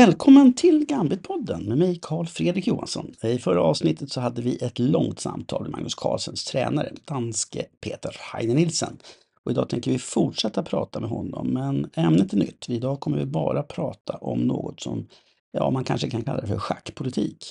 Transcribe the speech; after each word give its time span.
Välkommen 0.00 0.52
till 0.52 0.86
Gambitpodden 0.86 1.62
med 1.62 1.78
mig 1.78 1.98
Karl 2.02 2.26
Fredrik 2.26 2.66
Johansson. 2.66 3.14
I 3.22 3.38
förra 3.38 3.62
avsnittet 3.62 4.12
så 4.12 4.20
hade 4.20 4.42
vi 4.42 4.56
ett 4.56 4.78
långt 4.78 5.20
samtal 5.20 5.62
med 5.62 5.70
Magnus 5.70 5.94
Carlsens 5.94 6.44
tränare, 6.44 6.92
danske 7.04 7.64
Peter 7.80 8.16
Heine 8.32 8.54
Nielsen. 8.54 8.98
Och 9.44 9.50
idag 9.50 9.68
tänker 9.68 9.90
vi 9.90 9.98
fortsätta 9.98 10.62
prata 10.62 11.00
med 11.00 11.10
honom, 11.10 11.48
men 11.48 11.90
ämnet 11.94 12.32
är 12.32 12.36
nytt. 12.36 12.68
Idag 12.68 13.00
kommer 13.00 13.18
vi 13.18 13.26
bara 13.26 13.62
prata 13.62 14.12
om 14.12 14.40
något 14.40 14.80
som 14.80 15.06
ja, 15.52 15.70
man 15.70 15.84
kanske 15.84 16.10
kan 16.10 16.22
kalla 16.22 16.40
det 16.40 16.46
för 16.46 16.58
schackpolitik. 16.58 17.44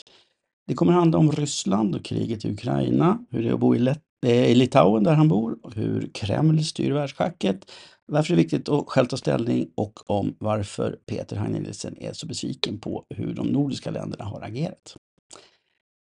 Det 0.68 0.74
kommer 0.74 0.94
handla 0.94 1.18
om 1.18 1.32
Ryssland 1.32 1.96
och 1.96 2.06
kriget 2.06 2.46
i 2.46 2.52
Ukraina, 2.52 3.26
hur 3.30 3.44
det 3.44 3.50
är 3.50 3.54
att 3.54 3.60
bo 3.60 3.76
i, 3.76 3.80
Let 3.80 4.04
eh, 4.26 4.52
i 4.52 4.56
Litauen 4.56 5.04
där 5.04 5.14
han 5.14 5.28
bor, 5.28 5.58
hur 5.76 6.10
Kreml 6.14 6.64
styr 6.64 6.92
världsschacket 6.92 7.72
varför 8.10 8.34
det 8.34 8.36
är 8.36 8.44
viktigt 8.44 8.70
att 8.70 8.88
själv 8.88 9.06
ta 9.06 9.18
ställning 9.18 9.70
och 9.76 10.10
om 10.10 10.36
varför 10.40 11.00
Peter 11.06 11.36
Heine 11.36 11.60
Nielsen 11.60 11.98
är 11.98 12.14
så 12.14 12.28
besviken 12.28 12.80
på 12.80 13.06
hur 13.10 13.34
de 13.34 13.48
nordiska 13.48 13.92
länderna 13.92 14.26
har 14.26 14.42
agerat. 14.42 14.96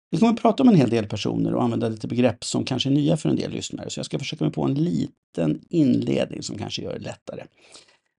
Vi 0.09 0.17
kommer 0.17 0.33
att 0.33 0.41
prata 0.41 0.63
om 0.63 0.69
en 0.69 0.75
hel 0.75 0.89
del 0.89 1.05
personer 1.05 1.55
och 1.55 1.63
använda 1.63 1.89
lite 1.89 2.07
begrepp 2.07 2.43
som 2.43 2.63
kanske 2.63 2.89
är 2.89 2.93
nya 2.93 3.17
för 3.17 3.29
en 3.29 3.35
del 3.35 3.51
lyssnare, 3.51 3.89
så 3.89 3.99
jag 3.99 4.05
ska 4.05 4.19
försöka 4.19 4.43
mig 4.43 4.53
på 4.53 4.63
en 4.63 4.73
liten 4.73 5.61
inledning 5.69 6.43
som 6.43 6.57
kanske 6.57 6.81
gör 6.81 6.93
det 6.93 6.99
lättare. 6.99 7.43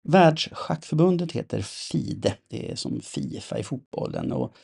Världsschackförbundet 0.03 1.31
heter 1.31 1.61
FIDE, 1.61 2.35
det 2.47 2.71
är 2.71 2.75
som 2.75 3.01
Fifa 3.01 3.59
i 3.59 3.63
fotbollen 3.63 4.31
och 4.31 4.55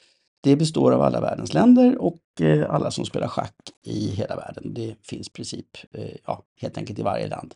det 0.44 0.56
består 0.56 0.92
av 0.92 1.02
alla 1.02 1.22
världens 1.22 1.54
länder 1.54 1.98
och 1.98 2.42
eh, 2.42 2.70
alla 2.70 2.92
som 2.92 3.06
spelar 3.06 3.28
schack 3.28 3.56
i 3.86 4.08
hela 4.08 4.36
världen. 4.36 4.74
Det 4.74 4.96
finns 5.04 5.28
i 5.28 5.32
princip, 5.32 5.68
eh, 5.92 6.16
ja, 6.26 6.44
helt 6.62 6.78
enkelt 6.78 7.00
i 7.00 7.02
varje 7.02 7.28
land. 7.28 7.54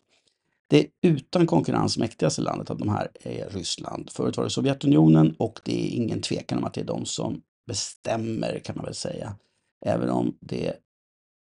Det 0.70 0.86
utan 1.02 1.46
konkurrens 1.46 1.98
mäktigaste 1.98 2.42
landet 2.42 2.70
av 2.70 2.78
de 2.78 2.88
här 2.88 3.10
är 3.22 3.50
Ryssland. 3.50 4.10
Förut 4.10 4.36
var 4.36 4.44
det 4.44 4.50
Sovjetunionen 4.50 5.34
och 5.38 5.60
det 5.64 5.86
är 5.86 5.96
ingen 5.96 6.20
tvekan 6.22 6.58
om 6.58 6.64
att 6.64 6.74
det 6.74 6.80
är 6.80 6.84
de 6.84 7.06
som 7.06 7.40
bestämmer 7.66 8.60
kan 8.64 8.76
man 8.76 8.84
väl 8.84 8.94
säga. 8.94 9.36
Även 9.86 10.10
om 10.10 10.36
det 10.40 10.72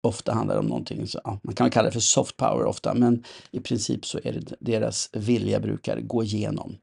ofta 0.03 0.33
handlar 0.33 0.59
om 0.59 0.67
någonting, 0.67 1.07
så, 1.07 1.21
ja, 1.25 1.41
man 1.43 1.55
kan 1.55 1.71
kalla 1.71 1.87
det 1.87 1.93
för 1.93 2.01
soft 2.01 2.37
power 2.37 2.65
ofta, 2.65 2.95
men 2.95 3.25
i 3.51 3.61
princip 3.61 4.07
så 4.07 4.21
är 4.25 4.33
det 4.33 4.57
deras 4.61 5.11
vilja 5.13 5.61
brukar 5.61 6.01
gå 6.01 6.23
igenom. 6.23 6.77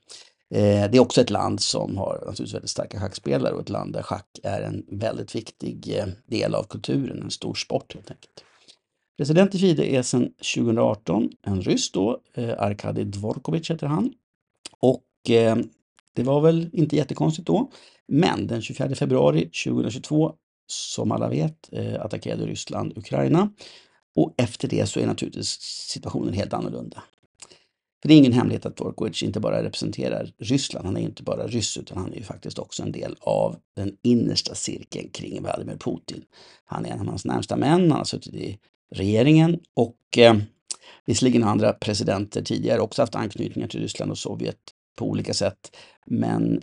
Eh, 0.54 0.92
det 0.92 0.98
är 0.98 1.00
också 1.00 1.22
ett 1.22 1.30
land 1.30 1.62
som 1.62 1.98
har 1.98 2.14
naturligtvis 2.14 2.54
väldigt 2.54 2.70
starka 2.70 3.00
schackspelare 3.00 3.54
och 3.54 3.62
ett 3.62 3.70
land 3.70 3.94
där 3.94 4.02
schack 4.02 4.40
är 4.44 4.62
en 4.62 4.86
väldigt 4.88 5.36
viktig 5.36 5.98
eh, 5.98 6.06
del 6.26 6.56
av 6.56 6.64
kulturen, 6.64 7.22
en 7.22 7.32
stor 7.32 7.54
sport 7.54 7.94
helt 7.94 8.12
enkelt. 8.12 8.44
President 9.22 9.56
i 9.56 9.60
FIDE 9.60 9.86
är 9.96 10.02
sedan 10.02 10.34
2018 10.56 11.30
en 11.42 11.62
ryss 11.62 11.92
då, 11.92 12.22
eh, 12.34 12.62
Arkadij 12.62 13.06
Dvorkovic 13.06 13.72
heter 13.72 13.88
han. 13.88 14.14
Och 14.80 15.30
eh, 15.30 15.58
det 16.16 16.24
var 16.24 16.42
väl 16.42 16.70
inte 16.74 16.96
jättekonstigt 16.96 17.48
då. 17.48 17.72
Men 18.08 18.48
den 18.48 18.62
24 18.62 18.96
februari 18.96 19.50
2022, 19.66 20.34
som 20.68 21.12
alla 21.12 21.30
vet, 21.30 21.70
eh, 21.72 22.02
attackerade 22.02 22.46
Ryssland 22.46 22.98
Ukraina. 22.98 23.50
Och 24.16 24.34
efter 24.38 24.68
det 24.68 24.90
så 24.90 25.00
är 25.00 25.08
naturligtvis 25.08 25.58
situationen 25.90 26.34
helt 26.34 26.54
annorlunda. 26.54 27.04
För 28.02 28.08
det 28.08 28.14
är 28.14 28.18
ingen 28.18 28.34
hemlighet 28.34 28.66
att 28.66 28.78
Dvorkovich 28.78 29.24
inte 29.24 29.40
bara 29.40 29.64
representerar 29.64 30.32
Ryssland, 30.38 30.86
han 30.86 30.98
är 30.98 31.02
inte 31.02 31.24
bara 31.24 31.48
ryss 31.48 31.78
utan 31.78 31.98
han 31.98 32.14
är 32.14 32.18
ju 32.18 32.24
faktiskt 32.24 32.60
också 32.60 32.84
en 32.84 32.92
del 32.92 33.16
av 33.20 33.56
den 33.76 33.98
innersta 34.04 34.56
cirkeln 34.56 35.10
kring 35.10 35.42
Vladimir 35.42 35.78
Putin. 35.78 36.24
Han 36.66 36.86
är 36.86 36.92
en 36.92 37.00
av 37.00 37.08
hans 37.08 37.26
närmsta 37.26 37.56
män, 37.56 37.82
han 37.82 37.92
har 37.92 38.04
suttit 38.04 38.34
i 38.34 38.60
regeringen 38.92 39.60
och 39.74 40.18
eh, 40.18 40.38
visserligen 41.06 41.44
andra 41.44 41.74
presidenter 41.74 42.42
tidigare 42.42 42.80
också 42.82 43.02
haft 43.02 43.16
anknytningar 43.16 43.68
till 43.68 43.80
Ryssland 43.82 44.12
och 44.12 44.18
Sovjet 44.18 44.58
på 44.96 45.06
olika 45.06 45.34
sätt. 45.34 45.78
Men 46.06 46.62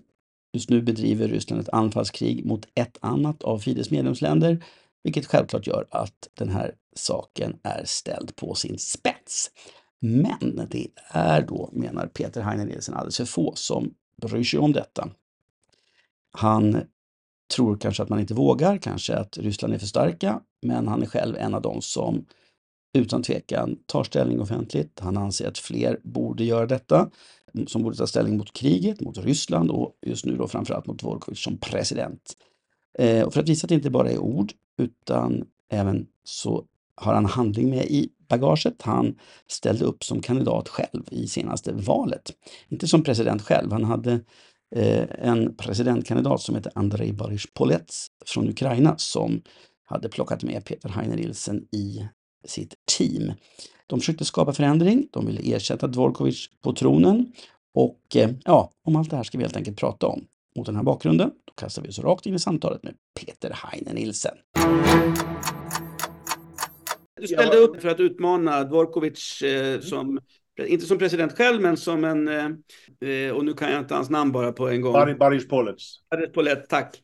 just 0.52 0.70
nu 0.70 0.82
bedriver 0.82 1.28
Ryssland 1.28 1.62
ett 1.62 1.68
anfallskrig 1.68 2.44
mot 2.46 2.66
ett 2.74 2.98
annat 3.00 3.42
av 3.42 3.58
Fides 3.58 3.90
medlemsländer, 3.90 4.64
vilket 5.02 5.26
självklart 5.26 5.66
gör 5.66 5.86
att 5.90 6.28
den 6.34 6.48
här 6.48 6.74
saken 6.96 7.56
är 7.62 7.84
ställd 7.84 8.36
på 8.36 8.54
sin 8.54 8.78
spets. 8.78 9.50
Men 10.00 10.66
det 10.70 10.86
är 11.08 11.42
då, 11.42 11.70
menar 11.72 12.06
Peter 12.06 12.42
Heine 12.42 12.64
Nielsen, 12.64 12.94
alldeles 12.94 13.16
för 13.16 13.24
få 13.24 13.52
som 13.54 13.94
bryr 14.22 14.44
sig 14.44 14.58
om 14.60 14.72
detta. 14.72 15.08
Han 16.30 16.80
tror 17.54 17.76
kanske 17.76 18.02
att 18.02 18.08
man 18.08 18.20
inte 18.20 18.34
vågar, 18.34 18.78
kanske 18.78 19.16
att 19.16 19.38
Ryssland 19.38 19.74
är 19.74 19.78
för 19.78 19.86
starka, 19.86 20.40
men 20.62 20.88
han 20.88 21.02
är 21.02 21.06
själv 21.06 21.36
en 21.36 21.54
av 21.54 21.62
dem 21.62 21.82
som 21.82 22.24
utan 22.98 23.22
tvekan 23.22 23.78
tar 23.86 24.04
ställning 24.04 24.40
offentligt. 24.40 25.00
Han 25.00 25.16
anser 25.16 25.48
att 25.48 25.58
fler 25.58 26.00
borde 26.02 26.44
göra 26.44 26.66
detta, 26.66 27.10
som 27.66 27.82
borde 27.82 27.96
ta 27.96 28.06
ställning 28.06 28.36
mot 28.36 28.52
kriget, 28.52 29.00
mot 29.00 29.18
Ryssland 29.18 29.70
och 29.70 29.92
just 30.06 30.24
nu 30.24 30.36
då 30.36 30.48
framförallt 30.48 30.86
mot 30.86 30.98
Dvorkovich 30.98 31.44
som 31.44 31.58
president. 31.58 32.32
Eh, 32.98 33.22
och 33.22 33.34
för 33.34 33.40
att 33.40 33.48
visa 33.48 33.64
att 33.64 33.68
det 33.68 33.74
inte 33.74 33.90
bara 33.90 34.10
är 34.10 34.18
ord, 34.18 34.52
utan 34.78 35.44
även 35.70 36.06
så 36.24 36.64
har 36.94 37.14
han 37.14 37.26
handling 37.26 37.70
med 37.70 37.84
i 37.84 38.08
bagaget. 38.28 38.82
Han 38.82 39.18
ställde 39.46 39.84
upp 39.84 40.04
som 40.04 40.20
kandidat 40.20 40.68
själv 40.68 41.04
i 41.10 41.26
senaste 41.26 41.72
valet. 41.72 42.32
Inte 42.68 42.88
som 42.88 43.02
president 43.02 43.42
själv, 43.42 43.72
han 43.72 43.84
hade 43.84 44.20
Eh, 44.76 45.06
en 45.18 45.56
presidentkandidat 45.56 46.40
som 46.40 46.54
heter 46.54 46.72
Andrei 46.74 47.12
Boris 47.12 47.44
Polets 47.54 48.06
från 48.26 48.48
Ukraina 48.48 48.98
som 48.98 49.42
hade 49.88 50.08
plockat 50.08 50.42
med 50.42 50.64
Peter 50.64 50.88
Heine 50.88 51.16
Nielsen 51.16 51.68
i 51.72 52.08
sitt 52.44 52.74
team. 52.98 53.32
De 53.86 54.00
försökte 54.00 54.24
skapa 54.24 54.52
förändring, 54.52 55.08
de 55.12 55.26
ville 55.26 55.56
ersätta 55.56 55.86
Dvorkovich 55.86 56.50
på 56.62 56.72
tronen 56.72 57.32
och 57.74 58.16
eh, 58.16 58.30
ja, 58.44 58.70
om 58.84 58.96
allt 58.96 59.10
det 59.10 59.16
här 59.16 59.22
ska 59.22 59.38
vi 59.38 59.44
helt 59.44 59.56
enkelt 59.56 59.78
prata 59.78 60.06
om. 60.06 60.24
Mot 60.56 60.66
den 60.66 60.76
här 60.76 60.82
bakgrunden, 60.82 61.30
då 61.44 61.52
kastar 61.52 61.82
vi 61.82 61.88
oss 61.88 61.98
rakt 61.98 62.26
in 62.26 62.34
i 62.34 62.38
samtalet 62.38 62.82
med 62.82 62.94
Peter 63.20 63.56
Heine 63.64 63.92
Nielsen. 63.92 64.34
Du 67.20 67.26
ställde 67.26 67.56
upp 67.56 67.82
för 67.82 67.88
att 67.88 68.00
utmana 68.00 68.64
Dvorkovich 68.64 69.42
eh, 69.42 69.80
som 69.80 70.18
inte 70.66 70.86
som 70.86 70.98
president 70.98 71.36
själv, 71.36 71.62
men 71.62 71.76
som 71.76 72.04
en, 72.04 72.28
eh, 72.28 73.30
och 73.34 73.44
nu 73.44 73.54
kan 73.54 73.70
jag 73.70 73.80
inte 73.80 73.94
hans 73.94 74.10
namn 74.10 74.32
bara 74.32 74.52
på 74.52 74.68
en 74.68 74.80
gång. 74.80 75.18
Baris 75.18 75.48
Polets. 75.48 75.94
Baris 76.10 76.32
Polets, 76.32 76.68
tack. 76.68 77.00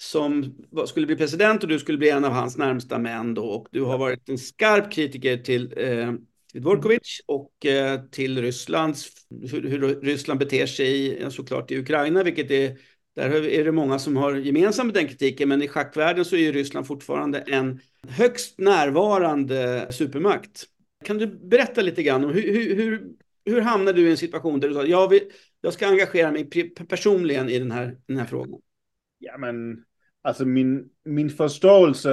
Som 0.00 0.54
skulle 0.86 1.06
bli 1.06 1.16
president 1.16 1.62
och 1.62 1.68
du 1.68 1.78
skulle 1.78 1.98
bli 1.98 2.10
en 2.10 2.24
av 2.24 2.32
hans 2.32 2.56
närmsta 2.56 2.98
män 2.98 3.34
då. 3.34 3.44
Och 3.44 3.68
du 3.70 3.82
har 3.82 3.98
varit 3.98 4.28
en 4.28 4.38
skarp 4.38 4.92
kritiker 4.92 5.36
till, 5.36 5.74
eh, 5.76 6.12
till 6.52 6.62
Dvorkovich 6.62 7.20
och 7.26 7.66
eh, 7.66 8.00
till 8.10 8.42
Rysslands, 8.42 9.08
hur, 9.50 9.62
hur, 9.62 10.00
Ryssland 10.00 10.40
beter 10.40 10.66
sig 10.66 11.26
såklart 11.30 11.70
i 11.70 11.78
Ukraina, 11.78 12.22
vilket 12.22 12.50
är 12.50 12.78
där 13.18 13.46
är 13.46 13.64
det 13.64 13.72
många 13.72 13.98
som 13.98 14.16
har 14.16 14.34
gemensamt 14.34 14.94
den 14.94 15.08
kritiken, 15.08 15.48
men 15.48 15.62
i 15.62 15.68
schackvärlden 15.68 16.24
så 16.24 16.36
är 16.36 16.40
ju 16.40 16.52
Ryssland 16.52 16.86
fortfarande 16.86 17.38
en 17.38 17.80
högst 18.08 18.58
närvarande 18.58 19.86
supermakt. 19.90 20.64
Kan 21.04 21.18
du 21.18 21.26
berätta 21.26 21.82
lite 21.82 22.02
grann 22.02 22.24
om 22.24 22.30
hur, 22.30 22.42
hur, 22.42 22.74
hur, 22.74 23.08
hur 23.44 23.60
hamnade 23.60 23.92
du 23.92 24.08
i 24.08 24.10
en 24.10 24.16
situation 24.16 24.60
där 24.60 24.68
du 24.68 24.74
sa 24.74 24.84
jag, 24.84 25.08
vill, 25.08 25.22
jag 25.60 25.72
ska 25.72 25.86
engagera 25.86 26.32
mig 26.32 26.50
personligen 26.88 27.48
i 27.48 27.58
den 27.58 27.70
här, 27.70 27.96
den 28.06 28.16
här 28.16 28.26
frågan? 28.26 28.60
Ja, 29.18 29.38
men 29.38 29.84
alltså 30.24 30.44
min, 30.44 30.84
min 31.04 31.30
förståelse 31.30 32.10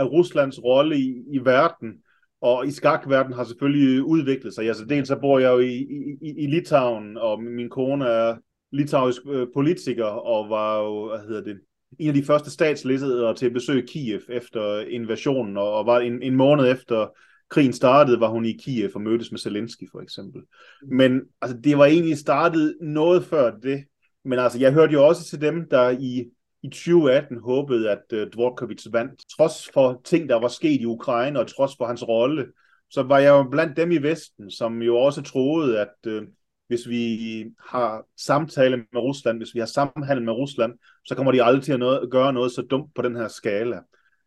av 0.00 0.08
Rysslands 0.08 0.58
roll 0.58 0.92
i, 0.92 1.24
i 1.32 1.38
världen 1.38 1.94
och 2.40 2.66
i 2.66 2.72
skakvärlden 2.72 3.32
har 3.32 3.44
selvfølgelig 3.44 4.02
udviklet 4.02 4.54
sig. 4.54 4.68
Altså 4.68 4.84
dels 4.84 5.08
så 5.08 5.16
bor 5.16 5.40
jag 5.40 5.64
i, 5.64 5.76
i, 6.22 6.44
i 6.44 6.46
Litauen, 6.46 7.16
og 7.16 7.42
min 7.42 7.70
kone 7.70 8.04
er 8.04 8.36
litauisk 8.72 9.22
øh, 9.26 9.46
politiker, 9.54 10.04
og 10.04 10.50
var 10.50 10.78
jo, 10.78 11.08
hvad 11.08 11.18
hedder 11.18 11.42
det, 11.42 11.60
en 11.98 12.08
af 12.08 12.14
de 12.14 12.24
første 12.24 12.50
statsledere 12.50 13.34
til 13.34 13.46
at 13.46 13.52
besøge 13.52 13.86
Kiev 13.86 14.20
efter 14.28 14.80
invasionen, 14.80 15.56
og 15.56 15.86
var 15.86 16.00
en, 16.00 16.22
en 16.22 16.36
måned 16.36 16.70
efter 16.70 17.06
krigen 17.50 17.72
startede, 17.72 18.20
var 18.20 18.28
hun 18.28 18.44
i 18.44 18.52
Kiev 18.52 18.90
og 18.94 19.00
mødtes 19.00 19.30
med 19.30 19.38
Zelensky 19.38 19.90
for 19.92 20.00
eksempel. 20.00 20.42
Mm. 20.82 20.96
Men 20.96 21.20
altså, 21.42 21.56
det 21.64 21.78
var 21.78 21.84
egentlig 21.84 22.18
startet 22.18 22.76
noget 22.80 23.24
før 23.24 23.50
det. 23.50 23.84
Men 24.24 24.38
altså, 24.38 24.58
jeg 24.58 24.72
hørte 24.72 24.92
jo 24.92 25.06
også 25.06 25.24
til 25.24 25.40
dem, 25.40 25.68
der 25.70 25.90
i, 25.90 26.24
i 26.62 26.68
2018 26.68 27.38
håbede, 27.38 27.90
at 27.90 28.02
øh, 28.12 28.22
uh, 28.22 28.32
Dvorkovic 28.32 28.86
vandt. 28.92 29.22
Trods 29.36 29.70
for 29.74 30.00
ting, 30.04 30.28
der 30.28 30.34
var 30.34 30.48
sket 30.48 30.80
i 30.80 30.84
Ukraine, 30.84 31.40
og 31.40 31.46
trods 31.46 31.76
for 31.76 31.86
hans 31.86 32.08
rolle, 32.08 32.46
så 32.90 33.02
var 33.02 33.18
jeg 33.18 33.30
jo 33.30 33.42
blandt 33.50 33.76
dem 33.76 33.90
i 33.90 33.98
Vesten, 33.98 34.50
som 34.50 34.82
jo 34.82 34.96
også 34.96 35.22
troede, 35.22 35.80
at 35.80 36.06
uh, 36.06 36.22
hvis 36.68 36.88
vi 36.88 37.44
har 37.68 38.04
samtale 38.16 38.76
med 38.76 39.00
Rusland, 39.02 39.38
hvis 39.38 39.54
vi 39.54 39.58
har 39.58 39.66
samhandel 39.66 40.24
med 40.24 40.32
Rusland, 40.32 40.72
så 41.04 41.14
kommer 41.14 41.32
de 41.32 41.42
aldrig 41.42 41.64
til 41.64 41.72
at 41.72 41.78
noget, 41.78 42.10
gøre 42.10 42.32
noget 42.32 42.52
så 42.52 42.62
dumt 42.62 42.94
på 42.94 43.02
den 43.02 43.16
her 43.16 43.28
skala. 43.28 43.80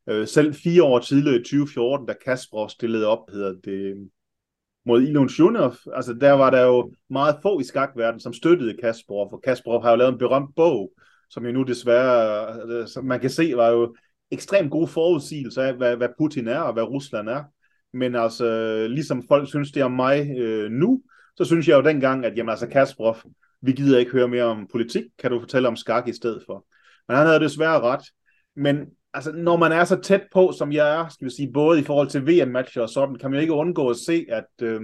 Øh, 0.10 0.28
selv 0.28 0.54
fire 0.54 0.84
år 0.84 1.00
tidligere 1.00 1.36
i 1.36 1.44
2014, 1.44 2.08
da 2.08 2.14
Kasparov 2.26 2.70
stillede 2.70 3.08
op, 3.08 3.30
hedder 3.32 3.54
det, 3.64 4.10
mod 4.86 5.02
Ilon 5.02 5.30
Shunov, 5.30 5.74
altså 5.94 6.14
der 6.14 6.32
var 6.32 6.50
der 6.50 6.62
jo 6.62 6.94
meget 7.10 7.36
få 7.42 7.60
i 7.60 7.64
skakverdenen, 7.64 8.20
som 8.20 8.34
støttede 8.34 8.78
Kasparov, 8.82 9.30
for 9.30 9.38
Kasparov 9.38 9.84
har 9.84 9.90
jo 9.90 9.96
lavet 9.96 10.12
en 10.12 10.18
berømt 10.18 10.56
bog, 10.56 10.92
som 11.32 11.46
jo 11.46 11.52
nu 11.52 11.64
desværre, 11.64 12.48
altså, 12.62 12.94
som 12.94 13.06
man 13.06 13.20
kan 13.20 13.30
se, 13.30 13.54
var 13.56 13.70
jo 13.70 13.96
ekstremt 14.32 14.72
god 14.72 14.88
forudsigelser 14.88 15.64
af, 15.64 15.74
hvad, 15.74 15.98
hvad 15.98 16.10
Putin 16.18 16.48
er 16.48 16.60
og 16.60 16.74
hvad 16.74 16.84
Rusland 16.84 17.30
er. 17.30 17.44
Men 17.94 18.16
altså, 18.16 18.46
ligesom 18.90 19.24
folk 19.28 19.48
synes 19.48 19.72
det 19.72 19.84
om 19.84 19.92
mig 19.92 20.38
øh, 20.38 20.72
nu, 20.72 21.02
så 21.38 21.46
synes 21.46 21.68
jeg 21.68 21.76
jo 21.76 21.90
dengang, 21.90 22.26
at 22.26 22.38
jamen 22.38 22.50
altså 22.50 22.68
Kasparov, 22.68 23.18
vi 23.62 23.72
gider 23.72 24.00
ikke 24.00 24.12
høre 24.12 24.28
mere 24.28 24.44
om 24.44 24.68
politik, 24.72 25.04
kan 25.20 25.32
du 25.32 25.40
fortælle 25.40 25.68
om 25.68 25.76
skak 25.76 26.08
i 26.08 26.14
stedet 26.14 26.44
for. 26.46 26.66
Men 27.08 27.18
han 27.18 27.28
havde 27.28 27.40
desværre 27.40 27.82
ret. 27.82 28.04
Men 28.56 28.78
altså, 29.14 29.32
når 29.32 29.58
man 29.58 29.72
er 29.72 29.84
så 29.84 30.02
tæt 30.02 30.24
på, 30.34 30.52
som 30.58 30.72
jeg 30.72 30.96
er, 30.96 31.08
skal 31.10 31.26
vi 31.26 31.32
sige, 31.32 31.52
både 31.54 31.80
i 31.80 31.84
forhold 31.84 32.08
til 32.08 32.28
VM-matcher 32.28 32.82
og 32.82 32.90
sådan, 32.90 33.16
kan 33.16 33.32
man 33.32 33.40
ikke 33.40 33.54
undgå 33.54 33.90
at 33.90 33.98
se, 33.98 34.26
at 34.30 34.46
øh, 34.62 34.82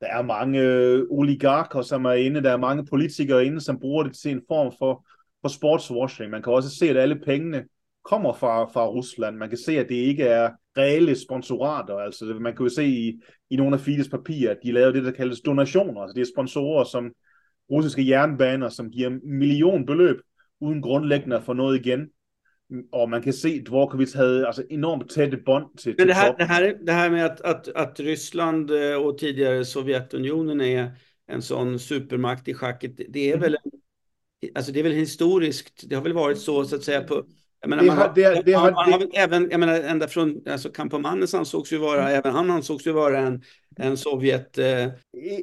der 0.00 0.06
er 0.06 0.22
mange 0.22 0.60
øh, 0.60 1.06
oligarker, 1.10 1.82
som 1.82 2.04
er 2.04 2.12
inde, 2.12 2.42
der 2.42 2.50
er 2.50 2.56
mange 2.56 2.86
politikere 2.86 3.44
inde, 3.44 3.60
som 3.60 3.80
bruger 3.80 4.02
det 4.02 4.16
til 4.16 4.30
en 4.30 4.42
form 4.48 4.72
for, 4.78 5.06
for 5.42 5.48
sportswashing. 5.48 6.30
Man 6.30 6.42
kan 6.42 6.52
også 6.52 6.70
se, 6.70 6.90
at 6.90 6.96
alle 6.96 7.16
pengene 7.16 7.64
kommer 8.04 8.32
fra, 8.32 8.64
fra 8.64 8.86
Rusland. 8.88 9.36
Man 9.36 9.48
kan 9.48 9.58
se, 9.58 9.78
at 9.78 9.88
det 9.88 9.94
ikke 9.94 10.24
er 10.24 10.50
reelle 10.78 11.14
sponsorater. 11.14 11.94
Altså, 11.94 12.24
man 12.24 12.56
kan 12.56 12.66
jo 12.66 12.68
se 12.68 12.84
i, 12.84 13.20
i 13.50 13.56
nogle 13.56 13.76
af 13.76 13.80
Fides 13.80 14.08
papirer, 14.08 14.50
at 14.50 14.58
de 14.62 14.72
lavede 14.72 14.92
det, 14.92 15.04
der 15.04 15.10
kaldes 15.10 15.40
donationer. 15.40 16.00
Altså, 16.00 16.14
det 16.14 16.20
er 16.20 16.32
sponsorer 16.34 16.84
som 16.84 17.12
russiske 17.70 18.08
jernbaner, 18.08 18.68
som 18.68 18.90
giver 18.90 19.10
millionbeløb 19.24 20.16
uden 20.60 20.82
grundlæggende 20.82 21.36
at 21.36 21.42
få 21.42 21.52
noget 21.52 21.80
igen. 21.80 22.08
Og 22.92 23.10
man 23.10 23.22
kan 23.22 23.32
se, 23.32 23.48
at 23.48 23.66
Dvorkovits 23.66 24.12
havde 24.12 24.46
altså 24.46 24.64
enormt 24.70 25.10
tætte 25.10 25.36
bånd 25.36 25.78
till, 25.78 25.94
Men 25.98 26.06
det 26.06 26.14
här, 26.14 26.36
det, 26.36 26.44
här, 26.44 26.74
det 26.86 26.92
här 26.92 27.10
med 27.10 27.24
att, 27.24 27.40
att, 27.40 27.68
att 27.68 28.00
Ryssland 28.00 28.70
eh, 28.70 28.96
och 28.96 29.18
tidigare 29.18 29.64
Sovjetunionen 29.64 30.60
är 30.60 30.90
en 31.28 31.42
sån 31.42 31.78
supermakt 31.78 32.48
i 32.48 32.54
schacket, 32.54 32.96
det 33.08 33.30
är 33.30 33.34
mm. 33.34 33.40
väl 33.40 33.56
alltså 34.54 34.72
det 34.72 34.78
är 34.78 34.82
väl 34.84 34.92
historiskt, 34.92 35.84
det 35.88 35.94
har 35.94 36.02
väl 36.02 36.12
varit 36.12 36.38
så 36.38 36.64
så 36.64 36.76
att 36.76 36.84
säga 36.84 37.02
på 37.02 37.24
jag 37.60 37.70
menar, 37.70 37.82
det, 37.82 37.88
man 37.88 37.98
har, 37.98 38.14
det, 38.14 38.42
det, 38.44 38.52
har, 38.52 38.72
man, 38.72 38.92
har 38.92 39.08
även, 39.14 39.50
jag 39.50 39.60
menar, 39.60 39.80
ända 39.80 40.08
från, 40.08 40.42
alltså 40.50 40.68
Kampomanes 40.68 41.34
ansågs 41.34 41.72
ju 41.72 41.78
vara, 41.78 42.10
även 42.10 42.32
han 42.32 42.50
ansågs 42.50 42.86
ju 42.86 42.92
vara 42.92 43.18
en, 43.18 43.42
en 43.76 43.96
Sovjet... 43.96 44.58
Eh... 44.58 44.88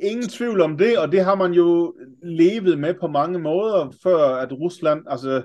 Ingen 0.01 0.27
tvivl 0.29 0.61
om 0.61 0.77
det, 0.77 0.97
och 0.97 1.09
det 1.09 1.19
har 1.19 1.35
man 1.35 1.53
ju 1.53 1.91
levet 2.21 2.79
med 2.79 2.99
på 2.99 3.07
många 3.07 3.39
måder, 3.39 3.91
för 4.03 4.39
att 4.39 4.51
Rusland, 4.51 5.07
alltså 5.07 5.43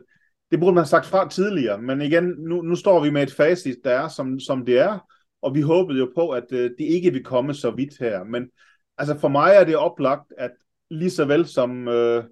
det 0.51 0.57
burde 0.57 0.73
man 0.73 0.77
have 0.77 0.89
sagt 0.89 1.07
fra 1.07 1.29
tidligere, 1.29 1.79
men 1.79 2.03
igen, 2.03 2.35
nu, 2.39 2.63
nu 2.63 2.77
står 2.77 3.01
vi 3.01 3.11
med 3.11 3.23
et 3.23 3.33
facit, 3.33 3.85
der 3.85 4.05
er, 4.05 4.09
som, 4.09 4.41
som 4.41 4.65
det 4.65 4.79
er, 4.79 4.99
og 5.43 5.55
vi 5.55 5.61
håbede 5.61 5.99
jo 5.99 6.11
på, 6.15 6.31
at 6.31 6.53
uh, 6.53 6.59
det 6.79 6.81
ikke 6.81 7.13
vil 7.13 7.25
komme 7.25 7.55
så 7.55 7.71
vidt 7.71 7.99
her. 8.01 8.25
Men 8.25 8.51
altså 8.99 9.19
for 9.19 9.29
mig 9.29 9.55
er 9.55 9.65
det 9.65 9.77
oplagt, 9.77 10.33
at 10.39 10.51
lige 10.91 11.11
så 11.11 11.25
vel 11.25 11.47
som 11.47 11.89
uh, 11.89 12.25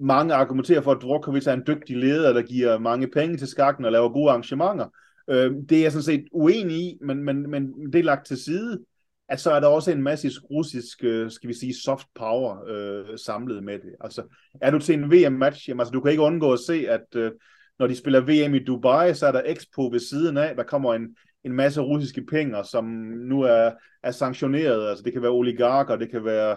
mange 0.00 0.34
argumenterer 0.34 0.80
for, 0.80 0.92
at 0.92 1.02
Dvorkovic 1.02 1.46
er 1.46 1.52
en 1.52 1.64
dygtig 1.66 1.96
leder, 1.96 2.32
der 2.32 2.42
giver 2.42 2.78
mange 2.78 3.08
penge 3.08 3.36
til 3.36 3.48
skakken 3.48 3.84
og 3.84 3.92
laver 3.92 4.08
gode 4.08 4.30
arrangementer, 4.30 4.86
Øh, 5.30 5.52
det 5.68 5.78
er 5.78 5.82
jeg 5.82 5.92
sådan 5.92 6.02
set 6.02 6.24
uenig 6.32 6.76
i, 6.76 6.98
men, 7.00 7.24
men, 7.24 7.50
men 7.50 7.92
det 7.92 7.98
er 7.98 8.04
lagt 8.04 8.26
til 8.26 8.36
side, 8.36 8.84
at 9.28 9.40
så 9.40 9.50
er 9.50 9.60
der 9.60 9.66
også 9.66 9.90
en 9.90 10.02
masse 10.02 10.30
russisk, 10.50 11.04
øh, 11.04 11.30
skal 11.30 11.48
vi 11.48 11.54
sige, 11.54 11.74
soft 11.74 12.06
power 12.14 12.64
øh, 12.68 13.18
samlet 13.18 13.64
med 13.64 13.78
det. 13.78 13.94
Altså, 14.00 14.22
er 14.60 14.70
du 14.70 14.78
til 14.78 14.94
en 14.94 15.10
VM-match, 15.12 15.68
jamen, 15.68 15.80
altså, 15.80 15.92
du 15.92 16.00
kan 16.00 16.10
ikke 16.10 16.22
undgå 16.22 16.52
at 16.52 16.58
se, 16.58 16.86
at 16.88 17.06
øh, 17.14 17.32
når 17.78 17.86
de 17.86 17.96
spiller 17.96 18.20
VM 18.20 18.54
i 18.54 18.64
Dubai, 18.64 19.14
så 19.14 19.26
er 19.26 19.32
der 19.32 19.42
Expo 19.46 19.88
ved 19.88 20.00
siden 20.00 20.36
af, 20.36 20.56
der 20.56 20.62
kommer 20.62 20.94
en, 20.94 21.16
en 21.44 21.52
masse 21.52 21.80
russiske 21.80 22.22
penge, 22.26 22.64
som 22.64 22.84
nu 23.28 23.42
er, 23.42 23.70
er 24.02 24.10
sanktioneret. 24.10 24.88
Altså, 24.88 25.04
det 25.04 25.12
kan 25.12 25.22
være 25.22 25.30
oligarker, 25.30 25.96
det 25.96 26.10
kan 26.10 26.24
være 26.24 26.56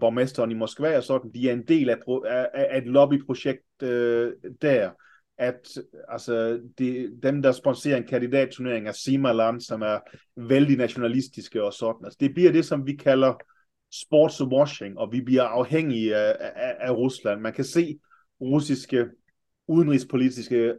borgmesteren 0.00 0.50
i 0.50 0.54
Moskva 0.54 0.96
og 0.96 1.02
sådan. 1.02 1.30
De 1.34 1.48
er 1.48 1.52
en 1.52 1.66
del 1.68 1.90
af, 1.90 1.96
af, 2.26 2.48
af 2.54 2.78
et 2.78 2.86
lobbyprojekt 2.86 3.82
øh, 3.82 4.32
der 4.62 4.90
at 5.38 5.78
altså, 6.08 6.60
de, 6.78 7.10
dem, 7.22 7.42
der 7.42 7.52
sponsorer 7.52 7.96
en 7.96 8.06
kandidatturnering, 8.06 8.88
af 8.88 8.94
Simaland, 8.94 9.60
som 9.60 9.82
er 9.82 9.98
vældig 10.36 10.76
nationalistiske 10.76 11.64
og 11.64 11.72
sådan. 11.72 12.04
Altså, 12.04 12.16
det 12.20 12.34
bliver 12.34 12.52
det, 12.52 12.64
som 12.64 12.86
vi 12.86 12.96
kalder 12.96 13.34
sportswashing, 13.94 14.98
og 14.98 15.12
vi 15.12 15.20
bliver 15.20 15.42
afhængige 15.42 16.16
af, 16.16 16.52
af, 16.56 16.74
af 16.80 16.90
Rusland. 16.90 17.40
Man 17.40 17.52
kan 17.52 17.64
se 17.64 17.98
russiske 18.40 19.06
udenrigspolitiske 19.68 20.74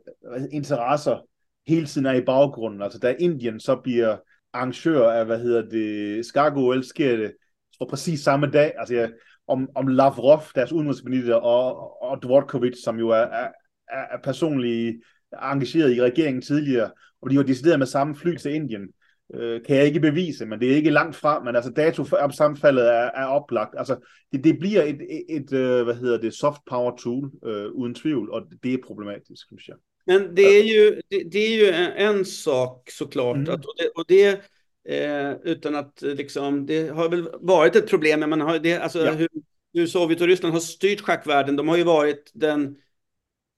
interesser 0.51 1.27
hele 1.67 1.85
tiden 1.85 2.07
er 2.07 2.13
i 2.13 2.25
baggrunden. 2.25 2.81
Altså, 2.81 2.99
da 2.99 3.15
Indien 3.19 3.59
så 3.59 3.75
bliver 3.75 4.17
arrangør 4.53 5.09
af, 5.09 5.25
hvad 5.25 5.39
hedder 5.39 5.69
det, 5.69 6.25
skak 6.25 6.53
sker 6.83 7.15
det 7.15 7.33
på 7.79 7.85
præcis 7.89 8.19
samme 8.19 8.47
dag. 8.47 8.73
Altså, 8.77 8.95
ja, 8.95 9.07
om, 9.47 9.69
om 9.75 9.87
Lavrov, 9.87 10.43
deres 10.55 10.71
udenrigsminister, 10.71 11.35
og, 11.35 12.01
og 12.03 12.23
Dvorkovic, 12.23 12.83
som 12.83 12.99
jo 12.99 13.09
er, 13.09 13.15
er, 13.15 13.49
er 13.89 14.17
personligt 14.23 15.03
engageret 15.43 15.95
i 15.95 16.01
regeringen 16.01 16.41
tidligere, 16.41 16.91
og 17.21 17.29
de 17.29 17.37
var 17.37 17.43
decideret 17.43 17.79
med 17.79 17.87
samme 17.87 18.15
fly 18.15 18.35
til 18.35 18.53
Indien, 18.53 18.87
øh, 19.33 19.61
kan 19.65 19.75
jeg 19.75 19.85
ikke 19.85 19.99
bevise, 19.99 20.45
men 20.45 20.59
det 20.59 20.71
er 20.71 20.75
ikke 20.75 20.89
langt 20.89 21.15
fra, 21.15 21.43
men 21.43 21.55
altså 21.55 21.71
dato 21.71 22.05
om 22.19 22.31
sammenfaldet 22.31 22.87
er, 22.87 23.09
er 23.15 23.25
oplagt. 23.25 23.75
Altså, 23.77 23.95
det, 24.31 24.43
det 24.43 24.59
bliver 24.59 24.83
et, 24.83 25.01
et, 25.09 25.25
et 25.29 25.53
øh, 25.53 25.83
hvad 25.83 25.95
hedder 25.95 26.17
det, 26.17 26.33
soft 26.33 26.61
power 26.69 26.95
tool, 26.97 27.31
øh, 27.45 27.71
uden 27.71 27.95
tvivl, 27.95 28.31
og 28.31 28.41
det 28.63 28.73
är 28.73 28.77
problematiskt, 28.87 29.47
synes 29.47 29.67
jag. 29.67 29.77
Men 30.09 30.35
det 30.35 30.59
är 30.59 30.63
ju, 30.63 31.01
det, 31.11 31.31
det 31.31 31.39
är 31.39 31.57
ju 31.57 31.93
en 31.97 32.25
sak 32.25 32.89
såklart, 32.91 33.37
mm. 33.37 33.49
att, 33.53 33.65
och 33.65 33.73
det, 33.77 33.89
och 33.95 34.05
det 34.07 34.41
eh, 34.89 35.31
utan 35.43 35.75
att 35.75 36.01
liksom, 36.01 36.65
det 36.65 36.87
har 36.89 37.09
väl 37.09 37.29
varit 37.39 37.75
ett 37.75 37.89
problem, 37.89 38.19
men 38.19 38.41
har 38.41 38.59
det, 38.59 38.77
alltså, 38.77 39.05
ja. 39.05 39.11
hur, 39.11 39.29
hur 39.73 39.87
Sovjet 39.87 40.21
och 40.21 40.27
Ryssland 40.27 40.53
har 40.53 40.59
styrt 40.59 41.01
schackvärlden, 41.01 41.55
de 41.55 41.67
har 41.67 41.77
ju 41.77 41.83
varit 41.83 42.31
den 42.33 42.75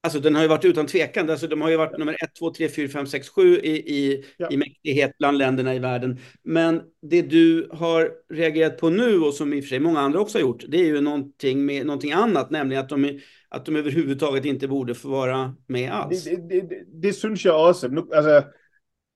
Alltså 0.01 0.19
den 0.19 0.35
har 0.35 0.41
ju 0.41 0.47
varit 0.47 0.65
utan 0.65 0.87
tvekan, 0.87 1.29
alltså 1.29 1.47
de 1.47 1.61
har 1.61 1.69
ju 1.69 1.77
varit 1.77 1.97
nummer 1.97 2.13
1, 2.23 2.35
2, 2.39 2.53
3, 2.53 2.69
4, 2.69 2.87
5, 2.87 3.07
6, 3.07 3.29
7 3.29 3.59
i, 3.59 3.69
i, 3.69 4.25
ja. 4.37 4.47
i 4.51 4.57
mäktighet 4.57 5.17
bland 5.17 5.37
länderna 5.37 5.75
i 5.75 5.79
världen. 5.79 6.19
Men 6.43 6.81
det 7.01 7.21
du 7.21 7.69
har 7.71 8.11
reagerat 8.33 8.77
på 8.77 8.89
nu 8.89 9.19
och 9.19 9.33
som 9.33 9.53
i 9.53 9.59
och 9.59 9.63
för 9.63 9.69
sig 9.69 9.79
många 9.79 9.99
andra 9.99 10.19
också 10.19 10.37
har 10.37 10.41
gjort, 10.41 10.63
det 10.67 10.77
är 10.77 10.85
ju 10.85 11.01
någonting, 11.01 11.65
med, 11.65 11.85
någonting 11.85 12.11
annat, 12.11 12.51
nämligen 12.51 12.83
att 12.83 12.89
de, 12.89 13.19
att 13.49 13.65
de 13.65 13.75
överhuvudtaget 13.75 14.45
inte 14.45 14.67
borde 14.67 14.95
få 14.95 15.09
vara 15.09 15.55
med 15.67 15.91
alls. 15.91 16.23
Det, 16.23 16.49
det, 16.49 16.61
det, 16.61 16.83
det 16.93 17.13
synes 17.13 17.45
jeg 17.45 17.53
også. 17.53 17.87
Nu, 17.87 18.01
altså, 18.15 18.43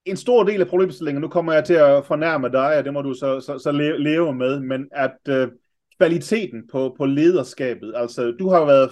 en 0.06 0.18
stor 0.18 0.44
del 0.44 0.62
af 0.62 0.68
problemstillingen, 0.68 1.22
nu 1.22 1.28
kommer 1.28 1.54
jeg 1.54 1.66
til 1.66 1.74
at 1.74 2.06
fornærme 2.06 2.50
dig, 2.50 2.78
og 2.78 2.86
det 2.86 2.94
må 2.94 3.02
du 3.02 3.14
så, 3.14 3.40
så, 3.40 3.60
så 3.60 3.72
leve 3.98 4.36
med, 4.36 4.60
men 4.60 4.88
at 4.92 5.18
øh, 5.30 5.48
kvaliteten 5.98 6.68
på, 6.72 6.96
på 6.98 7.06
lederskabet, 7.06 7.94
altså 7.96 8.32
du 8.40 8.50
har 8.50 8.66
været 8.66 8.92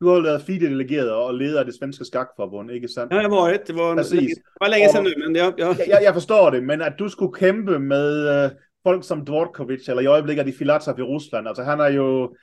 du 0.00 0.08
har 0.08 0.22
været 0.22 0.42
FIDE-delegeret 0.42 1.10
og 1.10 1.34
leder 1.34 1.58
af 1.60 1.64
det 1.64 1.74
svenske 1.78 2.04
skakforbund, 2.04 2.70
ikke 2.70 2.88
sandt? 2.88 3.12
Ja, 3.12 3.18
jeg 3.18 3.30
var 3.30 3.48
et. 3.48 3.66
Det 3.66 3.76
var, 3.76 3.94
Præcis. 3.94 4.20
det 4.20 4.42
var 4.60 4.68
længe 4.68 4.90
siden 4.90 5.04
nu, 5.04 5.10
men 5.26 5.36
ja, 5.36 5.50
ja. 5.58 5.74
Jeg, 5.88 6.00
jeg 6.02 6.12
forstår 6.12 6.50
det, 6.50 6.62
men 6.62 6.82
at 6.82 6.92
du 6.98 7.08
skulle 7.08 7.34
kæmpe 7.34 7.78
med 7.78 8.44
uh, 8.44 8.50
folk 8.86 9.04
som 9.04 9.24
Dvorkovic, 9.24 9.88
eller 9.88 10.02
i 10.02 10.06
øjeblikket 10.06 10.46
de 10.46 10.52
Filatov 10.52 10.98
i 10.98 11.02
Rusland, 11.02 11.48
altså 11.48 11.62
han 11.62 11.80
er 11.80 11.88
jo 11.88 12.34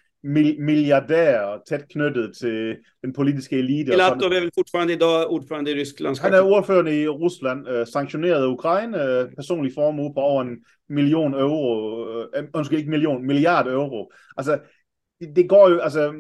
milliardær 0.60 1.40
og 1.40 1.62
tæt 1.68 1.86
knyttet 1.90 2.38
til 2.38 2.78
den 3.04 3.14
politiske 3.14 3.58
elite. 3.58 3.92
Filatov 3.92 4.32
er 4.32 4.40
vel 4.40 4.52
fortfarande 4.58 4.94
idag 4.94 5.28
ordførende 5.28 5.72
i 5.72 5.82
Ryskland. 5.82 6.22
Han 6.22 6.34
er 6.34 6.42
ordførende 6.42 7.02
i 7.02 7.08
Rusland, 7.08 7.70
uh, 7.70 7.88
sanktioneret 7.94 8.44
af 8.44 8.48
Ukraine, 8.48 8.98
uh, 8.98 9.34
personlig 9.36 9.72
formue 9.76 10.14
på 10.14 10.20
over 10.20 10.42
en 10.42 10.58
million 10.90 11.34
euro, 11.34 12.02
uh, 12.14 12.44
undskyld 12.54 12.80
ikke 12.80 12.90
million, 12.90 13.26
milliard 13.28 13.68
euro. 13.68 14.12
Altså, 14.38 14.60
det, 15.20 15.36
det 15.36 15.50
går 15.50 15.70
jo, 15.70 15.80
altså, 15.80 16.14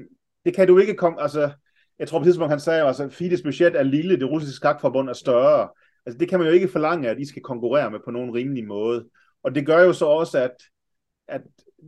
det 0.45 0.55
kan 0.55 0.67
du 0.67 0.77
ikke 0.77 0.93
komme, 0.93 1.21
altså, 1.21 1.51
jeg 1.99 2.07
tror 2.07 2.19
på 2.19 2.25
tidspunkt, 2.25 2.51
han 2.51 2.59
sagde, 2.59 2.83
altså, 2.83 3.09
Fides 3.09 3.41
budget 3.41 3.75
er 3.75 3.83
lille, 3.83 4.19
det 4.19 4.29
russiske 4.29 4.55
skakforbund 4.55 5.09
er 5.09 5.13
større. 5.13 5.69
Altså, 6.05 6.17
det 6.17 6.29
kan 6.29 6.39
man 6.39 6.47
jo 6.47 6.53
ikke 6.53 6.67
forlange, 6.67 7.09
at 7.09 7.17
de 7.17 7.27
skal 7.27 7.41
konkurrere 7.41 7.91
med 7.91 7.99
på 8.05 8.11
nogen 8.11 8.33
rimelig 8.33 8.67
måde. 8.67 9.05
Og 9.43 9.55
det 9.55 9.65
gør 9.65 9.83
jo 9.83 9.93
så 9.93 10.05
også, 10.05 10.37
at, 10.37 10.55
at 11.27 11.41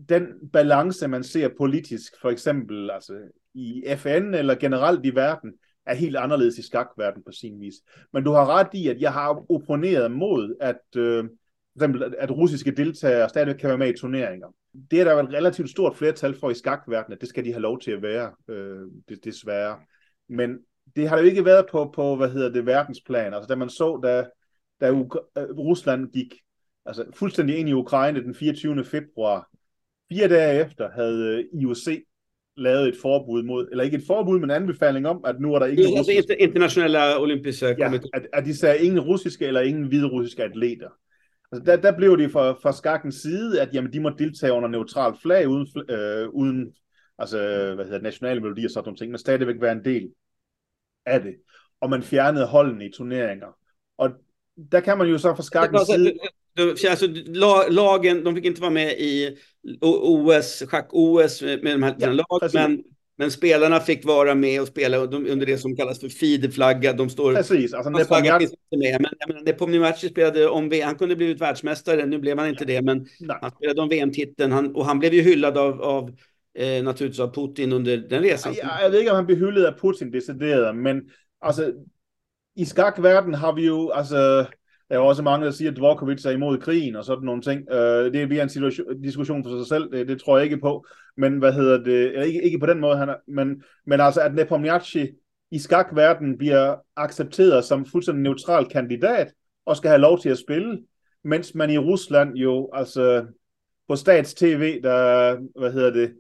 den 0.10 0.28
balance, 0.54 1.08
man 1.08 1.24
ser 1.24 1.50
politisk, 1.58 2.14
for 2.22 2.30
eksempel 2.30 2.92
altså, 2.92 3.14
i 3.54 3.84
FN 3.98 4.34
eller 4.34 4.56
generelt 4.56 5.06
i 5.06 5.16
verden, 5.16 5.54
er 5.86 5.94
helt 5.94 6.18
anderledes 6.18 6.58
i 6.58 6.62
skakverden 6.62 7.24
på 7.26 7.32
sin 7.32 7.62
vis. 7.62 7.76
Men 8.14 8.24
du 8.24 8.32
har 8.32 8.46
ret 8.46 8.70
i, 8.74 8.88
at 8.88 9.02
jeg 9.02 9.14
har 9.14 9.52
opponeret 9.52 10.12
mod, 10.12 10.56
at, 10.62 10.98
øh, 10.98 11.24
for 11.24 11.86
eksempel, 11.86 12.16
at 12.20 12.32
russiske 12.32 12.72
deltagere 12.72 13.30
stadig 13.30 13.60
kan 13.60 13.70
være 13.70 13.78
med 13.78 13.94
i 13.94 13.98
turneringer 13.98 14.48
det 14.92 15.00
er 15.00 15.04
der 15.04 15.14
jo 15.14 15.20
et 15.20 15.34
relativt 15.34 15.70
stort 15.70 15.96
flertal 15.96 16.40
for 16.40 16.50
i 16.50 16.54
skakverdenen, 16.54 17.14
at 17.14 17.22
det 17.22 17.30
skal 17.30 17.46
de 17.46 17.52
have 17.52 17.62
lov 17.62 17.80
til 17.80 17.92
at 17.92 18.02
være, 18.02 18.32
øh, 18.48 18.88
det, 19.10 19.24
desværre. 19.24 19.80
Men 20.30 20.60
det 20.96 21.10
har 21.10 21.18
jo 21.18 21.24
ikke 21.24 21.46
været 21.46 21.66
på, 21.72 21.92
på 21.96 22.16
hvad 22.16 22.30
hedder 22.30 22.50
det, 22.50 22.66
verdensplan. 22.66 23.34
Altså 23.34 23.48
da 23.48 23.56
man 23.56 23.70
så, 23.70 24.00
da, 24.04 24.26
da 24.82 24.92
Uk- 24.92 25.32
øh, 25.38 25.58
Rusland 25.58 26.12
gik 26.12 26.36
altså, 26.86 27.06
fuldstændig 27.14 27.58
ind 27.58 27.70
i 27.70 27.74
Ukraine 27.74 28.24
den 28.24 28.36
24. 28.36 28.86
februar, 28.86 29.50
fire 30.12 30.28
dage 30.28 30.66
efter 30.66 30.90
havde 30.90 31.48
øh, 31.54 31.62
IOC 31.62 32.04
lavet 32.58 32.88
et 32.88 32.96
forbud 33.02 33.44
mod, 33.44 33.68
eller 33.72 33.84
ikke 33.84 33.98
et 33.98 34.04
forbud, 34.08 34.40
men 34.40 34.44
en 34.44 34.56
anbefaling 34.56 35.08
om, 35.08 35.22
at 35.26 35.40
nu 35.40 35.54
er 35.54 35.60
der 35.60 35.66
ikke... 35.66 35.82
Altså 35.82 36.00
russiske, 36.00 36.42
internationale 36.42 37.20
olympiske 37.20 37.76
ja, 37.80 37.94
at, 38.14 38.28
at 38.34 38.46
de 38.46 38.58
sagde 38.58 38.86
ingen 38.86 39.00
russiske 39.00 39.46
eller 39.46 39.62
ingen 39.62 39.88
hviderussiske 39.88 40.44
atleter. 40.44 40.90
Altså 41.52 41.66
der, 41.66 41.76
der 41.76 41.98
blev 41.98 42.18
det 42.18 42.32
fra, 42.32 42.52
fra 42.52 42.74
skakkens 42.74 43.16
side, 43.16 43.62
at 43.62 43.74
jamen, 43.74 43.94
de 43.94 44.00
må 44.00 44.10
deltage 44.10 44.54
under 44.54 44.70
neutralt 44.70 45.22
flag, 45.22 45.48
uden, 45.48 45.68
øh, 45.90 46.30
uden 46.30 46.74
altså, 47.20 47.38
hvad 47.76 47.86
hedder, 47.86 48.02
nationale 48.02 48.42
melodier 48.42 48.68
og 48.68 48.72
sådan 48.72 48.88
nogle 48.88 48.98
ting, 48.98 49.12
men 49.12 49.18
stadigvæk 49.18 49.62
være 49.62 49.72
en 49.72 49.86
del 49.86 50.10
af 51.06 51.22
det. 51.22 51.36
Og 51.82 51.90
man 51.90 52.04
fjernede 52.04 52.46
holdene 52.46 52.86
i 52.86 52.92
turneringer. 52.92 53.58
Og 53.98 54.12
der 54.72 54.80
kan 54.80 54.98
man 54.98 55.08
jo 55.08 55.18
så 55.18 55.36
fra 55.36 55.44
skakkens 55.44 55.82
side... 55.82 56.14
Alltså, 56.90 57.08
lagen, 57.70 58.24
de 58.24 58.36
fick 58.36 58.46
inte 58.46 58.62
vara 58.62 58.72
med 58.72 58.92
i 58.92 59.38
OS, 59.82 60.64
schack-OS 60.68 61.42
med 61.42 61.60
de 61.62 61.84
här 61.84 61.96
ja, 62.00 62.12
lagen, 62.12 62.50
men 62.54 62.84
Men 63.20 63.32
spelarna 63.32 63.80
fick 63.80 64.06
vara 64.06 64.36
med 64.36 64.62
och 64.62 64.68
spela 64.68 64.98
under 64.98 65.46
det 65.46 65.58
som 65.58 65.76
kallas 65.76 66.00
för 66.00 66.10
feederflagga. 66.10 66.94
De 66.94 67.10
står... 67.10 67.34
Precis. 67.34 67.74
Alltså, 67.74 67.90
Nepomniachtchi... 67.90 68.44
inte 68.44 68.78
med. 68.78 69.02
Men 69.02 69.12
menar, 69.28 69.44
Nepomniachtchi 69.44 70.10
spelade 70.10 70.48
om 70.48 70.70
VM. 70.70 70.88
Han 70.88 70.96
kunde 70.96 71.16
blivit 71.16 71.42
världsmästare. 71.42 72.06
Nu 72.06 72.20
blev 72.20 72.40
han 72.40 72.50
inte 72.50 72.66
det. 72.66 72.82
Men 72.82 73.08
Nej. 73.20 73.38
han 73.42 73.52
spelade 73.52 73.82
om 73.82 73.90
VM-titeln. 73.90 74.52
Han, 74.52 74.76
och 74.76 74.86
han 74.86 75.00
blev 75.00 75.14
ju 75.14 75.22
hyllad 75.22 75.58
av, 75.58 75.82
av 75.82 76.16
eh, 76.58 76.84
naturligtvis 76.84 77.20
av 77.20 77.34
Putin 77.34 77.74
under 77.74 77.98
den 77.98 78.22
resan. 78.22 78.54
Ja, 78.58 78.82
jag 78.82 78.90
vet 78.90 79.00
inte 79.00 79.12
om 79.12 79.16
han 79.16 79.26
blev 79.26 79.38
hyllad 79.38 79.66
av 79.66 79.80
Putin 79.80 80.12
deciderat. 80.12 80.76
Men 80.76 81.10
alltså, 81.40 81.72
i 82.56 82.66
skakvärlden 82.66 83.34
har 83.34 83.54
vi 83.54 83.62
ju... 83.62 83.92
Alltså, 83.92 84.48
der 84.90 84.96
er 84.96 85.00
også 85.00 85.24
mange, 85.24 85.46
der 85.46 85.52
siger, 85.52 85.72
at 85.72 85.78
Dvorkovic 85.78 86.26
er 86.26 86.32
imod 86.32 86.58
krigen 86.58 86.96
og 86.96 87.06
sådan 87.06 87.26
nogle 87.26 87.42
ting. 87.42 87.72
Øh, 87.72 88.14
det 88.14 88.28
bliver 88.28 88.44
en 88.44 88.50
situation, 88.50 89.02
diskussion 89.02 89.44
for 89.44 89.58
sig 89.58 89.68
selv, 89.68 89.92
det, 89.92 90.08
det 90.08 90.22
tror 90.22 90.38
jeg 90.38 90.44
ikke 90.44 90.58
på. 90.58 90.86
Men 91.18 91.38
hvad 91.38 91.54
hedder 91.54 91.84
det? 91.84 92.08
Eller 92.08 92.24
ikke, 92.24 92.44
ikke 92.44 92.60
på 92.60 92.66
den 92.66 92.80
måde, 92.80 92.98
han 92.98 93.10
er, 93.10 93.16
men, 93.28 93.64
men 93.86 94.02
altså, 94.02 94.22
at 94.22 94.36
Nepomniachtchi 94.36 95.10
i 95.52 95.60
skakverdenen 95.60 96.38
bliver 96.38 96.76
accepteret 96.96 97.66
som 97.66 97.86
fuldstændig 97.86 98.24
neutral 98.24 98.66
kandidat, 98.66 99.34
og 99.66 99.78
skal 99.78 99.90
have 99.90 100.02
lov 100.02 100.20
til 100.20 100.30
at 100.30 100.38
spille, 100.38 100.80
mens 101.24 101.56
man 101.56 101.70
i 101.70 101.78
Rusland 101.78 102.36
jo, 102.36 102.70
altså 102.74 103.26
på 103.88 103.96
stats-tv, 103.96 104.82
der, 104.82 105.36
hvad 105.60 105.72
hedder 105.72 105.92
det, 105.92 106.14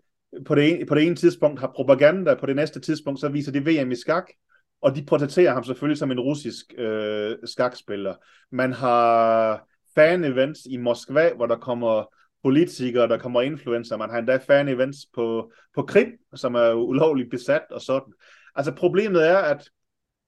på 0.45 0.55
det, 0.55 0.73
ene, 0.73 0.85
på 0.85 0.95
det 0.95 1.03
ene 1.03 1.15
tidspunkt 1.15 1.59
har 1.59 1.71
propaganda, 1.75 2.33
på 2.33 2.45
det 2.45 2.55
næste 2.55 2.79
tidspunkt, 2.79 3.19
så 3.19 3.29
viser 3.29 3.51
de 3.51 3.65
VM 3.65 3.91
i 3.91 3.95
skak, 3.95 4.27
og 4.81 4.95
de 4.95 5.05
portrætterer 5.05 5.53
ham 5.53 5.63
selvfølgelig 5.63 5.97
som 5.97 6.11
en 6.11 6.19
russisk 6.19 6.73
øh, 6.77 7.35
skakspiller. 7.45 8.15
Man 8.51 8.73
har 8.73 9.53
fan-events 9.99 10.65
i 10.69 10.77
Moskva, 10.77 11.33
hvor 11.35 11.45
der 11.45 11.57
kommer 11.57 12.13
politikere, 12.43 13.07
der 13.07 13.17
kommer 13.17 13.41
influencer. 13.41 13.97
Man 13.97 14.09
har 14.09 14.17
endda 14.17 14.37
fan-events 14.37 15.09
på, 15.13 15.51
på 15.75 15.81
Krim, 15.81 16.07
som 16.35 16.55
er 16.55 16.73
ulovligt 16.73 17.31
besat 17.31 17.65
og 17.71 17.81
sådan. 17.81 18.13
Altså 18.55 18.71
problemet 18.71 19.27
er, 19.27 19.37
at 19.37 19.69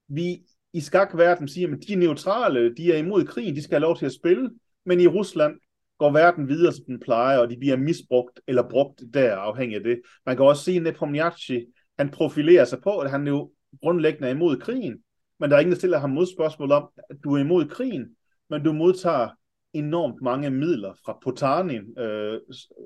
vi 0.07 0.41
i 0.73 0.79
skakverden 0.79 1.47
siger, 1.47 1.67
at 1.73 1.79
de 1.87 1.93
er 1.93 1.97
neutrale, 1.97 2.75
de 2.75 2.93
er 2.93 2.97
imod 2.97 3.25
krigen, 3.25 3.55
de 3.55 3.63
skal 3.63 3.75
have 3.75 3.81
lov 3.81 3.97
til 3.97 4.05
at 4.05 4.13
spille, 4.13 4.49
men 4.85 4.99
i 4.99 5.07
Rusland 5.07 5.55
går 5.97 6.11
verden 6.11 6.47
videre, 6.47 6.73
som 6.73 6.85
den 6.87 6.99
plejer, 6.99 7.37
og 7.37 7.49
de 7.49 7.57
bliver 7.57 7.77
misbrugt 7.77 8.39
eller 8.47 8.69
brugt 8.69 9.01
der, 9.13 9.35
afhængig 9.35 9.77
af 9.77 9.83
det. 9.83 10.01
Man 10.25 10.35
kan 10.35 10.45
også 10.45 10.63
se, 10.63 10.71
at 10.71 10.81
Nepomniachtchi, 10.81 11.65
han 11.97 12.09
profilerer 12.09 12.65
sig 12.65 12.79
på, 12.83 12.97
at 12.97 13.11
han 13.11 13.27
jo 13.27 13.51
grundlæggende 13.81 14.27
er 14.27 14.31
imod 14.31 14.57
krigen, 14.57 15.03
men 15.39 15.49
der 15.49 15.55
er 15.55 15.59
ingen, 15.59 15.71
der 15.71 15.77
stiller 15.77 15.99
ham 15.99 16.09
modspørgsmål 16.09 16.71
om, 16.71 16.89
at 17.09 17.17
du 17.23 17.33
er 17.33 17.39
imod 17.39 17.65
krigen, 17.65 18.05
men 18.49 18.63
du 18.63 18.73
modtager 18.73 19.29
enormt 19.73 20.21
mange 20.21 20.49
midler 20.49 20.93
fra 21.05 21.17
Potanin, 21.23 21.99
øh, 21.99 22.39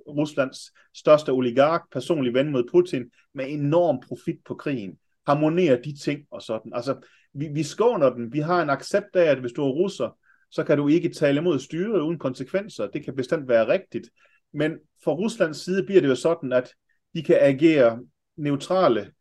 Ruslands 0.08 0.60
største 0.96 1.30
oligark, 1.30 1.82
personlig 1.92 2.34
ven 2.34 2.52
mod 2.52 2.64
Putin, 2.72 3.04
med 3.34 3.46
enorm 3.50 4.00
profit 4.08 4.38
på 4.46 4.56
krigen. 4.56 4.98
Harmonerer 5.28 5.82
de 5.82 6.00
ting 6.00 6.26
og 6.32 6.42
sådan. 6.42 6.74
Altså, 6.76 7.08
vi, 7.34 7.48
vi 7.48 7.64
skåner 7.64 8.10
den. 8.10 8.34
Vi 8.34 8.40
har 8.40 8.62
en 8.62 8.70
accept 8.70 9.16
af, 9.16 9.32
at 9.32 9.40
hvis 9.40 9.52
du 9.52 9.64
er 9.64 9.72
russer, 9.72 10.18
så 10.52 10.64
kan 10.64 10.78
du 10.78 10.88
ikke 10.88 11.10
tale 11.10 11.40
imod 11.40 11.60
styret 11.60 12.02
uden 12.02 12.20
konsekvenser. 12.20 12.88
Det 12.88 13.06
kan 13.06 13.16
bestemt 13.16 13.48
være 13.48 13.68
rigtigt. 13.68 14.10
Men 14.54 14.72
for 15.04 15.14
Ruslands 15.16 15.58
side 15.58 15.84
bliver 15.84 16.02
det 16.02 16.08
jo 16.08 16.16
sådan, 16.16 16.54
at 16.54 16.74
de 17.16 17.24
kan 17.24 17.38
agere 17.42 18.00
neutrale 18.38 19.12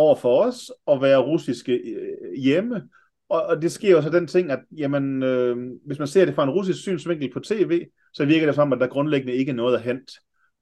over 0.00 0.14
for 0.14 0.44
os 0.44 0.72
og 0.86 1.02
være 1.02 1.18
russiske 1.18 1.72
øh, 1.72 2.38
hjemme. 2.38 2.82
Og, 3.28 3.42
og 3.42 3.62
det 3.62 3.72
sker 3.72 3.90
jo 3.90 4.02
så 4.02 4.10
den 4.10 4.26
ting, 4.26 4.50
at 4.50 4.60
jamen, 4.76 5.22
øh, 5.22 5.56
hvis 5.86 5.98
man 5.98 6.08
ser 6.08 6.24
det 6.24 6.34
fra 6.34 6.44
en 6.44 6.50
russisk 6.50 6.80
synsvinkel 6.80 7.32
på 7.32 7.40
tv, 7.40 7.86
så 8.12 8.24
virker 8.24 8.46
det 8.46 8.54
som, 8.54 8.72
at 8.72 8.80
der 8.80 8.86
grundlæggende 8.86 9.34
ikke 9.34 9.50
er 9.50 9.54
noget 9.54 9.76
at 9.76 9.82
hente. 9.82 10.12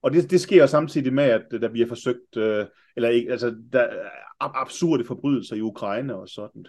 Og 0.03 0.13
det, 0.13 0.31
det 0.31 0.41
sker 0.41 0.57
jo 0.57 0.67
samtidig 0.67 1.13
med, 1.13 1.25
at 1.25 1.43
øh, 1.53 1.61
der 1.61 1.69
bliver 1.69 1.89
forsøgt, 1.89 2.37
øh, 2.37 2.67
eller 2.97 3.09
ikke, 3.09 3.31
altså, 3.31 3.57
der 3.73 3.81
er 4.41 4.61
absurde 4.61 5.05
forbrydelser 5.05 5.57
i 5.57 5.61
Ukraine 5.61 6.15
og 6.15 6.29
sådan. 6.29 6.67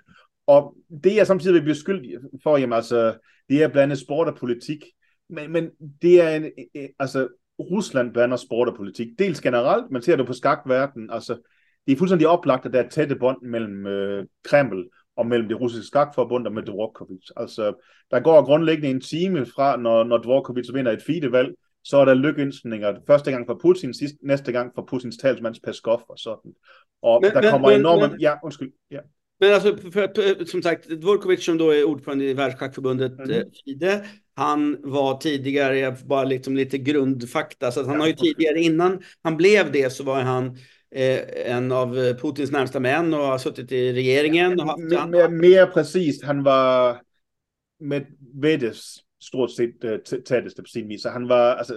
Og 0.47 0.75
det 1.03 1.19
er 1.19 1.23
samtidig 1.23 1.53
vil 1.53 1.61
blive 1.61 1.75
skyldig 1.75 2.17
for, 2.43 2.57
jamen 2.57 2.73
altså, 2.73 3.17
det 3.49 3.63
er 3.63 3.67
blandet 3.67 3.99
sport 3.99 4.27
og 4.27 4.35
politik. 4.35 4.83
Men, 5.29 5.51
men 5.51 5.69
det 6.01 6.21
er 6.21 6.29
en, 6.29 6.45
øh, 6.75 6.89
altså, 6.99 7.27
Rusland 7.59 8.13
blander 8.13 8.37
sport 8.37 8.67
og 8.69 8.75
politik. 8.75 9.07
Dels 9.19 9.41
generelt, 9.41 9.91
man 9.91 10.01
ser 10.01 10.15
det 10.15 10.27
på 10.27 10.33
skakverden, 10.33 11.09
altså, 11.11 11.37
det 11.89 11.95
er 11.95 11.97
fuldstændig 11.97 12.27
oplagt, 12.27 12.65
at 12.65 12.73
der 12.73 12.83
er 12.83 12.89
tætte 12.89 13.15
bånd 13.15 13.41
mellem 13.41 13.87
øh, 13.87 14.25
Kreml 14.43 14.89
og 15.17 15.27
mellem 15.27 15.47
det 15.47 15.61
russiske 15.61 15.87
skakforbund 15.87 16.47
og 16.47 16.53
med 16.53 16.63
Dvorkovic. 16.63 17.29
Altså, 17.37 17.73
der 18.11 18.19
går 18.19 18.45
grundlæggende 18.45 18.89
en 18.89 19.01
time 19.01 19.45
fra, 19.45 19.77
når, 19.77 20.03
når 20.03 20.17
Dvorkovic 20.17 20.65
vinder 20.73 20.91
et 20.91 21.01
FIDE-valg, 21.01 21.55
så 21.83 21.97
er 21.97 22.05
der 22.05 22.13
lykønskninger. 22.13 22.95
Første 23.07 23.31
gang 23.31 23.45
for 23.47 23.59
Putin, 23.61 23.93
sidst, 23.93 24.15
næste 24.23 24.51
gang 24.51 24.71
for 24.75 24.85
Putins 24.89 25.17
talsmands 25.17 25.59
Peskov 25.59 26.01
og 26.09 26.17
sådan. 26.17 26.51
Og 27.01 27.19
men, 27.23 27.31
der 27.31 27.51
kommer 27.51 27.69
men, 27.69 27.79
enorme... 27.79 28.07
Men, 28.07 28.21
ja, 28.21 28.33
undskyld. 28.43 28.71
Ja. 28.91 28.99
Men 29.39 29.49
alltså, 29.49 29.77
för, 29.91 30.45
som 30.45 30.61
sagt, 30.61 30.89
Dvorkovic 31.01 31.45
som 31.45 31.57
då 31.57 31.71
är 31.71 31.83
ordförande 31.83 32.25
i 32.25 32.33
Världsschackförbundet 32.33 33.11
mm. 33.19 33.43
FIDE, 33.65 34.03
han 34.35 34.77
var 34.83 35.19
tidigare, 35.19 35.95
bara 36.09 36.23
liksom 36.23 36.55
lite 36.55 36.77
grundfakta, 36.77 37.71
så 37.71 37.85
han 37.85 37.93
ja, 37.93 37.99
har 37.99 38.07
ju 38.07 38.13
tidigare, 38.13 38.59
innan 38.59 39.01
han 39.23 39.37
blev 39.37 39.71
det 39.71 39.93
så 39.93 40.03
var 40.03 40.21
han 40.21 40.45
Eh, 40.45 40.55
en 40.91 41.71
av 41.71 41.99
eh, 41.99 42.15
Putins 42.15 42.51
närmsta 42.51 42.79
män 42.79 43.13
och 43.13 43.19
har 43.19 43.37
suttit 43.37 43.71
i 43.71 43.93
regeringen. 43.93 44.59
Och 44.59 44.65
haft, 44.65 44.79
mer, 44.79 45.29
mer 45.29 45.65
precis, 45.65 46.23
han 46.23 46.43
var 46.43 47.01
Medvedevs 47.79 49.03
stort 49.23 49.51
sett 49.51 49.83
uh, 49.83 49.97
tætteste 50.25 50.61
på 50.61 50.69
sin 50.69 50.87
vis. 50.87 51.01
Så 51.01 51.09
han 51.09 51.27
var 51.27 51.55
alltså, 51.55 51.73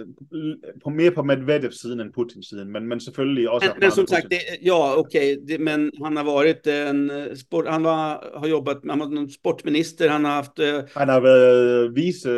på, 0.83 0.89
mer 0.89 1.11
på 1.11 1.23
Medvedevs 1.23 1.81
siden 1.81 1.99
än 1.99 2.11
Putins 2.11 2.49
siden, 2.49 2.71
men, 2.71 2.87
men 2.87 2.99
selvfølgelig 2.99 3.49
også... 3.49 3.67
Men, 3.67 3.79
men 3.79 3.91
som 3.91 4.07
sagt, 4.07 4.29
det, 4.29 4.39
ja 4.61 4.95
okej, 4.97 5.37
okay, 5.43 5.57
men 5.57 5.91
han 6.03 6.17
har 6.17 6.23
varit 6.23 6.67
en 6.67 7.11
sport, 7.37 7.67
han 7.67 7.83
var, 7.83 8.39
har 8.39 8.47
jobbat, 8.47 8.77
han 8.89 8.99
var 8.99 9.05
en 9.05 9.29
sportminister, 9.29 10.09
han 10.09 10.25
har 10.25 10.31
haft... 10.31 10.59
Uh, 10.59 10.83
han 10.95 11.09
har 11.09 11.19
varit 11.19 11.95
vice 11.95 12.29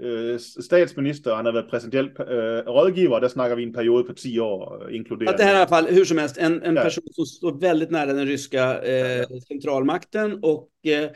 øh, 0.00 0.40
statsminister, 0.60 1.30
og 1.30 1.36
han 1.36 1.44
har 1.44 1.52
været 1.52 1.66
præsidentiel 1.70 2.06
øh, 2.06 2.66
rådgiver, 2.66 3.20
der 3.20 3.28
snakker 3.28 3.56
vi 3.56 3.62
en 3.62 3.72
periode 3.72 4.04
på 4.04 4.12
10 4.12 4.38
år 4.38 4.82
øh, 4.82 4.94
inkluderet. 4.94 5.28
Att 5.28 5.38
det 5.38 5.44
här 5.44 5.54
är 5.54 5.58
i 5.58 5.60
alla 5.60 5.68
fall, 5.68 5.94
hur 5.94 6.04
som 6.04 6.18
helst, 6.18 6.38
en, 6.38 6.62
en 6.62 6.76
ja. 6.76 6.82
person 6.82 7.04
som 7.12 7.26
står 7.26 7.60
väldigt 7.60 7.90
nära 7.90 8.12
den 8.12 8.26
ryska 8.26 8.82
eh, 8.82 9.26
centralmakten 9.48 10.38
och 10.42 10.70
eh, 10.86 11.10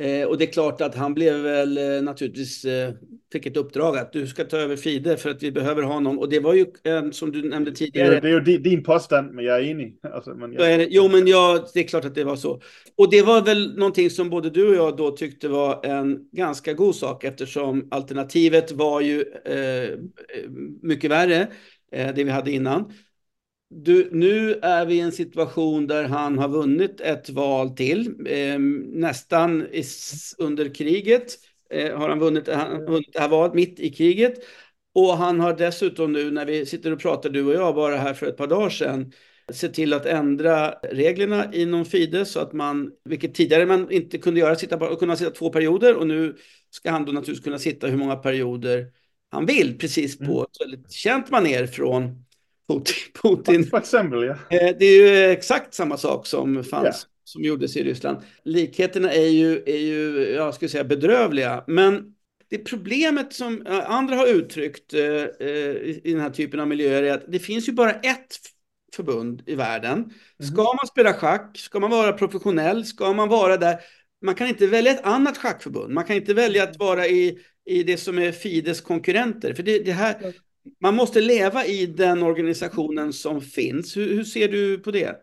Eh, 0.00 0.26
och 0.26 0.38
det 0.38 0.44
är 0.44 0.52
klart 0.52 0.80
att 0.80 0.94
han 0.94 1.14
blev 1.14 1.34
väl 1.34 1.78
eh, 1.78 2.02
naturligtvis, 2.02 2.64
eh, 2.64 2.92
fick 3.32 3.46
ett 3.46 3.56
uppdrag 3.56 3.96
att 3.98 4.12
du 4.12 4.26
ska 4.26 4.44
ta 4.44 4.56
över 4.56 4.76
Fide 4.76 5.16
för 5.16 5.30
att 5.30 5.42
vi 5.42 5.52
behöver 5.52 5.82
honom. 5.82 6.18
Och 6.18 6.28
det 6.28 6.40
var 6.40 6.54
ju, 6.54 6.66
eh, 6.84 7.10
som 7.10 7.32
du 7.32 7.48
nämnde 7.48 7.72
tidigare. 7.72 8.20
Det, 8.20 8.28
är 8.28 8.48
ju 8.48 8.58
din 8.58 8.82
påstand, 8.82 9.34
men 9.34 9.44
jag 9.44 9.58
är 9.58 9.62
enig. 9.62 9.98
Alltså, 10.14 10.34
men 10.34 10.52
jag... 10.52 10.62
Det, 10.62 10.86
jo, 10.90 11.08
men 11.08 11.26
ja, 11.26 11.66
det 11.74 11.80
är 11.80 11.84
klart 11.84 12.04
att 12.04 12.14
det 12.14 12.24
var 12.24 12.36
så. 12.36 12.60
Och 12.96 13.10
det 13.10 13.22
var 13.22 13.42
väl 13.42 13.76
någonting 13.76 14.10
som 14.10 14.30
både 14.30 14.50
du 14.50 14.68
och 14.68 14.74
jag 14.74 14.96
då 14.96 15.10
tyckte 15.10 15.48
var 15.48 15.86
en 15.86 16.18
ganska 16.32 16.72
god 16.72 16.94
sak 16.94 17.24
eftersom 17.24 17.88
alternativet 17.90 18.72
var 18.72 19.00
ju 19.00 19.24
eh, 19.44 19.98
mycket 20.82 21.10
värre, 21.10 21.48
eh, 21.92 22.14
det 22.14 22.24
vi 22.24 22.30
hade 22.30 22.50
innan. 22.50 22.92
Du, 23.76 24.08
nu 24.12 24.52
är 24.62 24.86
vi 24.86 24.94
i 24.94 25.00
en 25.00 25.12
situation 25.12 25.86
där 25.86 26.04
han 26.04 26.38
har 26.38 26.48
vunnit 26.48 27.00
ett 27.00 27.30
val 27.30 27.70
till, 27.70 28.26
eh, 28.26 28.58
nästan 28.92 29.62
i, 29.62 29.84
under 30.38 30.74
kriget. 30.74 31.38
Eh, 31.70 31.98
har 31.98 32.08
han 32.08 32.18
vunnit, 32.18 32.48
han 32.48 32.84
vunnit 32.84 33.12
det 33.12 33.20
här 33.20 33.28
valet 33.28 33.54
mitt 33.54 33.80
i 33.80 33.90
kriget. 33.90 34.34
Och 34.94 35.16
han 35.16 35.40
har 35.40 35.56
dessutom 35.56 36.12
nu, 36.12 36.30
när 36.30 36.46
vi 36.46 36.66
sitter 36.66 36.92
och 36.92 37.00
pratar 37.00 37.30
du 37.30 37.44
och 37.44 37.54
jag 37.54 37.74
bara 37.74 37.96
här 37.96 38.14
för 38.14 38.26
ett 38.26 38.36
par 38.36 38.46
dagar 38.46 38.70
sedan, 38.70 39.12
sett 39.52 39.74
till 39.74 39.92
att 39.92 40.06
ändra 40.06 40.70
reglerna 40.70 41.54
inom 41.54 41.84
Fide 41.84 42.26
så 42.26 42.40
att 42.40 42.52
man, 42.52 42.92
vilket 43.04 43.34
tidigare 43.34 43.66
man 43.66 43.90
inte 43.90 44.18
kunde 44.18 44.40
göra, 44.40 44.56
sitta, 44.56 44.96
kunna 44.96 45.16
sitta 45.16 45.30
två 45.30 45.50
perioder 45.50 45.94
och 45.96 46.06
nu 46.06 46.36
ska 46.70 46.90
han 46.90 47.04
då 47.04 47.12
naturligtvis 47.12 47.44
kunna 47.44 47.58
sitta 47.58 47.86
hur 47.86 47.96
många 47.96 48.16
perioder 48.16 48.86
han 49.30 49.46
vill, 49.46 49.78
precis 49.78 50.18
på 50.18 50.24
mm. 50.24 50.42
ett 50.42 50.60
väldigt 50.60 50.92
känt 50.92 51.30
maner 51.30 51.66
från 51.66 52.24
Putin. 53.22 53.66
För 53.70 53.78
exempel, 53.78 54.22
ja. 54.22 54.32
Eh, 54.32 54.76
det 54.78 54.84
är 54.84 54.96
ju 54.96 55.30
exakt 55.30 55.74
samma 55.74 55.96
sak 55.96 56.26
som 56.26 56.64
fanns. 56.64 56.84
Yeah. 56.84 56.96
som 57.24 57.44
gjordes 57.44 57.76
i 57.76 57.84
Ryssland. 57.84 58.18
Likheterna 58.44 59.12
är 59.12 59.28
ju, 59.28 59.62
är 59.66 59.78
ju 59.78 60.30
jag 60.34 60.54
skulle 60.54 60.68
säga 60.68 60.84
bedrövliga, 60.84 61.64
men 61.66 62.14
det 62.50 62.58
problemet 62.58 63.32
som 63.32 63.66
eh, 63.66 63.90
andra 63.90 64.16
har 64.16 64.26
uttryckt 64.26 64.94
eh, 64.94 65.00
i 65.00 66.00
den 66.04 66.20
här 66.20 66.30
typen 66.30 66.60
av 66.60 66.68
miljöer 66.68 67.02
är 67.02 67.12
att 67.12 67.32
det 67.32 67.38
finns 67.38 67.68
ju 67.68 67.72
bara 67.72 67.90
ett 67.90 68.38
förbund 68.96 69.42
i 69.46 69.54
världen. 69.54 69.92
Mm. 69.92 70.52
Ska 70.52 70.62
man 70.62 70.86
spela 70.86 71.12
schack, 71.12 71.58
ska 71.58 71.80
man 71.80 71.90
vara 71.90 72.12
professionell, 72.12 72.84
ska 72.84 73.12
man 73.12 73.28
vara 73.28 73.56
där, 73.56 73.78
man 74.24 74.34
kan 74.34 74.46
inte 74.46 74.66
välja 74.66 74.92
ett 74.92 75.06
annat 75.06 75.38
schackförbund. 75.38 75.94
Man 75.94 76.04
kan 76.04 76.16
inte 76.16 76.34
välja 76.34 76.62
att 76.62 76.78
vara 76.78 77.06
i, 77.06 77.38
i 77.64 77.82
det 77.82 77.96
som 77.96 78.18
är 78.18 78.32
Fides 78.32 78.80
konkurrenter. 78.80 79.54
För 79.54 79.62
det, 79.62 79.78
det 79.78 79.92
här, 79.92 80.34
man 80.80 80.94
måste 80.94 81.20
leva 81.20 81.64
i 81.64 81.86
den 81.86 82.22
organisationen 82.22 83.12
som 83.12 83.40
finns. 83.40 83.96
Hur, 83.96 84.14
hur 84.14 84.24
ser 84.24 84.48
du 84.48 84.78
på 84.78 84.90
det? 84.90 85.16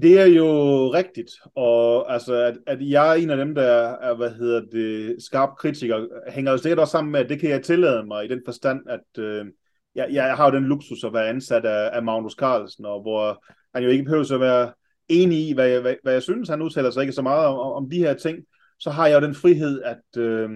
Det 0.00 0.18
är 0.18 0.26
ju 0.26 0.44
riktigt. 0.88 1.30
Och 1.54 2.12
alltså, 2.12 2.34
att, 2.34 2.68
att 2.68 2.82
jag 2.82 3.16
är 3.16 3.22
en 3.22 3.30
av 3.30 3.38
dem, 3.38 3.54
der 3.54 3.96
är 4.02 4.14
vad 4.14 4.30
heter 4.30 4.66
det, 4.72 5.22
skarp 5.22 5.58
kritiker, 5.58 6.30
hänger 6.30 6.62
det 6.62 6.74
då 6.74 6.86
samman 6.86 7.10
med, 7.10 7.28
det 7.28 7.40
kan 7.40 7.50
jeg 7.50 7.64
tillade 7.64 8.04
mig 8.04 8.24
i 8.24 8.28
den 8.28 8.42
förstand, 8.46 8.88
att 8.88 9.18
øh, 9.18 9.46
jeg, 9.94 10.08
jeg 10.10 10.36
har 10.36 10.50
jo 10.50 10.56
den 10.56 10.68
luksus 10.68 11.04
at 11.04 11.12
være 11.12 11.28
ansat 11.28 11.64
af, 11.64 11.90
af 11.96 12.02
Magnus 12.02 12.32
Carlsen, 12.32 12.84
og 12.84 13.02
hvor 13.02 13.44
han 13.74 13.84
jo 13.84 13.90
ikke 13.90 14.04
behøver 14.04 14.34
at 14.34 14.40
være 14.40 14.72
enig 15.08 15.48
i, 15.48 15.52
hvad 15.52 15.68
jeg, 15.68 15.80
hvad, 15.80 15.94
hvad 16.02 16.12
jeg 16.12 16.22
synes. 16.22 16.48
Han 16.48 16.62
udtaler 16.62 16.90
sig 16.90 17.00
ikke 17.00 17.12
så 17.12 17.22
meget 17.22 17.46
om, 17.46 17.58
om 17.58 17.90
de 17.90 17.98
her 17.98 18.14
ting. 18.14 18.38
Så 18.78 18.90
har 18.90 19.06
jeg 19.06 19.22
jo 19.22 19.26
den 19.26 19.34
frihed, 19.34 19.82
at 19.82 20.20
øh, 20.22 20.50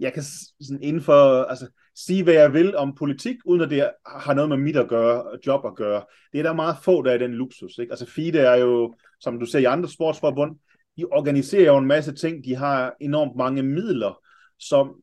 jeg 0.00 0.12
kan 0.12 0.22
sådan 0.60 0.82
inden 0.82 1.02
for, 1.02 1.42
altså, 1.42 1.66
sige, 1.94 2.22
hvad 2.24 2.34
jeg 2.34 2.52
vil 2.52 2.76
om 2.76 2.94
politik, 2.94 3.36
uden 3.44 3.60
at 3.60 3.70
det 3.70 3.90
har 4.06 4.34
noget 4.34 4.48
med 4.48 4.56
mit 4.56 4.76
at 4.76 4.88
gøre, 4.88 5.24
job 5.46 5.66
at 5.66 5.74
gøre. 5.74 6.02
Det 6.32 6.38
er 6.38 6.42
der 6.42 6.52
meget 6.52 6.76
få, 6.82 7.02
der 7.02 7.12
er 7.12 7.18
den 7.18 7.34
luksus. 7.34 7.78
Ikke? 7.78 7.92
Altså 7.92 8.06
FIDE 8.06 8.38
er 8.38 8.56
jo, 8.56 8.94
som 9.20 9.40
du 9.40 9.46
ser 9.46 9.58
i 9.58 9.64
andre 9.64 9.88
sportsforbund, 9.88 10.56
de 10.96 11.04
organiserer 11.04 11.72
jo 11.72 11.78
en 11.78 11.86
masse 11.86 12.14
ting, 12.14 12.44
de 12.44 12.54
har 12.54 12.94
enormt 13.00 13.36
mange 13.36 13.62
midler, 13.62 14.18
som 14.58 14.94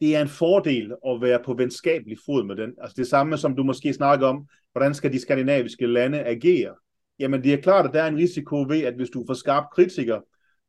det 0.00 0.16
er 0.16 0.22
en 0.22 0.28
fordel 0.28 0.92
at 1.08 1.20
være 1.20 1.40
på 1.44 1.54
venskabelig 1.54 2.18
fod 2.26 2.44
med 2.44 2.56
den. 2.56 2.70
Altså 2.80 2.94
det 2.96 3.06
samme 3.06 3.36
som 3.36 3.56
du 3.56 3.62
måske 3.62 3.92
snakker 3.92 4.26
om, 4.26 4.46
hvordan 4.72 4.94
skal 4.94 5.12
de 5.12 5.20
skandinaviske 5.20 5.86
lande 5.86 6.24
agere? 6.24 6.74
Jamen 7.18 7.44
det 7.44 7.52
er 7.52 7.60
klart, 7.60 7.86
at 7.86 7.94
der 7.94 8.02
er 8.02 8.08
en 8.08 8.16
risiko 8.16 8.62
ved, 8.62 8.80
at 8.80 8.94
hvis 8.94 9.10
du 9.10 9.24
får 9.26 9.34
skarp 9.34 9.64
kritiker, 9.72 10.20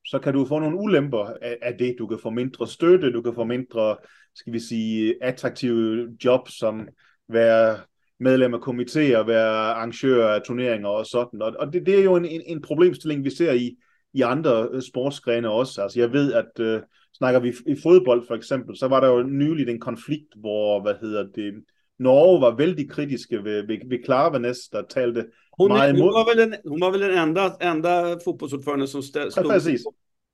så 0.06 0.20
kan 0.20 0.34
du 0.34 0.46
få 0.46 0.60
nogle 0.60 0.78
ulemper 0.78 1.26
af, 1.42 1.58
af 1.62 1.78
det. 1.78 1.96
Du 2.00 2.08
kan 2.08 2.20
få 2.20 2.30
mindre 2.30 2.68
støtte, 2.68 3.14
du 3.14 3.22
kan 3.22 3.34
få 3.34 3.44
mindre, 3.44 3.98
skal 4.36 4.54
vi 4.54 4.60
sige, 4.60 5.16
attraktive 5.22 6.10
jobs, 6.26 6.58
som 6.58 6.88
være 7.30 7.78
medlem 8.20 8.54
af 8.54 8.60
komitéer, 8.60 9.26
være 9.26 9.50
arrangør 9.50 10.28
af 10.28 10.42
turneringer 10.42 10.90
og 10.90 11.06
sådan. 11.06 11.42
Og, 11.42 11.54
og 11.60 11.74
det, 11.74 11.86
det 11.86 12.00
er 12.00 12.04
jo 12.04 12.16
en, 12.16 12.26
en, 12.26 12.42
en 12.46 12.62
problemstilling, 12.62 13.24
vi 13.24 13.30
ser 13.30 13.52
i, 13.52 13.76
i 14.14 14.22
andre 14.22 14.70
øh, 14.72 14.82
sportsgrene 14.82 15.50
også. 15.50 15.82
Altså 15.82 16.00
jeg 16.00 16.14
ved, 16.14 16.34
at 16.34 16.60
øh, 16.60 16.82
snakker 17.18 17.40
vi 17.40 17.54
i 17.68 17.76
fodbold 17.84 18.28
for 18.28 18.36
eksempel, 18.36 18.78
så 18.78 18.88
var 18.88 19.00
der 19.00 19.08
jo 19.08 19.24
nyligt 19.24 19.70
en 19.70 19.80
konflikt, 19.80 20.34
hvor, 20.36 20.82
hvad 20.82 20.94
hedder 21.02 21.24
det, 21.36 21.54
Norge 22.00 22.42
var 22.42 22.56
vældig 22.56 22.90
kritiske 22.90 23.44
ved, 23.44 23.68
ved, 23.68 23.78
ved 23.90 24.04
Klavenes, 24.04 24.58
der 24.72 24.84
talte 24.90 25.26
Hon, 25.58 25.68
meget 25.68 26.00
hon, 26.02 26.14
var 26.14 26.36
väl 26.36 26.38
den, 26.38 26.56
hon 26.68 26.82
var 26.82 26.92
väl 26.92 27.02
den 27.02 27.18
enda, 27.18 27.50
enda 27.62 28.18
fotbollsordförande 28.26 28.88
som 28.88 29.02
Ja, 29.16 29.30
stod... 29.30 29.44
præcis. 29.44 29.82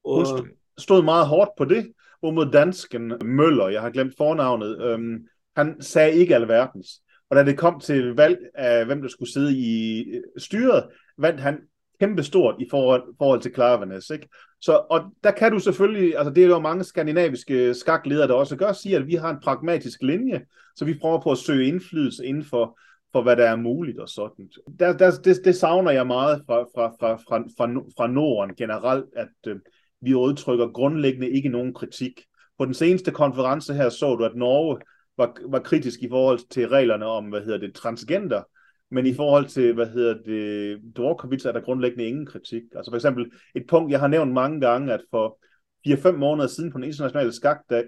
Hun 0.06 0.22
Och, 0.22 0.28
stod, 0.28 0.48
stod 0.78 1.04
meget 1.04 1.28
hårdt 1.28 1.52
på 1.58 1.66
det, 1.66 1.92
hvor 2.20 2.32
mod 2.32 2.52
dansken 2.52 3.14
Møller, 3.26 3.68
jeg 3.68 3.82
har 3.82 3.90
glemt 3.90 4.14
fornavnet, 4.18 4.82
øhm, 4.82 5.28
han 5.56 5.82
sagde 5.82 6.14
ikke 6.14 6.36
alverdens. 6.36 7.02
Og 7.30 7.36
da 7.36 7.44
det 7.44 7.58
kom 7.58 7.80
til 7.80 8.16
valg 8.16 8.38
af, 8.56 8.86
hvem 8.86 9.02
der 9.02 9.10
skulle 9.10 9.34
sidde 9.34 9.58
i 9.58 10.04
øh, 10.10 10.22
styret, 10.38 10.84
vandt 11.18 11.40
han 11.40 11.58
kæmpe 12.00 12.24
stort 12.24 12.56
i 12.60 12.68
forhold, 12.70 13.04
forhold 13.18 13.42
til 13.42 13.52
Klavenes. 13.54 14.10
Ikke? 14.10 14.30
Så, 14.62 14.86
og 14.90 15.02
der 15.24 15.32
kan 15.32 15.52
du 15.52 15.60
selvfølgelig, 15.60 16.18
altså 16.18 16.34
det 16.34 16.44
er 16.44 16.48
jo 16.48 16.60
mange 16.60 16.84
skandinaviske 16.84 17.74
skakledere, 17.74 18.28
der 18.28 18.34
også 18.34 18.56
gør, 18.56 18.72
sige, 18.72 18.96
at 18.96 19.08
vi 19.08 19.16
har 19.16 19.30
en 19.30 19.40
pragmatisk 19.44 20.02
linje, 20.02 20.42
så 20.76 20.86
vi 20.86 21.00
prøver 21.02 21.22
på 21.22 21.32
at 21.32 21.38
søge 21.38 21.68
indflydelse 21.68 22.26
inden 22.26 22.44
for, 22.44 22.80
for 23.12 23.22
hvad 23.22 23.36
der 23.36 23.46
er 23.46 23.56
muligt 23.56 24.00
og 24.00 24.10
sådan. 24.10 24.50
Der, 24.80 24.98
der, 24.98 25.12
det, 25.24 25.38
det 25.46 25.56
savner 25.56 25.92
jeg 25.92 26.08
meget 26.08 26.44
fra, 26.46 26.62
fra, 26.62 26.96
fra, 27.00 27.16
fra, 27.16 27.38
fra, 27.58 27.82
fra 27.98 28.08
Norden 28.08 28.56
generelt, 28.56 29.06
at 29.16 29.48
øh, 29.48 29.60
vi 30.02 30.14
udtrykker 30.14 30.68
grundlæggende 30.68 31.30
ikke 31.30 31.50
nogen 31.50 31.74
kritik. 31.74 32.22
På 32.58 32.66
den 32.66 32.74
seneste 32.74 33.12
konference 33.12 33.74
her 33.74 33.90
så 33.90 34.16
du, 34.16 34.26
at 34.26 34.36
Norge 34.36 34.80
var, 35.18 35.36
var 35.46 35.60
kritisk 35.60 36.04
i 36.04 36.10
forhold 36.10 36.40
til 36.50 36.68
reglerne 36.68 37.06
om, 37.06 37.26
hvad 37.26 37.42
hedder 37.42 37.58
det, 37.58 37.76
transgender, 37.76 38.44
men 38.92 39.06
i 39.06 39.14
forhold 39.14 39.46
til, 39.46 39.74
hvad 39.74 39.86
hedder 39.86 40.14
det, 40.26 40.80
Dvorkovits, 40.96 41.46
er 41.46 41.52
der 41.52 41.62
grundlæggende 41.62 42.06
ingen 42.06 42.26
kritik. 42.26 42.64
Altså 42.76 42.92
for 42.92 42.96
eksempel 42.96 43.32
et 43.56 43.64
punkt, 43.70 43.92
jeg 43.92 44.00
har 44.00 44.08
nævnt 44.08 44.34
mange 44.34 44.62
gange, 44.62 44.94
at 44.94 45.02
for 45.12 45.40
4-5 45.88 46.12
måneder 46.12 46.48
siden 46.48 46.72
på 46.72 46.78
den 46.78 46.84
internationale 46.84 47.32
skakdag, 47.32 47.84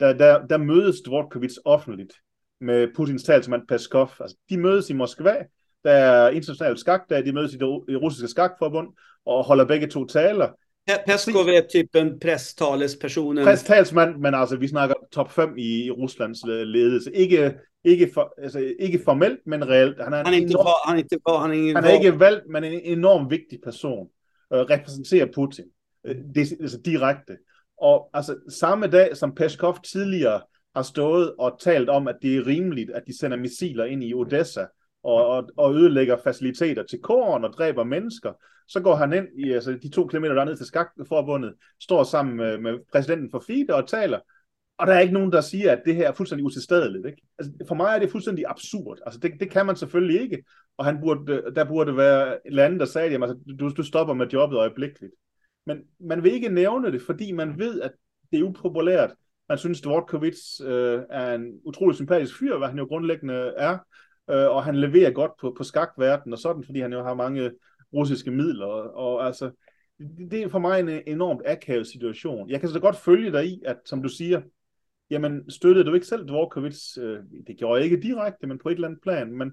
der, 0.00 0.12
der, 0.12 0.46
der 0.46 0.56
mødes 0.56 1.00
Dvorkovits 1.00 1.58
offentligt 1.64 2.12
med 2.64 2.88
Putins 2.96 3.22
talsmand 3.24 3.62
Peskov. 3.68 4.10
Altså, 4.20 4.36
de 4.50 4.56
mødes 4.56 4.90
i 4.90 4.92
Moskva, 4.92 5.34
der 5.84 5.90
er 5.92 6.28
international 6.30 6.78
skakdag, 6.78 7.24
de 7.26 7.32
mødes 7.32 7.54
i 7.54 7.56
det 7.56 8.02
russiske 8.02 8.28
skakforbund 8.28 8.88
og 9.26 9.44
holder 9.44 9.64
begge 9.64 9.86
to 9.86 10.06
taler. 10.06 10.48
Pe- 10.90 11.04
Peskov 11.06 11.46
är 11.48 11.60
typ 11.72 11.96
en 11.96 12.18
presstalespersonen. 12.20 13.44
Præstalsmand, 13.44 14.16
men 14.16 14.34
altså, 14.34 14.56
vi 14.56 14.68
snakker 14.68 14.94
top 15.12 15.30
5 15.32 15.54
i, 15.58 15.84
i 15.84 15.90
Ruslands 15.90 16.38
ledelse. 16.46 17.12
Ikke, 17.16 17.54
ikke, 17.84 18.10
for, 18.14 18.34
altså, 18.42 18.74
ikke 18.80 19.00
formelt, 19.04 19.38
men 19.46 19.68
reelt. 19.68 19.96
Han 20.02 20.12
er, 20.12 20.16
Han 20.24 20.34
är 20.34 20.38
inte, 20.38 20.50
enorm, 20.52 20.66
va- 20.66 20.88
han 20.88 20.96
är 20.96 21.02
inte, 21.02 21.16
va- 21.28 21.38
han 21.38 21.50
är 21.50 21.54
ingen 21.54 21.76
han 21.76 21.84
er 21.84 21.90
ikke 21.94 22.20
valgt, 22.20 22.46
men 22.50 22.64
en 22.64 22.80
enormt 22.84 23.30
vigtig 23.30 23.60
person. 23.64 24.08
Øh, 24.54 24.60
repræsenterer 24.60 25.26
Putin. 25.34 25.64
Øh, 26.06 26.16
det, 26.34 26.52
altså 26.60 26.78
direkte. 26.84 27.36
Og 27.82 28.10
altså, 28.14 28.36
samme 28.48 28.86
dag 28.86 29.16
som 29.16 29.34
Peskov 29.34 29.76
tidligere 29.92 30.40
har 30.74 30.82
stået 30.82 31.34
og 31.38 31.56
talt 31.60 31.88
om, 31.88 32.08
at 32.08 32.16
det 32.22 32.36
er 32.36 32.46
rimeligt, 32.46 32.90
at 32.90 33.02
de 33.06 33.18
sender 33.18 33.36
missiler 33.36 33.84
ind 33.84 34.04
i 34.04 34.14
Odessa 34.14 34.66
og, 35.02 35.26
og, 35.26 35.48
og 35.56 35.74
ødelægger 35.74 36.16
faciliteter 36.24 36.82
til 36.82 36.98
kåren 37.02 37.44
og 37.44 37.52
dræber 37.52 37.84
mennesker, 37.84 38.32
så 38.68 38.80
går 38.80 38.94
han 38.94 39.12
ind 39.12 39.26
i 39.38 39.52
altså, 39.52 39.78
de 39.82 39.90
to 39.90 40.06
kilometer 40.06 40.34
dernede 40.34 40.56
til 40.56 40.66
skakforbundet, 40.66 41.54
står 41.82 42.04
sammen 42.04 42.36
med, 42.36 42.58
med 42.58 42.78
præsidenten 42.92 43.30
for 43.30 43.44
FIDE 43.46 43.74
og 43.74 43.88
taler, 43.88 44.18
og 44.78 44.86
der 44.86 44.92
er 44.92 45.00
ikke 45.00 45.14
nogen, 45.14 45.32
der 45.32 45.40
siger, 45.40 45.72
at 45.72 45.82
det 45.86 45.94
her 45.94 46.08
er 46.08 46.12
fuldstændig 46.12 46.44
utilstedeligt. 46.44 47.06
Ikke? 47.06 47.22
Altså, 47.38 47.52
for 47.68 47.74
mig 47.74 47.94
er 47.94 47.98
det 47.98 48.10
fuldstændig 48.10 48.44
absurd. 48.48 48.98
Altså, 49.06 49.20
det, 49.20 49.32
det 49.40 49.50
kan 49.50 49.66
man 49.66 49.76
selvfølgelig 49.76 50.20
ikke. 50.20 50.44
Og 50.76 50.84
han 50.84 51.00
burde, 51.00 51.42
der 51.56 51.64
burde 51.64 51.96
være 51.96 52.38
lande, 52.50 52.78
der 52.78 52.84
sagde, 52.84 53.14
at 53.14 53.22
altså, 53.22 53.38
du, 53.60 53.68
du 53.68 53.82
stopper 53.82 54.14
med 54.14 54.26
jobbet 54.26 54.56
øjeblikkeligt. 54.56 55.12
Men 55.66 55.78
man 56.00 56.22
vil 56.22 56.32
ikke 56.32 56.48
nævne 56.48 56.92
det, 56.92 57.02
fordi 57.02 57.32
man 57.32 57.58
ved, 57.58 57.80
at 57.80 57.92
det 58.32 58.38
er 58.38 58.44
upopulært. 58.44 59.14
Man 59.48 59.58
synes, 59.58 59.80
Dvorkovic 59.80 60.60
øh, 60.60 61.02
er 61.10 61.34
en 61.34 61.60
utrolig 61.64 61.96
sympatisk 61.96 62.38
fyr, 62.38 62.58
hvad 62.58 62.68
han 62.68 62.78
jo 62.78 62.84
grundlæggende 62.84 63.34
er, 63.56 63.78
øh, 64.30 64.50
og 64.50 64.64
han 64.64 64.76
leverer 64.76 65.10
godt 65.10 65.32
på, 65.40 65.54
på 65.56 65.64
skakverdenen 65.64 66.32
og 66.32 66.38
sådan, 66.38 66.64
fordi 66.64 66.80
han 66.80 66.92
jo 66.92 67.02
har 67.02 67.14
mange 67.14 67.50
russiske 67.94 68.30
midler. 68.30 68.66
Og, 68.66 68.94
og 68.94 69.26
altså, 69.26 69.50
det, 69.98 70.30
det 70.30 70.42
er 70.42 70.48
for 70.48 70.58
mig 70.58 70.80
en 70.80 70.88
enormt 71.06 71.42
akavet 71.46 71.86
situation. 71.86 72.50
Jeg 72.50 72.60
kan 72.60 72.68
så 72.68 72.80
godt 72.80 72.96
følge 72.96 73.32
dig 73.32 73.46
i, 73.46 73.62
at 73.66 73.76
som 73.84 74.02
du 74.02 74.08
siger, 74.08 74.42
jamen 75.10 75.50
støttede 75.50 75.86
du 75.86 75.94
ikke 75.94 76.06
selv 76.06 76.28
Dvorkovic? 76.28 76.98
Øh, 76.98 77.18
det 77.46 77.56
gjorde 77.58 77.76
jeg 77.76 77.84
ikke 77.84 78.02
direkte, 78.02 78.46
men 78.46 78.58
på 78.58 78.68
et 78.68 78.74
eller 78.74 78.88
andet 78.88 79.02
plan. 79.02 79.32
Men 79.32 79.52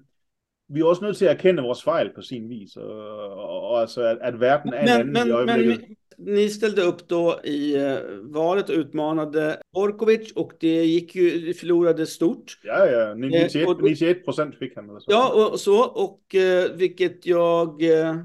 vi 0.72 0.80
er 0.80 0.84
også 0.84 1.04
nødt 1.04 1.16
til 1.16 1.24
at 1.24 1.30
erkende 1.36 1.62
vores 1.62 1.82
fejl 1.82 2.10
på 2.14 2.22
sin 2.22 2.48
vis, 2.48 2.76
og, 2.76 2.90
og, 2.90 3.60
og 3.60 3.80
altså, 3.80 4.02
at, 4.02 4.18
at 4.20 4.40
verden 4.40 4.72
er 4.74 5.00
en 5.00 5.12
Men, 5.12 5.26
i 5.26 5.30
men, 5.30 5.68
men 5.68 5.80
ni 6.18 6.48
ställde 6.48 6.82
upp 6.82 7.08
då 7.08 7.40
i 7.44 7.74
eh, 7.76 7.98
valet 8.22 8.70
och 8.70 8.76
utmanade 8.76 9.56
Borkovic 9.72 10.32
och 10.32 10.52
det 10.60 10.84
gick 10.84 11.14
ju, 11.14 11.54
förlorade 11.54 12.06
stort. 12.06 12.58
Ja, 12.64 12.86
ja, 12.86 13.14
91, 13.14 13.54
Eh, 13.56 13.68
og- 13.68 13.82
91 13.82 14.24
procent 14.24 14.58
fick 14.58 14.74
han. 14.76 14.90
Eller 14.90 15.00
så. 15.00 15.12
Ja, 15.12 15.32
och, 15.34 15.52
och 15.52 15.60
så, 15.60 15.84
och 15.84 16.34
eh, 16.34 16.72
vilket 16.76 17.26
jag... 17.26 17.82
Eh, 17.82 18.16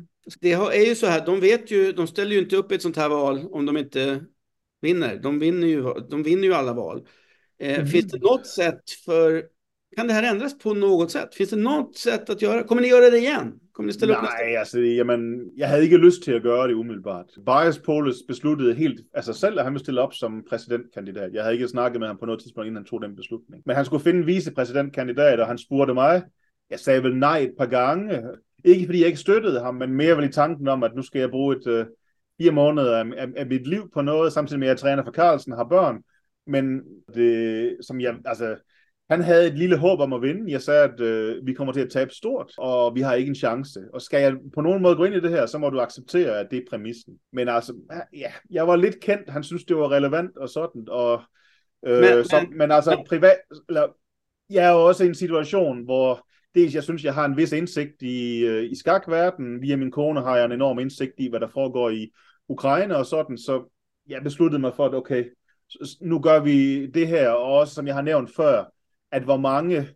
det 0.41 0.51
är 0.53 0.88
ju 0.89 0.95
så 0.95 1.07
här, 1.07 1.25
de 1.25 1.39
vet 1.39 1.71
ju, 1.71 1.91
de 1.91 2.07
ställer 2.07 2.31
ju 2.31 2.39
inte 2.39 2.55
upp 2.55 2.71
i 2.71 2.75
ett 2.75 2.81
sånt 2.81 2.97
här 2.97 3.10
val 3.10 3.45
om 3.51 3.65
de 3.65 3.77
inte 3.77 4.21
vinner. 4.81 5.15
De 5.15 5.39
vinner 5.39 5.67
ju, 5.67 5.83
de 6.10 6.23
vinner 6.23 6.43
ju 6.43 6.53
alla 6.53 6.73
val. 6.73 7.07
Eh, 7.60 7.75
Mm. 7.75 7.88
Finns 7.88 8.12
det 8.12 8.21
något 8.21 8.47
sätt 8.47 8.89
för, 9.05 9.43
kan 9.97 10.07
det 10.07 10.13
här 10.13 10.31
ändras 10.31 10.57
på 10.57 10.73
något 10.73 11.12
sätt? 11.12 11.36
Finns 11.36 11.49
det 11.49 11.55
något 11.55 11.97
sätt 11.97 12.29
att 12.29 12.41
göra? 12.41 12.63
Kommer 12.63 12.81
ni 12.81 12.88
göra 12.88 13.10
det 13.10 13.17
igen? 13.17 13.60
Kommer 13.71 13.88
ni 13.88 13.93
ställa 13.93 14.15
upp 14.15 14.21
nästa 14.21 14.38
Nej, 14.38 14.55
altså, 14.55 14.79
jamen, 14.79 15.51
jeg 15.55 15.69
havde 15.69 15.83
ikke 15.83 15.97
lyst 15.97 16.23
til 16.23 16.31
at 16.31 16.41
gøre 16.41 16.67
det 16.67 16.73
umiddelbart. 16.73 17.25
Bias 17.45 17.79
Polis 17.79 18.15
besluttede 18.27 18.73
helt 18.73 18.99
af 19.13 19.23
sig 19.23 19.36
selv, 19.36 19.60
at 19.60 19.63
han 19.63 19.73
ville 19.73 19.83
stille 19.83 20.01
op 20.01 20.13
som 20.13 20.43
præsidentkandidat. 20.49 21.33
Jeg 21.33 21.43
havde 21.43 21.53
ikke 21.53 21.67
snakket 21.67 21.99
med 21.99 22.07
ham 22.07 22.17
på 22.17 22.25
noget 22.25 22.41
tidspunkt, 22.41 22.67
inden 22.67 22.75
han 22.75 22.86
tog 22.86 23.01
den 23.01 23.15
beslutning. 23.15 23.63
Men 23.65 23.75
han 23.75 23.86
skulle 23.86 24.03
finde 24.03 24.19
en 24.19 24.27
vicepræsidentkandidat, 24.27 25.39
og 25.39 25.47
han 25.47 25.57
spurgte 25.57 25.93
mig. 25.93 26.23
Jeg 26.69 26.79
sagde 26.79 27.03
vel 27.03 27.17
nej 27.17 27.38
et 27.38 27.53
par 27.57 27.65
gange. 27.65 28.23
Ikke 28.65 28.86
fordi 28.86 28.99
jeg 28.99 29.07
ikke 29.07 29.19
støttede 29.19 29.60
ham, 29.60 29.75
men 29.75 29.93
mere 29.93 30.17
vel 30.17 30.29
i 30.29 30.31
tanken 30.31 30.67
om, 30.67 30.83
at 30.83 30.95
nu 30.95 31.01
skal 31.01 31.19
jeg 31.19 31.29
bruge 31.29 31.55
et 31.55 31.67
øh, 31.67 31.86
fire 32.41 32.51
måneder 32.51 32.97
af, 32.97 33.05
af, 33.17 33.27
af 33.36 33.47
mit 33.47 33.67
liv 33.67 33.89
på 33.93 34.01
noget, 34.01 34.33
samtidig 34.33 34.60
med 34.60 34.67
at 34.67 34.69
jeg 34.69 34.77
træner 34.77 35.03
for 35.03 35.12
Carlsen 35.12 35.53
har 35.53 35.63
børn. 35.63 36.03
Men 36.47 36.81
det, 37.13 37.77
som 37.81 38.01
jeg, 38.01 38.15
altså, 38.25 38.55
han 39.10 39.22
havde 39.22 39.48
et 39.48 39.58
lille 39.58 39.78
håb 39.78 40.00
om 40.00 40.13
at 40.13 40.22
vinde. 40.22 40.52
Jeg 40.52 40.62
sagde, 40.62 40.84
at 40.84 41.00
øh, 41.00 41.46
vi 41.46 41.54
kommer 41.54 41.74
til 41.74 41.82
at 41.82 41.89
tabe 41.89 42.12
stort, 42.13 42.52
og 42.58 42.96
vi 42.96 43.02
har 43.02 43.13
ikke 43.13 43.30
en 43.30 43.36
chance. 43.36 43.80
Og 43.93 44.02
skal 44.02 44.22
jeg 44.22 44.34
på 44.56 44.62
nogen 44.62 44.82
måde 44.82 44.96
gå 44.96 45.04
ind 45.04 45.15
i 45.15 45.20
det 45.20 45.30
her, 45.30 45.46
så 45.46 45.58
må 45.58 45.70
du 45.70 45.80
acceptere, 45.80 46.39
at 46.39 46.48
det 46.52 46.58
er 46.58 46.62
præmissen. 46.70 47.13
Men 47.34 47.50
altså, 47.50 47.74
ja, 48.13 48.32
jeg 48.50 48.67
var 48.67 48.76
lidt 48.76 49.00
kendt. 49.00 49.30
Han 49.30 49.43
synes, 49.43 49.63
det 49.63 49.78
var 49.78 49.91
relevant 49.91 50.38
og 50.38 50.50
sådan. 50.50 50.86
Og, 50.89 51.22
øh, 51.88 52.02
Men- 52.02 52.26
som, 52.26 52.43
men- 52.50 52.58
men 52.58 52.72
altså, 52.72 52.96
men- 52.96 53.06
privat... 53.10 53.38
Eller, 53.70 53.88
jeg 54.50 54.65
er 54.65 54.72
jo 54.72 54.86
også 54.86 55.04
i 55.04 55.08
en 55.08 55.15
situation, 55.15 55.84
hvor 55.84 56.28
dels 56.56 56.76
jeg 56.76 56.84
synes, 56.84 57.04
jeg 57.04 57.13
har 57.13 57.26
en 57.26 57.38
vis 57.38 57.52
indsigt 57.52 58.02
i, 58.02 58.46
øh, 58.46 58.63
i 58.72 58.76
skakverdenen. 58.76 59.62
Via 59.62 59.76
min 59.76 59.91
kone 59.91 60.22
har 60.22 60.36
jeg 60.36 60.46
en 60.46 60.52
enorm 60.52 60.80
indsigt 60.80 61.13
i, 61.17 61.30
hvad 61.30 61.39
der 61.39 61.48
foregår 61.48 61.89
i 61.89 62.12
Ukraine 62.50 62.98
og 62.98 63.06
sådan. 63.06 63.38
Så 63.38 63.72
jeg 64.10 64.24
besluttede 64.24 64.62
mig 64.62 64.72
for, 64.76 64.86
at 64.86 64.93
okay, 64.93 65.26
nu 66.02 66.20
gør 66.20 66.39
vi 66.39 66.86
det 66.88 67.08
her, 67.08 67.30
og 67.30 67.54
også 67.54 67.74
som 67.74 67.88
jeg 67.88 67.96
har 67.96 68.02
nævnt 68.02 68.30
før, 68.36 68.63
at 69.12 69.24
hvor 69.24 69.38
mange 69.38 69.88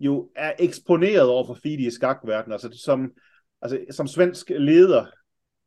jo 0.00 0.30
er 0.36 0.52
eksponeret 0.58 1.28
over 1.28 1.46
for 1.46 1.58
FIDE 1.62 1.82
i 1.82 1.90
skakverdenen. 1.90 2.52
Altså 2.52 2.82
som, 2.84 3.10
altså 3.62 3.78
som 3.90 4.06
svensk 4.06 4.50
leder, 4.50 5.04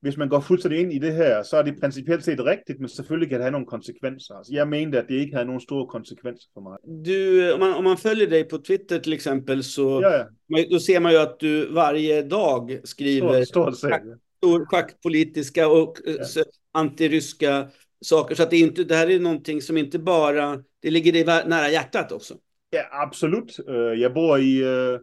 hvis 0.02 0.18
man 0.18 0.30
går 0.30 0.40
fuldstændig 0.40 0.80
ind 0.82 0.94
i 0.94 1.00
det 1.00 1.14
her, 1.14 1.44
så 1.44 1.58
er 1.58 1.62
det 1.62 1.80
principielt 1.80 2.24
set 2.24 2.46
rigtigt, 2.46 2.80
men 2.80 2.90
selvfølgelig 2.90 3.30
kan 3.30 3.40
det 3.40 3.44
have 3.44 3.52
nogle 3.52 3.68
konsekvenser. 3.68 4.36
Altså, 4.36 4.54
jeg 4.54 4.68
mente, 4.68 4.98
at 4.98 5.06
det 5.10 5.16
ikke 5.16 5.34
havde 5.34 5.46
nogen 5.46 5.62
store 5.62 5.88
konsekvenser 5.88 6.48
for 6.54 6.62
mig. 6.62 6.78
Du, 7.06 7.52
om 7.54 7.60
man, 7.60 7.74
om 7.74 7.84
man 7.84 7.98
följer 7.98 8.30
dig 8.30 8.48
på 8.50 8.58
Twitter 8.58 9.00
till 9.00 9.14
exempel 9.14 9.64
så 9.64 10.02
ja, 10.02 10.58
ja. 10.58 10.64
då 10.72 10.80
ser 10.80 11.00
man 11.00 11.12
ju 11.12 11.18
att 11.18 11.36
du 11.42 11.74
varje 11.74 12.22
dag 12.22 12.80
skriver 12.84 13.44
stort, 13.44 13.78
stort 13.78 14.02
stor 14.38 14.66
schackpolitiska 14.66 15.68
och 15.68 15.98
ja. 16.06 16.44
antiryska 16.74 17.68
saker. 18.02 18.36
Så 18.36 18.44
att 18.44 18.50
det, 18.50 18.58
är 18.58 18.64
inte, 18.64 18.84
det 18.84 18.96
här 18.96 19.10
är 19.10 19.20
någonting 19.20 19.62
som 19.62 19.78
inte 19.78 20.00
bara, 20.00 20.64
det 20.82 20.90
ligger 20.90 21.12
dig 21.12 21.24
nära 21.26 21.70
hjärtat 21.70 22.12
också. 22.12 22.38
Ja, 22.74 22.82
absolut. 22.92 23.60
Øh, 23.70 24.00
jeg 24.00 24.14
bor 24.14 24.38
i, 24.38 24.64
øh, 24.64 25.00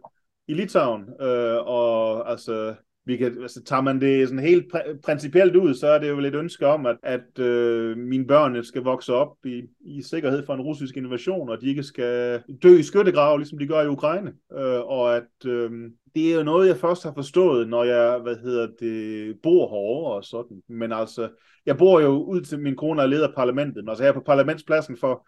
i 0.47 0.53
Litauen, 0.53 1.01
øh, 1.21 1.57
og 1.67 2.29
altså, 2.31 2.75
vi 3.05 3.17
kan, 3.17 3.41
altså, 3.41 3.63
tager 3.63 3.81
man 3.81 4.01
det 4.01 4.27
sådan 4.27 4.43
helt 4.43 4.75
pr- 4.75 4.99
principielt 5.05 5.55
ud, 5.55 5.73
så 5.73 5.87
er 5.87 5.99
det 5.99 6.09
jo 6.09 6.19
lidt 6.19 6.35
ønske 6.35 6.67
om, 6.67 6.85
at, 6.85 6.97
at 7.03 7.39
øh, 7.39 7.97
mine 7.97 8.27
børn 8.27 8.63
skal 8.63 8.81
vokse 8.81 9.13
op 9.13 9.37
i, 9.45 9.61
i 9.81 10.01
sikkerhed 10.01 10.45
for 10.45 10.53
en 10.53 10.61
russisk 10.61 10.97
invasion, 10.97 11.49
og 11.49 11.61
de 11.61 11.69
ikke 11.69 11.83
skal 11.83 12.43
dø 12.63 12.77
i 12.77 12.83
skyttegrave, 12.83 13.37
ligesom 13.39 13.59
de 13.59 13.67
gør 13.67 13.81
i 13.81 13.87
Ukraine. 13.87 14.33
Øh, 14.53 14.79
og 14.79 15.15
at 15.15 15.45
øh, 15.45 15.71
det 16.15 16.31
er 16.31 16.35
jo 16.35 16.43
noget, 16.43 16.67
jeg 16.67 16.77
først 16.77 17.03
har 17.03 17.13
forstået, 17.13 17.69
når 17.69 17.83
jeg, 17.83 18.19
hvad 18.19 18.35
hedder 18.35 18.67
det, 18.79 19.35
bor 19.43 19.69
herovre 19.69 20.13
og 20.15 20.23
sådan. 20.23 20.61
Men 20.69 20.91
altså, 20.91 21.29
jeg 21.65 21.77
bor 21.77 21.99
jo 21.99 22.23
ud 22.23 22.41
til 22.41 22.59
min 22.59 22.75
kone 22.75 23.01
og 23.01 23.09
leder 23.09 23.31
parlamentet, 23.35 23.83
men 23.83 23.89
altså 23.89 24.03
her 24.03 24.11
på 24.11 24.23
parlamentspladsen 24.25 24.97
for 24.97 25.27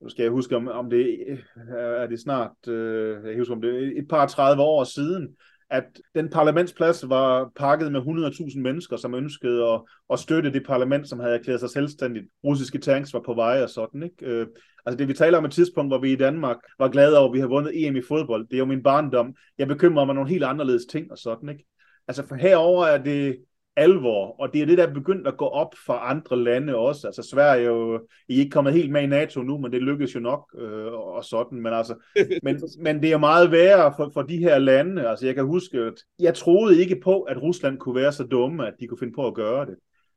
nu 0.00 0.08
skal 0.08 0.22
jeg 0.22 0.32
huske, 0.32 0.56
om, 0.56 0.68
om 0.68 0.90
det 0.90 1.16
øh, 1.28 1.38
er 1.78 2.06
det 2.06 2.20
snart, 2.20 2.68
øh, 2.68 3.24
jeg 3.26 3.38
husker, 3.38 3.54
om 3.54 3.60
det 3.60 3.74
er 3.74 4.00
et 4.00 4.08
par 4.08 4.26
30 4.26 4.62
år 4.62 4.84
siden, 4.84 5.28
at 5.70 5.84
den 6.14 6.28
parlamentsplads 6.30 7.08
var 7.08 7.50
pakket 7.56 7.92
med 7.92 8.00
100.000 8.00 8.60
mennesker, 8.60 8.96
som 8.96 9.14
ønskede 9.14 9.64
at, 9.64 9.80
at 10.12 10.18
støtte 10.18 10.52
det 10.52 10.66
parlament, 10.66 11.08
som 11.08 11.20
havde 11.20 11.34
erklæret 11.34 11.60
sig 11.60 11.70
selvstændigt. 11.70 12.26
Russiske 12.44 12.78
tanks 12.78 13.14
var 13.14 13.20
på 13.20 13.34
vej 13.34 13.62
og 13.62 13.70
sådan, 13.70 14.02
ikke? 14.02 14.26
Øh, 14.26 14.46
altså 14.86 14.96
det 14.98 15.08
vi 15.08 15.14
taler 15.14 15.38
om 15.38 15.44
et 15.44 15.52
tidspunkt, 15.52 15.90
hvor 15.90 15.98
vi 15.98 16.12
i 16.12 16.16
Danmark 16.16 16.56
var 16.78 16.88
glade 16.88 17.18
over, 17.18 17.28
at 17.28 17.32
vi 17.32 17.38
havde 17.38 17.50
vundet 17.50 17.86
EM 17.86 17.96
i 17.96 18.02
fodbold. 18.08 18.48
Det 18.48 18.54
er 18.54 18.58
jo 18.58 18.64
min 18.64 18.82
barndom. 18.82 19.34
Jeg 19.58 19.68
bekymrer 19.68 20.04
mig 20.04 20.10
om 20.10 20.16
nogle 20.16 20.30
helt 20.30 20.44
anderledes 20.44 20.86
ting 20.86 21.12
og 21.12 21.18
sådan, 21.18 21.48
ikke? 21.48 21.64
Altså 22.08 22.26
for 22.26 22.34
herover 22.34 22.86
er 22.86 23.02
det, 23.02 23.36
alvor, 23.78 24.40
og 24.40 24.52
det 24.52 24.62
er 24.62 24.66
det, 24.66 24.78
der 24.78 24.86
er 24.86 24.94
begyndt 24.94 25.26
at 25.26 25.36
gå 25.36 25.44
op 25.44 25.74
for 25.86 25.92
andre 25.92 26.36
lande 26.36 26.76
også. 26.76 27.06
Altså 27.06 27.22
Sverige 27.22 27.64
er 27.64 27.68
jo, 27.68 28.06
I 28.28 28.34
er 28.34 28.38
ikke 28.38 28.50
kommet 28.50 28.72
helt 28.72 28.90
med 28.90 29.02
i 29.02 29.06
NATO 29.06 29.42
nu, 29.42 29.58
men 29.58 29.72
det 29.72 29.82
lykkedes 29.82 30.14
jo 30.14 30.20
nok, 30.20 30.54
øh, 30.58 30.92
og 30.92 31.24
sådan, 31.24 31.60
men 31.60 31.72
altså, 31.72 31.94
men, 32.42 32.60
men 32.78 33.02
det 33.02 33.12
er 33.12 33.18
meget 33.18 33.50
værre 33.52 33.94
for, 33.96 34.10
for 34.14 34.22
de 34.22 34.38
her 34.38 34.58
lande. 34.58 35.08
Altså 35.08 35.26
jeg 35.26 35.34
kan 35.34 35.44
huske, 35.44 35.78
at 35.78 35.94
jeg 36.18 36.34
troede 36.34 36.80
ikke 36.80 37.00
på, 37.04 37.22
at 37.22 37.42
Rusland 37.42 37.78
kunne 37.78 37.94
være 37.94 38.12
så 38.12 38.24
dumme, 38.24 38.66
at 38.66 38.74
de 38.80 38.86
kunne 38.86 38.98
finde 38.98 39.14
på 39.14 39.26
at 39.26 39.34
gøre 39.34 39.66
det. 39.66 39.76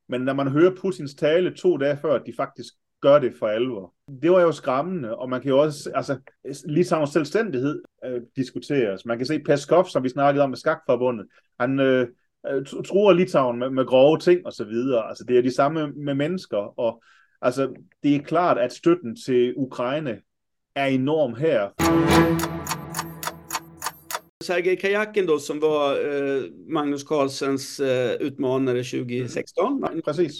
Men 0.09 0.21
når 0.21 0.33
man 0.33 0.47
hører 0.47 0.75
Putins 0.75 1.15
tale 1.15 1.55
to 1.55 1.77
dage 1.77 1.97
før, 2.01 2.13
at 2.13 2.23
de 2.25 2.33
faktisk 2.37 2.73
gør 3.01 3.19
det 3.19 3.33
for 3.39 3.47
alvor. 3.47 3.93
Det 4.21 4.31
var 4.31 4.41
jo 4.41 4.51
skræmmende, 4.51 5.17
og 5.17 5.29
man 5.29 5.41
kan 5.41 5.49
jo 5.49 5.59
også, 5.59 5.91
altså, 5.95 6.19
Litauens 6.65 7.09
selvstændighed 7.09 7.81
øh, 8.05 8.21
diskuteres. 8.35 9.05
Man 9.05 9.17
kan 9.17 9.27
se 9.27 9.39
Peskov, 9.39 9.85
som 9.85 10.03
vi 10.03 10.09
snakkede 10.09 10.43
om 10.43 10.49
med 10.49 10.57
Skakforbundet, 10.57 11.27
han, 11.59 11.79
øh, 11.79 12.07
truer 12.85 13.13
Litauen 13.13 13.59
med, 13.59 13.69
med 13.69 13.85
grove 13.85 14.19
ting 14.19 14.45
og 14.45 14.53
så 14.53 14.63
videre. 14.63 15.09
Altså, 15.09 15.23
det 15.23 15.37
er 15.37 15.41
de 15.41 15.55
samme 15.55 15.87
med 15.91 16.13
mennesker, 16.13 16.79
og 16.79 17.03
altså, 17.41 17.73
det 18.03 18.15
er 18.15 18.19
klart, 18.19 18.57
at 18.57 18.73
støtten 18.73 19.15
til 19.15 19.53
Ukraine 19.57 20.21
er 20.75 20.85
enorm 20.85 21.35
her. 21.35 21.69
Sergej 24.43 24.75
Kajakin 24.75 25.25
då, 25.25 25.39
som 25.39 25.59
var 25.59 25.91
uh, 25.93 26.43
Magnus 26.67 27.01
Carlsens 27.01 27.79
uh, 27.79 28.27
utmanare 28.27 28.83
2016. 28.83 29.65
Mm. 29.65 30.01
Precis. 30.01 30.31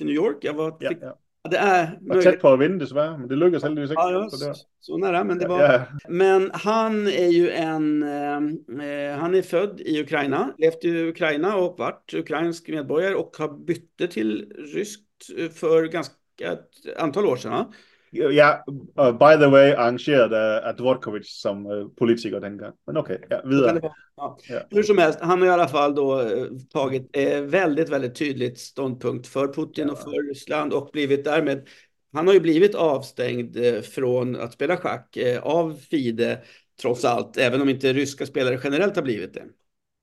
I 0.00 0.04
New 0.04 0.14
York. 0.14 0.36
Jag 0.40 0.54
var, 0.54 0.76
ja, 0.80 0.92
ja. 1.00 1.12
Det 1.50 1.56
är 1.56 1.98
möjligt. 2.00 2.24
tæt 2.24 2.40
på 2.40 2.48
att 2.48 2.60
vinna 2.60 2.78
desvärre, 2.78 3.18
men 3.18 3.28
det 3.28 3.36
lyckas 3.36 3.62
heldigvis 3.62 3.90
inte. 3.90 4.02
Ja, 4.02 4.22
just, 4.22 4.66
så, 4.80 4.96
nära, 4.96 5.24
men 5.24 5.38
det 5.38 5.48
var... 5.48 5.62
Ja. 5.62 5.80
Men 6.08 6.50
han 6.54 7.06
är 7.06 7.28
ju 7.28 7.50
en... 7.50 8.02
Eh, 8.02 9.18
han 9.18 9.34
är 9.34 9.42
född 9.42 9.80
i 9.80 10.00
Ukraina, 10.00 10.54
levt 10.58 10.84
i 10.84 11.08
Ukraina 11.08 11.56
och 11.56 11.78
varit 11.78 12.14
ukrainsk 12.14 12.68
medborgare 12.68 13.14
och 13.14 13.36
har 13.38 13.64
bytte 13.66 14.08
till 14.08 14.52
ryskt 14.74 15.08
för 15.54 15.84
ganska 15.84 16.14
ett 16.42 16.98
antal 16.98 17.26
år 17.26 17.36
sedan. 17.36 17.72
Ja, 18.14 18.64
uh, 18.98 19.12
by 19.12 19.42
the 19.42 19.46
way 19.46 19.72
arrangerade 19.72 20.68
uh, 20.68 20.76
Dvorkovic 20.76 21.40
som 21.40 21.66
uh, 21.66 21.88
politiker 21.88 22.40
den 22.40 22.58
gången. 22.58 22.74
Men 22.86 22.96
okej, 22.96 23.16
okay, 23.16 23.26
ja, 23.30 23.48
vidare. 23.48 23.80
Ja. 24.16 24.38
Ja. 24.48 24.60
Hur 24.70 24.82
som 24.82 24.98
helst, 24.98 25.18
han 25.22 25.40
har 25.40 25.48
i 25.48 25.50
alla 25.50 25.68
fall 25.68 25.94
då 25.94 26.22
uh, 26.22 26.46
tagit 26.72 27.16
eh, 27.16 27.40
väldigt, 27.40 27.88
väldigt 27.88 28.14
tydligt 28.14 28.58
ståndpunkt 28.58 29.26
för 29.26 29.52
Putin 29.52 29.90
och 29.90 29.98
för 29.98 30.28
Ryssland 30.28 30.72
och 30.72 30.90
blivit 30.92 31.24
därmed 31.24 31.66
han 32.12 32.26
har 32.26 32.34
ju 32.34 32.40
blivit 32.40 32.74
avstängd 32.74 33.56
eh, 33.56 33.80
från 33.80 34.36
att 34.36 34.52
spela 34.52 34.76
schack 34.76 35.16
eh, 35.16 35.42
av 35.42 35.76
FIDE 35.90 36.42
trots 36.80 37.04
allt, 37.04 37.36
även 37.36 37.62
om 37.62 37.68
inte 37.68 37.92
ryska 37.92 38.26
spelare 38.26 38.60
generellt 38.64 38.96
har 38.96 39.02
blivit 39.02 39.34
det. 39.34 39.44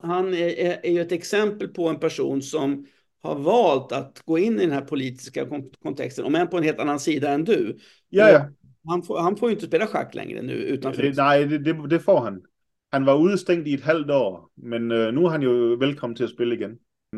Han 0.02 0.34
är, 0.34 0.48
är, 0.48 0.80
är 0.82 0.90
ju 0.90 1.00
ett 1.00 1.12
exempel 1.12 1.68
på 1.68 1.88
en 1.88 2.00
person 2.00 2.42
som 2.42 2.86
har 3.22 3.34
valt 3.34 3.92
att 3.92 4.22
gå 4.24 4.38
in 4.38 4.60
i 4.60 4.66
den 4.66 4.72
här 4.72 4.80
politiska 4.80 5.46
kontexten, 5.82 6.24
om 6.24 6.34
än 6.34 6.48
på 6.48 6.56
en 6.56 6.62
helt 6.62 6.80
annan 6.80 7.00
sida 7.00 7.30
än 7.30 7.44
du. 7.44 7.78
Ja, 8.08 8.30
ja. 8.30 8.44
Han 8.88 9.02
får, 9.02 9.20
han 9.20 9.36
får 9.36 9.48
ju 9.48 9.54
inte 9.54 9.66
spela 9.66 9.86
schack 9.86 10.14
längre 10.14 10.42
nu 10.42 10.52
utanför. 10.52 11.02
Det, 11.02 11.16
nej, 11.16 11.46
det, 11.46 11.58
det, 11.58 11.88
det 11.88 12.00
får 12.00 12.20
han. 12.20 12.42
Han 12.92 13.04
var 13.04 13.14
udstængt 13.14 13.68
i 13.68 13.74
et 13.74 13.80
halvt 13.80 14.10
år, 14.10 14.50
men 14.56 14.92
uh, 14.92 15.14
nu 15.14 15.26
er 15.26 15.30
han 15.30 15.42
jo 15.42 15.50
velkommen 15.80 16.16
til 16.16 16.24
at 16.24 16.30
spille 16.30 16.54
igen. 16.54 16.70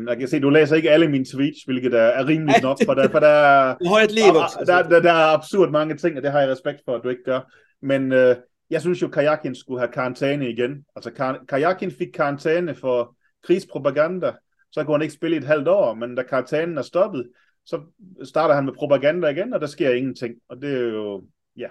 Jeg 0.07 0.19
kan 0.19 0.27
se, 0.27 0.39
du 0.39 0.49
læser 0.49 0.75
ikke 0.75 0.91
alle 0.91 1.07
mine 1.07 1.25
tweets, 1.25 1.63
hvilket 1.63 1.93
er, 1.93 2.27
rimeligt 2.27 2.63
nok, 2.63 2.77
for 2.85 2.93
der, 2.93 3.09
for 3.09 3.19
der, 3.19 3.75
du 3.83 3.89
har 3.89 4.01
et 4.01 4.11
liv 4.11 4.33
også. 4.43 4.63
Der, 4.67 4.83
der, 4.83 5.01
der 5.01 5.11
er 5.11 5.37
absurd 5.37 5.69
mange 5.69 5.97
ting, 5.97 6.17
og 6.17 6.23
det 6.23 6.31
har 6.31 6.39
jeg 6.39 6.49
respekt 6.49 6.81
for, 6.85 6.95
at 6.95 7.01
du 7.03 7.09
ikke 7.09 7.23
gør. 7.23 7.53
Men 7.81 8.11
uh, 8.11 8.35
jeg 8.69 8.81
synes 8.81 9.01
jo, 9.01 9.07
Kajakin 9.07 9.55
skulle 9.55 9.79
have 9.79 9.91
karantæne 9.91 10.49
igen. 10.49 10.85
Altså, 10.95 11.37
Kajakin 11.49 11.91
fik 11.91 12.07
karantæne 12.13 12.75
for 12.75 13.15
krigspropaganda, 13.43 14.31
så 14.73 14.83
kunne 14.83 14.93
han 14.93 15.01
ikke 15.01 15.13
spille 15.13 15.35
i 15.35 15.39
et 15.39 15.47
halvt 15.47 15.67
år, 15.67 15.93
men 15.93 16.15
da 16.15 16.23
karantænen 16.23 16.77
er 16.77 16.81
stoppet, 16.81 17.29
så 17.65 17.81
starter 18.23 18.55
han 18.55 18.65
med 18.65 18.73
propaganda 18.73 19.27
igen, 19.27 19.53
og 19.53 19.61
der 19.61 19.67
sker 19.67 19.93
ingenting. 19.93 20.35
Og 20.49 20.61
det 20.61 20.73
er 20.73 20.89
jo, 20.89 21.23
ja. 21.57 21.69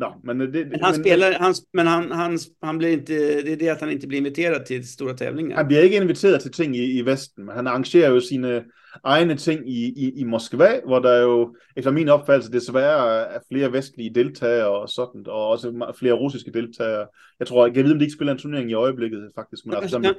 Nå, 0.00 0.14
men, 0.24 0.40
det, 0.40 0.66
men 0.70 0.80
han 0.80 0.94
men, 0.94 1.02
spelar, 1.02 1.32
han, 1.32 1.54
men 1.72 1.86
han, 1.86 2.10
han, 2.10 2.38
han 2.62 2.78
blir 2.78 2.92
inte, 2.92 3.12
det 3.42 3.52
är 3.52 3.56
det 3.56 3.68
att 3.68 3.80
han 3.80 3.90
inte 3.90 4.06
blir 4.06 4.18
inviterad 4.18 4.66
till 4.66 4.88
stora 4.88 5.14
tävlingar. 5.14 5.56
Han 5.56 5.66
bliver 5.66 5.82
ikke 5.82 5.96
inviteret 5.96 6.40
til 6.42 6.52
ting 6.52 6.76
i, 6.76 6.98
i 6.98 7.02
Vesten, 7.02 7.44
men 7.44 7.56
han 7.56 7.66
arrangerer 7.66 8.14
jo 8.14 8.20
sine 8.20 8.64
egne 9.04 9.36
ting 9.36 9.68
i, 9.68 9.92
i, 9.96 10.12
i 10.20 10.24
Moskva, 10.24 10.80
hvor 10.86 10.98
der 10.98 11.22
jo, 11.22 11.56
efter 11.76 11.90
min 11.90 12.08
opfattelse, 12.08 12.52
desværre 12.52 13.26
er 13.34 13.40
flere 13.48 13.72
vestlige 13.72 14.14
deltagere 14.14 14.68
og 14.68 14.88
sådan, 14.88 15.24
og 15.26 15.48
også 15.48 15.94
flere 15.98 16.14
russiske 16.14 16.50
deltagere. 16.50 17.06
Jeg 17.38 17.46
tror, 17.46 17.66
jeg 17.66 17.74
kan 17.74 17.84
vide, 17.84 17.92
om 17.92 17.98
de 17.98 18.04
ikke 18.04 18.14
spiller 18.14 18.32
en 18.32 18.38
turnering 18.38 18.70
i 18.70 18.74
øjeblikket, 18.74 19.30
faktisk. 19.34 19.66
Men 19.66 19.74
altså, 19.74 20.14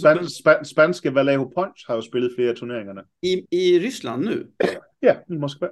span, 0.00 0.28
span, 0.28 0.64
spanske 0.64 1.14
Vallejo 1.14 1.52
Punch 1.56 1.86
har 1.86 1.94
jo 1.94 2.00
spillet 2.00 2.32
flere 2.36 2.54
turneringerne. 2.54 3.00
I, 3.22 3.42
i 3.52 3.78
Ryssland 3.86 4.24
nu? 4.24 4.42
Ja, 5.02 5.14
i 5.30 5.36
Moskva. 5.36 5.66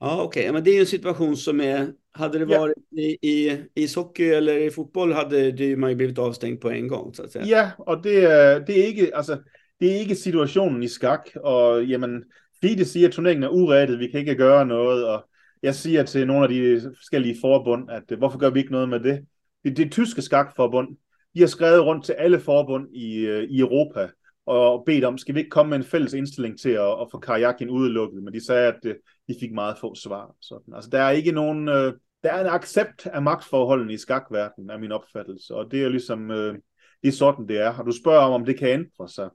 Ja, 0.00 0.22
okej. 0.22 0.42
Okay. 0.42 0.52
Men 0.52 0.64
det 0.64 0.70
är 0.70 0.74
ju 0.74 0.80
en 0.80 0.86
situation 0.86 1.36
som 1.36 1.60
är... 1.60 1.92
Hade 2.14 2.38
det 2.38 2.48
varit 2.48 2.74
ja. 2.90 3.02
i, 3.02 3.16
i 3.22 3.58
ishockey 3.74 4.24
eller 4.24 4.52
i 4.52 4.70
fotboll 4.70 5.12
hade 5.12 5.52
det, 5.52 5.78
man 5.78 5.90
ju 5.90 5.96
blivit 5.96 6.18
avstängd 6.18 6.60
på 6.60 6.70
en 6.70 6.88
gång, 6.88 7.14
så 7.14 7.22
att 7.22 7.32
säga. 7.32 7.44
Ja, 7.44 7.70
og 7.78 8.04
det, 8.04 8.22
det, 8.66 8.80
er 8.80 8.86
ikke, 8.86 9.16
altså, 9.16 9.38
det 9.80 9.92
er 9.92 10.00
ikke 10.00 10.14
situationen 10.14 10.82
i 10.82 10.88
skak, 10.88 11.30
og 11.36 11.84
jamen, 11.84 12.24
FIDE 12.60 12.84
siger, 12.84 13.08
at 13.08 13.14
turneringen 13.14 13.44
er 13.44 13.48
urettet, 13.48 13.98
vi 13.98 14.06
kan 14.06 14.20
ikke 14.20 14.34
gøre 14.34 14.66
noget, 14.66 15.08
og 15.08 15.28
jeg 15.62 15.74
siger 15.74 16.02
til 16.02 16.26
nogle 16.26 16.42
af 16.42 16.48
de 16.48 16.80
forskellige 16.96 17.36
forbund, 17.40 17.90
at 17.90 18.18
hvorfor 18.18 18.38
gør 18.38 18.50
vi 18.50 18.60
ikke 18.60 18.72
noget 18.72 18.88
med 18.88 19.00
det? 19.00 19.26
Det, 19.64 19.76
det 19.76 19.92
tyske 19.92 20.22
skakforbund, 20.22 20.88
de 21.34 21.40
har 21.40 21.46
skrevet 21.46 21.84
rundt 21.84 22.04
til 22.04 22.12
alle 22.12 22.40
forbund 22.40 22.88
i, 22.94 23.16
øh, 23.16 23.42
i 23.42 23.60
Europa, 23.60 24.08
og 24.46 24.82
bedt 24.86 25.04
om, 25.04 25.18
skal 25.18 25.34
vi 25.34 25.40
ikke 25.40 25.50
komme 25.50 25.70
med 25.70 25.78
en 25.78 25.84
fælles 25.84 26.12
indstilling 26.12 26.58
til 26.60 26.70
at, 26.70 27.00
at 27.00 27.06
få 27.10 27.18
Karajakin 27.18 27.70
udelukket, 27.70 28.22
men 28.22 28.34
de 28.34 28.46
sagde, 28.46 28.66
at 28.68 28.78
øh, 28.84 28.94
de 29.30 29.40
fik 29.40 29.52
meget 29.52 29.78
få 29.78 29.94
svar. 29.94 30.34
Sådan. 30.40 30.74
Altså, 30.74 30.90
der 30.90 30.98
er 30.98 31.10
ikke 31.10 31.32
nogen, 31.32 31.68
øh, 31.68 31.92
der 32.22 32.32
er 32.32 32.40
en 32.40 32.46
accept 32.46 33.06
af 33.06 33.22
magtforholdene 33.22 33.92
i 33.92 33.96
skakverdenen, 33.96 34.70
er 34.70 34.78
min 34.78 34.92
opfattelse, 34.92 35.54
og 35.54 35.70
det 35.70 35.84
er 35.84 35.88
ligesom, 35.88 36.30
øh, 36.30 36.54
det 37.02 37.08
er 37.08 37.12
sådan, 37.12 37.48
det 37.48 37.60
er. 37.60 37.78
Og 37.78 37.86
du 37.86 37.92
spørger 37.92 38.20
om, 38.20 38.32
om 38.32 38.44
det 38.44 38.58
kan 38.58 38.68
ændre 38.68 39.08
sig. 39.08 39.30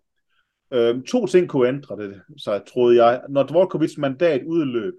Øh, 0.72 1.04
to 1.04 1.26
ting 1.26 1.50
kunne 1.50 1.68
ændre 1.68 1.98
det, 1.98 2.22
så 2.38 2.60
troede 2.74 3.06
jeg. 3.06 3.22
Når 3.30 3.44
Dvorkovits 3.44 3.98
mandat 3.98 4.44
udløb, 4.44 4.94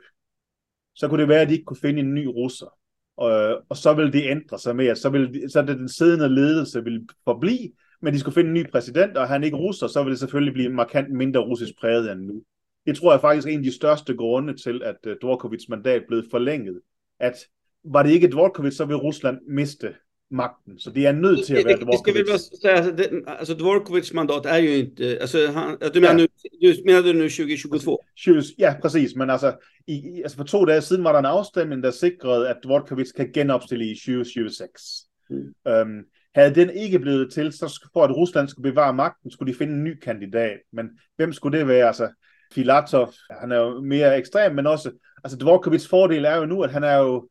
så 0.94 1.08
kunne 1.08 1.20
det 1.20 1.28
være, 1.28 1.40
at 1.40 1.48
de 1.48 1.52
ikke 1.52 1.64
kunne 1.64 1.80
finde 1.82 2.00
en 2.00 2.14
ny 2.14 2.26
russer. 2.26 2.78
Og, 3.16 3.62
og 3.68 3.76
så 3.76 3.94
vil 3.94 4.12
det 4.12 4.30
ændre 4.30 4.58
sig 4.58 4.76
med, 4.76 4.86
at 4.86 4.98
så, 4.98 5.10
vil, 5.10 5.50
så 5.50 5.62
det 5.62 5.78
den 5.78 5.88
siddende 5.88 6.34
ledelse 6.34 6.84
vil 6.84 7.08
forblive, 7.24 7.72
men 8.02 8.14
de 8.14 8.20
skulle 8.20 8.34
finde 8.34 8.48
en 8.48 8.54
ny 8.54 8.70
præsident, 8.70 9.16
og 9.16 9.28
han 9.28 9.44
ikke 9.44 9.56
russer, 9.56 9.86
så 9.86 10.02
vil 10.02 10.10
det 10.10 10.18
selvfølgelig 10.18 10.54
blive 10.54 10.68
markant 10.68 11.12
mindre 11.12 11.40
russisk 11.40 11.72
præget 11.80 12.12
end 12.12 12.20
nu. 12.20 12.42
Det 12.86 12.96
tror 12.96 13.12
jeg 13.12 13.20
faktisk 13.20 13.48
er 13.48 13.52
en 13.52 13.58
af 13.58 13.64
de 13.64 13.76
største 13.76 14.16
grunde 14.16 14.56
til, 14.56 14.82
at 14.84 14.96
uh, 15.06 15.12
Dvorkovits 15.22 15.68
mandat 15.68 16.02
blev 16.08 16.22
forlænget. 16.30 16.80
At 17.20 17.34
var 17.84 18.02
det 18.02 18.10
ikke 18.10 18.28
Dvorkovits, 18.28 18.76
så 18.76 18.84
vil 18.84 18.96
Rusland 18.96 19.38
miste 19.48 19.94
magten. 20.30 20.78
Så 20.78 20.90
det 20.90 21.06
är 21.06 21.12
nødt 21.12 21.46
till 21.46 21.56
att 21.56 21.64
vara 21.64 21.76
Dvorkovic. 21.76 22.00
Ska 22.00 22.12
vi 22.12 22.24
bara 22.24 22.38
säga, 22.38 22.76
alltså, 22.76 22.92
det, 22.92 23.24
alltså 23.26 23.54
Dvorkovics 23.54 24.12
mandat 24.12 24.46
är 24.46 24.58
ju 24.58 24.76
inte, 24.76 25.18
alltså, 25.20 25.46
han, 25.46 25.78
du, 25.94 26.00
menar 26.00 26.14
ja. 26.14 26.16
nu, 26.16 26.26
du 26.60 26.82
menar 26.84 27.02
du 27.02 27.12
nu 27.12 27.28
2022? 27.28 27.98
20, 28.16 28.42
ja, 28.58 28.74
precis, 28.82 29.16
men 29.16 29.30
alltså, 29.30 29.52
i, 29.86 30.22
alltså 30.22 30.36
för 30.36 30.44
två 30.44 30.64
dagar 30.64 30.80
sedan 30.80 31.04
var 31.04 31.12
det 31.12 31.18
en 31.18 31.26
avstämning, 31.26 31.82
der 31.82 31.90
sikrede, 31.90 32.50
at 32.50 32.56
Dvorkovic 32.62 33.12
kan 33.12 33.32
genopstille 33.32 33.84
i 33.84 33.94
2026. 33.94 34.70
Mm. 35.30 35.54
Um, 35.64 36.04
havde 36.34 36.54
den 36.54 36.70
ikke 36.70 36.98
blevet 36.98 37.32
til, 37.32 37.52
så 37.52 37.88
for 37.92 38.04
at 38.04 38.16
Rusland 38.16 38.48
skulle 38.48 38.70
bevare 38.70 38.94
magten, 38.94 39.30
skulle 39.30 39.52
de 39.52 39.58
finde 39.58 39.72
en 39.72 39.84
ny 39.84 39.98
kandidat. 40.00 40.58
Men 40.72 40.90
hvem 41.16 41.32
skulle 41.32 41.58
det 41.58 41.68
være? 41.68 41.86
Altså, 41.86 42.08
Filatov, 42.52 43.12
han 43.30 43.52
er 43.52 43.56
jo 43.56 43.80
mere 43.80 44.18
ekstrem, 44.18 44.54
men 44.54 44.66
også, 44.66 44.90
altså 45.24 45.38
Dvorkovits 45.38 45.88
fordel 45.88 46.24
er 46.24 46.36
jo 46.36 46.46
nu, 46.46 46.62
at 46.62 46.72
han 46.72 46.84
er 46.84 46.96
jo 46.96 47.28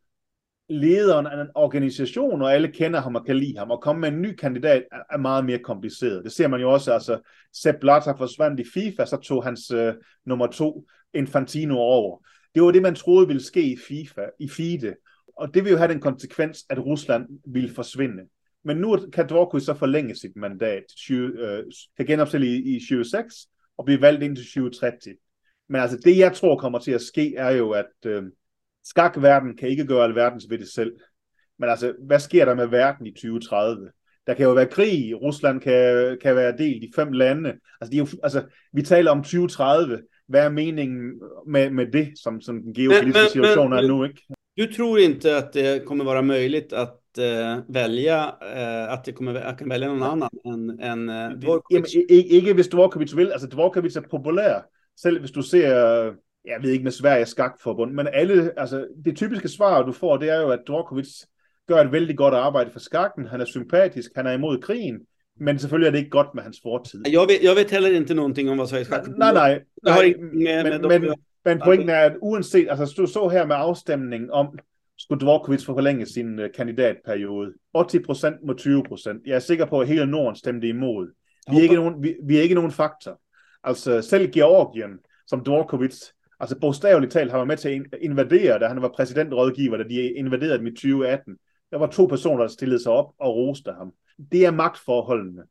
lederen 0.70 1.28
af 1.28 1.42
en 1.42 1.50
organisation, 1.56 2.42
og 2.42 2.54
alle 2.54 2.72
kender 2.72 3.02
ham 3.02 3.16
og 3.16 3.26
kan 3.26 3.38
lide 3.38 3.58
ham, 3.58 3.72
og 3.72 3.82
komme 3.82 4.02
med 4.02 4.10
en 4.10 4.22
ny 4.22 4.36
kandidat 4.36 4.84
er 5.12 5.18
meget 5.18 5.46
mere 5.46 5.60
kompliceret. 5.60 6.24
Det 6.24 6.32
ser 6.32 6.48
man 6.48 6.62
jo 6.62 6.72
også, 6.72 6.94
altså 6.94 7.20
Sepp 7.54 7.80
Blatter 7.80 8.16
forsvandt 8.18 8.60
i 8.60 8.64
FIFA, 8.74 9.06
så 9.06 9.18
tog 9.18 9.44
hans 9.44 9.72
øh, 9.72 9.94
nummer 10.26 10.48
to 10.48 10.86
Infantino 11.14 11.78
over. 11.78 12.20
Det 12.56 12.64
var 12.64 12.72
det, 12.72 12.82
man 12.82 12.96
troede 12.96 13.28
ville 13.28 13.44
ske 13.44 13.72
i 13.72 13.78
FIFA, 13.88 14.26
i 14.40 14.48
FIDE, 14.48 14.96
og 15.38 15.54
det 15.54 15.64
vil 15.64 15.72
jo 15.72 15.78
have 15.78 15.92
den 15.92 16.02
konsekvens, 16.02 16.66
at 16.70 16.86
Rusland 16.86 17.28
ville 17.46 17.74
forsvinde. 17.74 18.24
Men 18.64 18.78
nu 18.78 19.00
kan 19.14 19.28
Dvorkovic 19.30 19.66
så 19.66 19.74
forlænge 19.74 20.16
sit 20.16 20.36
mandat, 20.36 20.84
20, 20.98 21.28
øh, 21.28 21.64
kan 21.98 22.06
genopstille 22.06 22.48
i, 22.48 22.76
i 22.76 22.80
26, 22.80 23.32
og 23.78 23.86
blive 23.86 24.02
valgt 24.02 24.24
ind 24.24 24.36
til 24.36 24.46
2030. 24.46 25.00
Men 25.70 25.82
altså 25.82 25.98
det, 25.98 26.18
jeg 26.18 26.34
tror 26.34 26.58
kommer 26.58 26.80
til 26.80 26.92
at 26.92 27.02
ske, 27.02 27.36
er 27.36 27.52
jo, 27.52 27.72
at 27.72 28.06
øh, 28.06 28.24
skakverden 28.84 29.58
kan 29.58 29.70
ikke 29.70 29.86
gøre 29.86 30.04
alverdens 30.04 30.46
ved 30.50 30.58
det 30.58 30.68
selv. 30.68 30.94
Men 31.60 31.70
altså, 31.70 31.94
hvad 32.08 32.20
sker 32.20 32.46
der 32.46 32.56
med 32.56 32.68
verden 32.68 33.06
i 33.08 33.12
2030? 33.12 33.92
Der 34.28 34.34
kan 34.34 34.46
jo 34.46 34.52
være 34.54 34.66
krig, 34.68 35.22
Rusland 35.22 35.62
kan, 35.62 36.18
kan 36.22 36.36
være 36.36 36.58
delt 36.58 36.84
i 36.84 36.92
fem 36.96 37.12
lande. 37.12 37.54
Altså, 37.82 37.92
de 37.92 37.98
er 37.98 38.00
jo, 38.00 38.08
altså, 38.24 38.44
vi 38.74 38.82
taler 38.82 39.12
om 39.12 39.24
2030. 39.24 40.02
Hvad 40.28 40.46
er 40.46 40.50
meningen 40.50 41.22
med, 41.48 41.70
med 41.70 41.92
det, 41.92 42.14
som, 42.24 42.42
som 42.42 42.62
den 42.62 42.74
geopolitiske 42.74 43.20
men, 43.20 43.30
situation 43.30 43.70
men, 43.70 43.80
er 43.80 43.88
nu? 43.88 44.04
Ikke? 44.04 44.22
Du 44.58 44.74
tror 44.74 44.98
inte 44.98 45.38
att 45.38 45.54
det 45.54 45.86
kommer 45.86 46.04
vara 46.04 46.22
möjligt 46.22 46.74
att 46.74 47.05
uh, 47.18 47.74
välja, 47.74 48.26
uh, 48.28 48.94
att 48.94 49.06
det 49.06 49.12
kommer, 49.12 49.34
jag 49.34 49.58
kan 49.58 49.70
välja 49.70 49.88
någon 49.88 50.04
annan 50.04 50.30
än, 50.46 50.80
än 50.80 51.10
uh, 51.10 51.40
Dvorkovic? 51.40 51.96
Ikke, 51.96 52.36
ikke 52.36 52.54
hvis 52.54 52.68
Dvorkovic 52.68 53.16
vil. 53.16 53.32
Altså, 53.32 53.48
Dvorkovic 53.48 53.96
er 53.96 54.02
populær. 54.12 54.66
Selv 54.98 55.20
hvis 55.20 55.32
du 55.32 55.42
ser 55.42 56.16
jeg 56.46 56.60
ved 56.62 56.72
ikke 56.72 56.84
med 56.84 56.92
Sverige 56.92 57.26
skakforbund, 57.26 57.94
men 57.94 58.08
alle, 58.14 58.52
altså 58.58 58.88
det 59.06 59.16
typiske 59.16 59.48
svar, 59.48 59.82
du 59.82 59.92
får, 59.92 60.18
det 60.18 60.30
er 60.30 60.42
jo, 60.42 60.50
at 60.50 60.60
Dvorkovic 60.68 61.08
gør 61.68 61.82
et 61.82 61.92
vældig 61.92 62.18
godt 62.18 62.34
arbejde 62.34 62.72
for 62.72 62.80
skakken, 62.80 63.26
han 63.26 63.42
er 63.42 63.46
sympatisk, 63.46 64.12
han 64.16 64.28
er 64.28 64.32
imod 64.32 64.62
krigen, 64.62 65.00
men 65.40 65.60
selvfølgelig 65.60 65.88
er 65.88 65.92
det 65.92 65.98
ikke 65.98 66.10
godt 66.10 66.28
med 66.36 66.44
hans 66.44 66.60
fortid. 66.64 67.04
Jeg 67.12 67.20
ved, 67.20 67.36
jeg 67.44 67.56
ved 67.56 67.70
heller 67.70 67.90
ikke 67.90 68.14
någonting 68.14 68.50
om, 68.50 68.58
hvad 68.58 68.68
Sveriges 68.68 68.88
skakforbund 68.88 69.18
Nej, 69.18 69.34
nej, 69.34 69.62
nej, 69.84 70.14
med, 70.34 70.64
men, 70.64 70.82
med 70.82 71.00
men, 71.00 71.14
men 71.46 71.62
pointen 71.64 71.90
er, 71.90 72.00
at 72.00 72.16
uanset, 72.22 72.68
altså 72.70 72.94
du 72.98 73.08
så 73.08 73.28
her 73.28 73.46
med 73.46 73.56
afstemningen 73.56 74.32
om, 74.32 74.60
Dvorkovic 75.10 75.66
få 75.66 75.74
forlænge 75.74 76.06
sin 76.06 76.40
uh, 76.40 76.46
kandidatperiode. 76.56 77.54
80% 77.78 78.46
mod 78.46 79.16
20%. 79.18 79.22
Jeg 79.26 79.36
er 79.36 79.40
sikker 79.40 79.66
på, 79.66 79.80
at 79.80 79.88
hele 79.88 80.06
Norden 80.06 80.36
stemte 80.36 80.68
imod. 80.68 81.08
Vi 81.52 81.58
er 81.58 81.62
ikke 81.62 81.76
nogen, 81.76 82.04
vi, 82.04 82.16
vi 82.24 82.38
er 82.38 82.42
ikke 82.42 82.56
nogen 82.56 82.72
faktor. 82.72 83.22
Altså 83.64 84.02
selv 84.02 84.32
Georgien, 84.32 84.92
som 85.28 85.44
Dvorkovic 85.44 85.96
altså 86.40 86.60
bogstaveligt 86.60 87.14
talt 87.14 87.32
har 87.32 87.38
været 87.38 87.48
med 87.48 87.58
til 87.58 87.86
at 87.94 88.00
invadere, 88.02 88.60
da 88.60 88.68
han 88.68 88.82
var 88.82 88.92
præsidentrådgiver, 88.96 89.78
da 89.78 89.84
de 89.84 90.12
invaderede 90.12 90.58
dem 90.58 90.68
i 90.68 90.72
2018. 90.72 91.36
Der 91.72 91.78
var 91.78 91.88
to 91.88 92.06
personer, 92.06 92.42
der 92.42 92.48
stillede 92.48 92.84
sig 92.84 92.92
op 92.92 93.12
og 93.20 93.36
roste 93.36 93.72
ham. 93.72 93.92
Det 94.32 94.46
er 94.46 94.52
magtforholdene. 94.52 95.42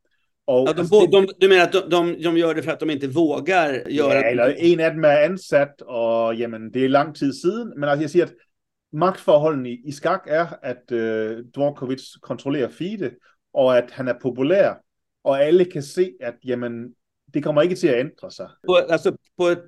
Og, 0.47 0.67
ja, 0.67 0.73
de, 0.73 0.79
altså, 0.79 1.07
de, 1.11 1.27
du 1.41 1.49
mener, 1.49 1.65
at 1.65 1.73
de, 1.73 1.79
de, 1.79 2.33
de 2.35 2.41
gør 2.41 2.53
det 2.53 2.63
for, 2.63 2.71
at 2.71 2.81
de 2.81 2.93
ikke 2.93 3.13
vågar 3.13 3.71
gøre 3.71 3.81
ja, 3.89 4.29
eller 4.29 4.53
en 4.57 4.79
af 4.79 4.91
dem 4.91 5.03
er 5.03 5.17
ansat, 5.17 5.81
og 5.81 6.37
jamen, 6.37 6.73
det 6.73 6.85
er 6.85 6.89
lang 6.89 7.15
tid 7.15 7.33
siden. 7.33 7.73
Men 7.77 7.89
altså, 7.89 8.01
jeg 8.03 8.09
siger, 8.09 8.25
at 8.25 8.33
magtforholdene 8.95 9.69
i, 9.69 9.81
i 9.85 9.91
skak 9.91 10.27
er, 10.27 10.47
at 10.63 10.91
øh, 10.91 11.43
Dvorkovic 11.55 12.01
kontrollerer 12.21 12.69
FIDE, 12.69 13.11
og 13.53 13.77
at 13.77 13.91
han 13.91 14.07
er 14.07 14.13
populær, 14.21 14.73
og 15.23 15.43
alle 15.43 15.65
kan 15.65 15.83
se, 15.83 16.13
at 16.21 16.35
jamen, 16.45 16.93
det 17.33 17.43
kommer 17.43 17.61
ikke 17.61 17.75
til 17.75 17.87
at 17.87 17.99
ændre 17.99 18.31
sig. 18.31 18.47
På, 18.67 18.75
altså 18.75 19.15
på 19.37 19.47
et 19.47 19.63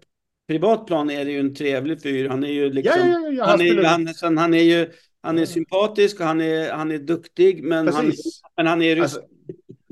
privat 0.47 0.79
plan 0.87 1.09
är 1.09 1.25
det 1.25 1.31
ju 1.31 1.39
en 1.39 1.55
trevlig 1.55 2.01
fyr. 2.01 2.29
Han 2.29 2.43
är 2.43 2.51
ju 2.51 2.69
liksom... 2.69 2.99
Ja, 2.99 3.19
ja, 3.19 3.31
ja, 3.31 3.45
han, 3.45 3.61
är, 3.61 3.83
han, 3.83 4.07
han, 4.21 4.37
han 4.37 4.53
är 4.53 4.63
ju 4.63 4.91
han 5.21 5.39
är 5.39 5.45
sympatisk 5.45 6.21
han 6.21 6.41
är, 6.41 6.71
han 6.71 6.91
är 6.91 6.97
duktig, 6.97 7.63
men, 7.63 7.87
han, 7.87 8.11
men 8.57 8.67
han 8.67 8.81
är 8.81 8.95
rysk. 8.95 9.01
Alltså, 9.01 9.21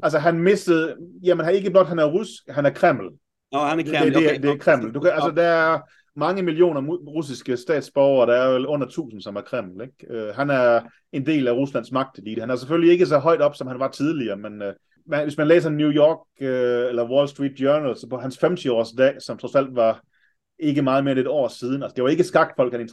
alltså 0.01 0.19
han 0.19 0.43
missade, 0.43 0.97
jamen 1.21 1.45
han 1.45 1.53
är 1.53 1.57
inte 1.57 1.71
blott 1.71 1.87
han 1.87 1.99
är 1.99 2.11
rysk, 2.11 2.49
han 2.49 2.65
är 2.65 2.75
Kreml. 2.75 3.17
Ja, 3.49 3.65
han 3.65 3.79
är 3.79 3.83
Kreml. 3.83 4.13
Det, 4.13 4.19
det, 4.19 4.31
det, 4.31 4.37
det 4.37 4.47
är 4.47 4.57
Kreml. 4.57 4.93
Du 4.93 4.99
kan, 4.99 5.11
alltså, 5.11 5.31
det 5.31 5.43
är 5.43 5.81
mange 6.15 6.43
millioner 6.43 6.81
russiske 6.91 7.57
statsborgere, 7.57 8.31
der 8.31 8.37
er 8.37 8.59
jo 8.59 8.67
under 8.67 8.87
1000, 8.87 9.21
som 9.21 9.35
er 9.35 9.41
Kreml. 9.41 9.81
Ikke? 9.81 10.13
Øh, 10.13 10.35
han 10.35 10.49
er 10.49 10.81
en 11.11 11.25
del 11.25 11.47
af 11.47 11.51
Ruslands 11.51 11.91
magtelite. 11.91 12.39
Han 12.39 12.49
er 12.49 12.55
selvfølgelig 12.55 12.91
ikke 12.91 13.05
så 13.05 13.17
højt 13.17 13.41
op, 13.41 13.55
som 13.55 13.67
han 13.67 13.79
var 13.79 13.91
tidligere, 13.91 14.37
men 14.37 14.61
øh, 14.61 14.73
man, 15.05 15.23
hvis 15.23 15.37
man 15.37 15.47
læser 15.47 15.69
New 15.69 15.91
York 15.91 16.17
øh, 16.41 16.89
eller 16.89 17.09
Wall 17.09 17.27
Street 17.27 17.59
Journal, 17.59 17.95
så 17.95 18.07
på 18.09 18.17
hans 18.17 18.43
50-års 18.43 18.91
dag, 18.91 19.21
som 19.21 19.37
trods 19.37 19.55
alt 19.55 19.75
var 19.75 20.01
ikke 20.59 20.81
meget 20.81 21.03
mere 21.03 21.11
end 21.11 21.19
et 21.19 21.27
år 21.27 21.47
siden. 21.47 21.83
Altså, 21.83 21.95
det 21.95 22.03
var 22.03 22.09
ikke 22.09 22.23
skakfolk, 22.23 22.73
han 22.73 22.89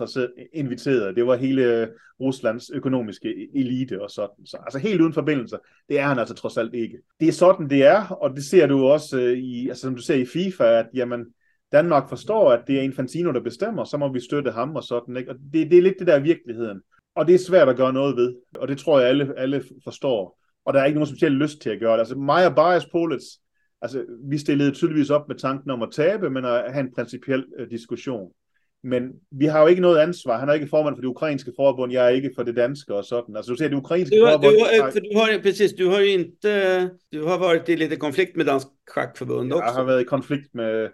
inviterede. 0.53 1.15
Det 1.15 1.27
var 1.27 1.37
hele 1.37 1.89
Ruslands 2.21 2.71
økonomiske 2.71 3.29
e-, 3.29 3.61
elite 3.61 4.03
og 4.03 4.11
sådan. 4.11 4.47
Så, 4.47 4.57
altså 4.67 4.79
helt 4.79 5.01
uden 5.01 5.13
forbindelser, 5.13 5.59
det 5.89 5.99
er 5.99 6.07
han 6.07 6.19
altså 6.19 6.35
trods 6.35 6.57
alt 6.57 6.75
ikke. 6.75 6.99
Det 7.21 7.29
er 7.29 7.33
sådan, 7.33 7.71
det 7.71 7.85
er, 7.85 8.07
og 8.07 8.31
det 8.31 8.45
ser 8.45 8.67
du 8.67 8.87
også 8.87 9.21
øh, 9.21 9.39
i, 9.39 9.69
altså 9.69 9.81
som 9.81 9.97
du 9.97 10.03
ser 10.03 10.15
i 10.15 10.27
FIFA, 10.27 10.65
at 10.65 10.87
jamen, 10.95 11.27
Danmark 11.73 12.09
forstår, 12.09 12.53
at 12.53 12.61
det 12.67 12.79
er 12.79 12.83
Infantino, 12.83 13.33
der 13.33 13.41
bestemmer, 13.41 13.85
så 13.85 13.97
må 13.97 14.13
vi 14.13 14.21
støtte 14.21 14.51
ham 14.51 14.77
og 14.77 14.83
sådan. 14.83 15.17
Ikke? 15.17 15.31
Og 15.31 15.37
det, 15.53 15.71
det 15.71 15.79
er 15.79 15.83
lidt 15.83 15.99
det 15.99 16.07
der 16.07 16.21
virkeligheden. 16.21 16.81
Og 17.15 17.27
det 17.27 17.35
er 17.35 17.39
svært 17.39 17.69
at 17.69 17.77
gøre 17.77 17.93
noget 17.93 18.17
ved. 18.17 18.35
Og 18.57 18.69
det 18.69 18.79
tror 18.79 19.01
jeg, 19.01 19.09
alle, 19.09 19.35
alle 19.37 19.63
forstår. 19.85 20.39
Og 20.65 20.75
der 20.75 20.81
er 20.81 20.85
ikke 20.85 20.99
nogen 20.99 21.07
speciel 21.07 21.33
lyst 21.33 21.61
til 21.61 21.71
at 21.71 21.81
gøre 21.81 21.93
det. 21.93 21.99
Altså 21.99 22.15
mig 22.15 22.47
og 22.47 22.55
Bias 22.55 22.87
Politz, 22.87 23.25
altså, 23.83 24.05
vi 24.31 24.39
stillede 24.39 24.71
tydeligvis 24.71 25.11
op 25.11 25.29
med 25.29 25.37
tanken 25.37 25.71
om 25.71 25.83
at 25.83 25.89
tabe, 25.93 26.31
men 26.31 26.45
at 26.45 26.73
have 26.73 26.81
en 26.81 26.95
principiel 26.95 27.45
uh, 27.61 27.67
diskussion. 27.71 28.33
Men 28.85 29.03
vi 29.31 29.47
har 29.47 29.61
jo 29.61 29.67
ikke 29.67 29.83
noget 29.83 29.99
ansvar. 29.99 30.39
Han 30.39 30.49
er 30.49 30.53
ikke 30.53 30.67
formand 30.67 30.97
for 30.97 31.01
det 31.01 31.09
ukrainske 31.09 31.53
forbund, 31.57 31.93
jeg 31.93 32.05
er 32.05 32.09
ikke 32.09 32.31
for 32.37 32.43
det 32.43 32.57
danske 32.57 32.95
og 32.95 33.05
sådan. 33.05 33.37
Altså 33.37 33.53
du 33.53 33.57
ser 33.57 33.69
det 33.69 33.77
ukrainske 33.77 34.17
du, 34.17 34.27
forbund... 34.27 34.53
Du, 34.53 34.65
har, 34.83 34.91
för 34.91 35.01
du 35.01 35.19
har, 35.19 35.41
precis, 35.43 35.73
du 35.73 35.89
har 35.91 36.01
ju 36.01 36.07
inte... 36.07 36.81
Du 37.13 37.27
har 37.27 37.39
varit 37.39 37.69
i 37.69 37.75
lite 37.75 37.97
konflikt 37.97 38.37
med 38.37 38.45
Dansk 38.45 38.67
Schackförbund 38.91 39.53
också. 39.53 39.65
Jeg 39.65 39.75
har 39.75 39.85
været 39.85 40.01
i 40.01 40.05
konflikt 40.05 40.55
med 40.55 40.89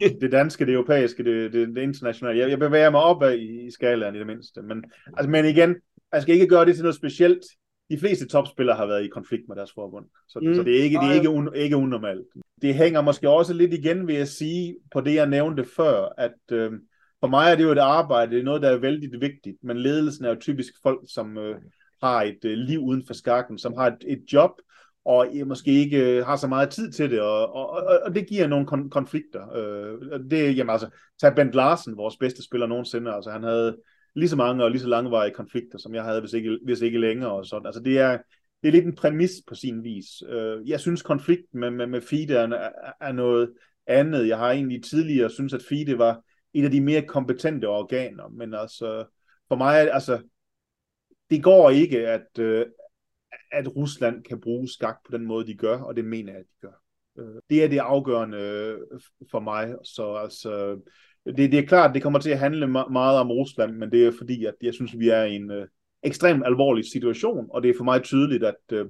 det 0.20 0.32
danske, 0.32 0.66
det 0.66 0.74
europæiske, 0.74 1.24
det, 1.24 1.52
det, 1.52 1.68
det 1.68 1.82
internationale. 1.82 2.38
Jeg, 2.38 2.50
jeg 2.50 2.58
bevæger 2.58 2.90
mig 2.90 3.00
op 3.00 3.22
i, 3.22 3.66
i 3.66 3.70
skalaen 3.70 4.14
i 4.14 4.18
det 4.18 4.26
mindste. 4.26 4.62
Men, 4.62 4.84
altså, 5.16 5.30
men 5.30 5.44
igen, 5.44 5.76
jeg 6.12 6.22
skal 6.22 6.34
ikke 6.34 6.46
gøre 6.46 6.64
det 6.64 6.74
til 6.74 6.82
noget 6.82 6.96
specielt 6.96 7.40
de 7.90 7.98
fleste 7.98 8.28
topspillere 8.28 8.76
har 8.76 8.86
været 8.86 9.04
i 9.04 9.08
konflikt 9.08 9.48
med 9.48 9.56
deres 9.56 9.72
forbund. 9.74 10.06
Så, 10.28 10.38
mm. 10.42 10.54
så 10.54 10.62
det 10.62 10.78
er, 10.78 10.82
ikke, 10.82 10.98
det 10.98 11.08
er 11.08 11.12
ikke, 11.12 11.28
un, 11.28 11.48
ikke 11.54 11.76
unormalt. 11.76 12.26
Det 12.62 12.74
hænger 12.74 13.00
måske 13.00 13.28
også 13.28 13.54
lidt 13.54 13.74
igen 13.74 14.06
ved 14.06 14.14
at 14.14 14.28
sige 14.28 14.76
på 14.92 15.00
det, 15.00 15.14
jeg 15.14 15.26
nævnte 15.26 15.64
før, 15.64 16.08
at 16.18 16.52
øh, 16.52 16.72
for 17.20 17.26
mig 17.26 17.50
er 17.50 17.56
det 17.56 17.62
jo 17.62 17.72
et 17.72 17.78
arbejde, 17.78 18.32
det 18.32 18.40
er 18.40 18.44
noget, 18.44 18.62
der 18.62 18.70
er 18.70 18.76
vældig 18.76 19.20
vigtigt, 19.20 19.56
men 19.62 19.76
ledelsen 19.76 20.24
er 20.24 20.28
jo 20.28 20.40
typisk 20.40 20.72
folk, 20.82 21.00
som 21.08 21.38
øh, 21.38 21.56
har 22.02 22.22
et 22.22 22.44
øh, 22.44 22.52
liv 22.52 22.80
uden 22.80 23.06
for 23.06 23.14
skakken, 23.14 23.58
som 23.58 23.74
har 23.74 23.86
et, 23.86 24.04
et 24.06 24.24
job, 24.32 24.50
og 25.04 25.26
måske 25.46 25.70
ikke 25.70 26.16
øh, 26.16 26.26
har 26.26 26.36
så 26.36 26.46
meget 26.46 26.70
tid 26.70 26.92
til 26.92 27.10
det, 27.10 27.20
og, 27.20 27.54
og, 27.54 27.70
og, 27.70 28.00
og 28.04 28.14
det 28.14 28.28
giver 28.28 28.46
nogle 28.46 28.66
kon- 28.72 28.88
konflikter. 28.88 29.52
Øh, 29.54 30.20
det, 30.30 30.56
jamen 30.56 30.70
altså, 30.70 30.88
tag 31.20 31.34
Bent 31.34 31.54
Larsen, 31.54 31.96
vores 31.96 32.16
bedste 32.16 32.44
spiller 32.44 32.66
nogensinde, 32.66 33.12
altså 33.12 33.30
han 33.30 33.42
havde 33.42 33.76
lige 34.14 34.28
så 34.28 34.36
mange 34.36 34.64
og 34.64 34.70
lige 34.70 34.80
så 34.80 34.88
langvarige 34.88 35.34
konflikter, 35.34 35.78
som 35.78 35.94
jeg 35.94 36.04
havde, 36.04 36.20
hvis 36.20 36.32
ikke, 36.32 36.58
hvis 36.64 36.80
ikke 36.80 36.98
længere. 36.98 37.32
Og 37.32 37.46
sådan. 37.46 37.66
Altså 37.66 37.80
det 37.82 37.98
er, 37.98 38.18
det 38.62 38.68
er 38.68 38.72
lidt 38.72 38.86
en 38.86 38.94
præmis 38.94 39.30
på 39.46 39.54
sin 39.54 39.84
vis. 39.84 40.06
Øh, 40.28 40.68
jeg 40.68 40.80
synes, 40.80 41.02
konflikten 41.02 41.60
med, 41.60 41.70
med, 41.70 41.86
med 41.86 42.00
FIDE 42.00 42.34
er, 42.34 42.68
er 43.00 43.12
noget 43.12 43.52
andet. 43.86 44.28
Jeg 44.28 44.38
har 44.38 44.50
egentlig 44.50 44.84
tidligere 44.84 45.30
synes, 45.30 45.54
at 45.54 45.62
FIDE 45.68 45.98
var 45.98 46.20
et 46.54 46.64
af 46.64 46.70
de 46.70 46.80
mere 46.80 47.02
kompetente 47.02 47.68
organer, 47.68 48.28
men 48.28 48.54
altså, 48.54 49.04
for 49.48 49.56
mig, 49.56 49.92
altså, 49.92 50.22
det 51.30 51.42
går 51.42 51.70
ikke, 51.70 52.08
at, 52.08 52.38
øh, 52.38 52.66
at 53.52 53.76
Rusland 53.76 54.24
kan 54.24 54.40
bruge 54.40 54.68
skak 54.68 54.96
på 55.06 55.16
den 55.16 55.26
måde, 55.26 55.46
de 55.46 55.54
gør, 55.54 55.78
og 55.78 55.96
det 55.96 56.04
mener 56.04 56.32
jeg, 56.32 56.40
at 56.40 56.46
de 56.46 56.66
gør. 56.66 56.82
Øh, 57.18 57.42
det 57.50 57.64
er 57.64 57.68
det 57.68 57.78
afgørende 57.78 58.38
øh, 58.38 59.00
for 59.30 59.40
mig, 59.40 59.74
så 59.84 60.14
altså, 60.14 60.80
det, 61.26 61.52
det 61.52 61.58
er 61.58 61.66
klart, 61.66 61.94
det 61.94 62.02
kommer 62.02 62.18
til 62.18 62.30
at 62.30 62.38
handle 62.38 62.66
meget 62.66 63.18
om 63.18 63.30
Rusland, 63.30 63.76
men 63.76 63.92
det 63.92 64.06
er 64.06 64.12
fordi, 64.18 64.44
at 64.44 64.54
jeg 64.62 64.74
synes, 64.74 64.98
vi 64.98 65.08
er 65.08 65.22
i 65.22 65.34
en 65.34 65.50
øh, 65.50 65.66
ekstremt 66.02 66.46
alvorlig 66.46 66.84
situation, 66.84 67.46
og 67.50 67.62
det 67.62 67.70
er 67.70 67.74
for 67.76 67.84
mig 67.84 68.02
tydeligt, 68.02 68.44
at, 68.44 68.56
øh, 68.72 68.86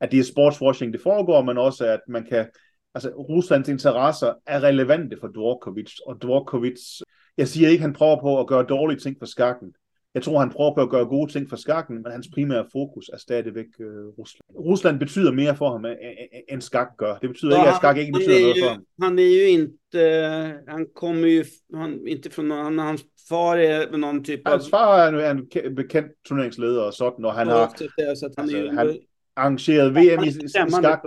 at 0.00 0.12
det 0.12 0.18
er 0.18 0.24
sportswashing, 0.24 0.92
det 0.92 1.00
foregår, 1.00 1.42
men 1.42 1.58
også, 1.58 1.86
at 1.86 2.00
man 2.08 2.24
kan, 2.24 2.46
altså 2.94 3.08
Ruslands 3.08 3.68
interesser 3.68 4.34
er 4.46 4.62
relevante 4.62 5.16
for 5.20 5.28
Dvorkovic, 5.28 5.92
og 6.06 6.22
Dvorkovic, 6.22 7.00
jeg 7.36 7.48
siger 7.48 7.68
ikke, 7.68 7.82
han 7.82 7.92
prøver 7.92 8.20
på 8.20 8.40
at 8.40 8.46
gøre 8.46 8.66
dårlige 8.68 8.98
ting 8.98 9.16
for 9.18 9.26
skakken, 9.26 9.74
jeg 10.14 10.22
tror, 10.22 10.38
han 10.38 10.50
prøver 10.50 10.74
på 10.74 10.82
at 10.82 10.90
gøre 10.90 11.06
gode 11.06 11.32
ting 11.32 11.48
for 11.48 11.56
skakken, 11.56 12.02
men 12.02 12.12
hans 12.12 12.28
primære 12.34 12.66
fokus 12.72 13.10
er 13.12 13.18
stadigvæk 13.18 13.66
øh, 13.80 14.06
Rusland. 14.18 14.42
Rusland 14.58 14.98
betyder 14.98 15.32
mere 15.32 15.56
for 15.56 15.70
ham, 15.70 15.84
end 16.48 16.60
skak 16.60 16.88
gør. 16.98 17.18
Det 17.18 17.28
betyder 17.30 17.50
så 17.50 17.56
ikke, 17.56 17.68
at 17.68 17.76
skak 17.76 17.96
ikke 17.96 18.12
betyder 18.12 18.40
noget 18.40 18.56
for 18.62 18.68
ham. 18.68 18.84
Han 19.02 19.18
är 19.18 19.22
ju 19.22 19.44
inte, 19.48 20.00
han 20.68 20.86
kommer 20.96 21.28
ju 21.28 21.44
han, 21.74 22.06
inte 22.06 22.30
från 22.30 22.48
någon, 22.48 22.78
hans 22.78 23.04
far 23.28 23.56
är 23.56 23.96
någon 23.96 24.24
typ 24.24 24.40
av... 24.46 24.52
Hans 24.52 24.70
far 24.70 24.98
er 24.98 25.30
en, 25.30 25.48
en 25.64 25.74
bekendt 25.74 26.12
turneringsleder 26.28 26.82
og 26.82 26.94
sådan, 26.94 27.24
og 27.24 27.34
han 27.34 27.46
har... 27.46 27.74
Så 27.76 27.88
han, 27.98 28.08
altså, 28.08 28.30
han 28.76 28.98
arrangeret 29.36 29.94
VM 29.94 30.24
i, 30.24 30.28
i 30.28 30.48
skak 30.48 31.04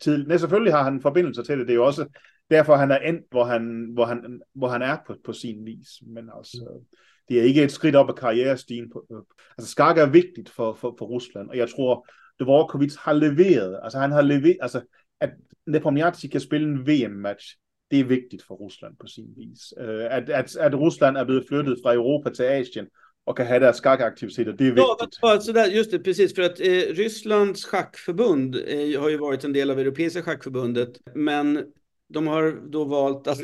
til. 0.00 0.24
Nej, 0.28 0.36
selvfølgelig 0.36 0.72
har 0.72 0.82
han 0.82 1.00
forbindelser 1.00 1.42
til 1.42 1.58
det. 1.58 1.66
Det 1.66 1.72
er 1.72 1.76
jo 1.76 1.86
også 1.86 2.06
derfor, 2.50 2.76
han 2.76 2.90
er 2.90 2.98
endt, 2.98 3.24
hvor 3.30 3.44
han, 3.44 3.90
hvor 3.94 4.04
han, 4.04 4.40
hvor 4.54 4.68
han 4.68 4.82
er 4.82 4.96
på, 5.06 5.14
på 5.24 5.32
sin 5.32 5.66
vis. 5.66 5.88
Men 6.06 6.30
altså... 6.36 6.68
Mm 6.70 6.96
det 7.28 7.38
er 7.38 7.42
ikke 7.42 7.62
et 7.62 7.72
skridt 7.72 7.96
op 7.96 8.08
ad 8.08 8.14
karrierestigen. 8.14 8.90
På, 8.90 9.06
øh, 9.12 9.22
altså 9.58 9.70
skak 9.70 9.98
er 9.98 10.06
vigtigt 10.06 10.48
for, 10.48 10.74
for, 10.74 10.94
for 10.98 11.06
Rusland, 11.06 11.48
og 11.48 11.56
jeg 11.56 11.68
tror, 11.70 12.08
Dvorkovic 12.40 12.94
har 12.96 13.12
leveret. 13.12 13.80
Altså 13.82 13.98
han 13.98 14.12
har 14.12 14.22
leveret, 14.22 14.58
altså 14.60 14.80
at 15.20 15.30
Nepomniachtchi 15.66 16.28
kan 16.28 16.40
spille 16.40 16.68
en 16.68 16.86
VM-match, 16.86 17.56
det 17.90 18.00
er 18.00 18.04
vigtigt 18.04 18.42
for 18.46 18.54
Rusland 18.54 18.96
på 19.00 19.06
sin 19.06 19.26
vis. 19.36 19.74
Øh, 19.80 20.04
at, 20.10 20.30
at, 20.30 20.56
at 20.56 20.74
Rusland 20.74 21.16
er 21.16 21.24
blevet 21.24 21.44
flyttet 21.48 21.78
fra 21.84 21.94
Europa 21.94 22.30
til 22.30 22.42
Asien, 22.42 22.86
och 23.26 23.36
kan 23.36 23.46
ha 23.46 23.58
deres 23.58 23.76
skakaktiviteter, 23.76 24.52
det 24.52 24.66
är 24.66 24.72
viktigt. 24.72 25.18
Ja, 25.22 25.40
så 25.40 25.52
där, 25.52 25.66
just 25.66 25.90
det, 25.90 25.98
precis. 25.98 26.34
För 26.34 26.42
att 26.42 26.60
eh, 26.60 26.94
Rysslands 26.94 27.64
schackförbund 27.64 28.56
eh, 28.56 29.00
har 29.00 29.08
ju 29.08 29.16
varit 29.16 29.44
en 29.44 29.52
del 29.52 29.70
av 29.70 29.78
Europeiska 29.78 30.22
schackförbundet, 30.22 31.00
men 31.14 31.64
de 32.08 32.26
har 32.26 32.70
då 32.70 32.84
valt 32.84 33.26
att 33.26 33.38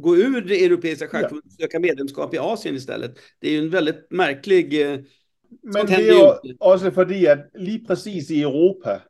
gå 0.00 0.16
ur 0.16 0.40
det 0.40 0.64
europeiska 0.64 1.06
schackförbundet 1.06 1.46
och 1.46 1.60
söka 1.60 1.80
medlemskap 1.80 2.34
i 2.34 2.38
Asien 2.38 2.74
istället. 2.74 3.14
Det 3.40 3.48
är 3.48 3.52
ju 3.52 3.58
en 3.58 3.70
väldigt 3.70 4.10
märklig... 4.10 4.82
Eh, 4.82 4.98
Men 5.62 5.86
det 5.86 5.94
är 5.94 6.00
ju 6.00 6.54
också 6.58 6.90
för 6.90 7.02
att 7.02 7.50
lige 7.54 7.78
precis 7.86 8.30
i 8.30 8.42
Europa 8.42 9.02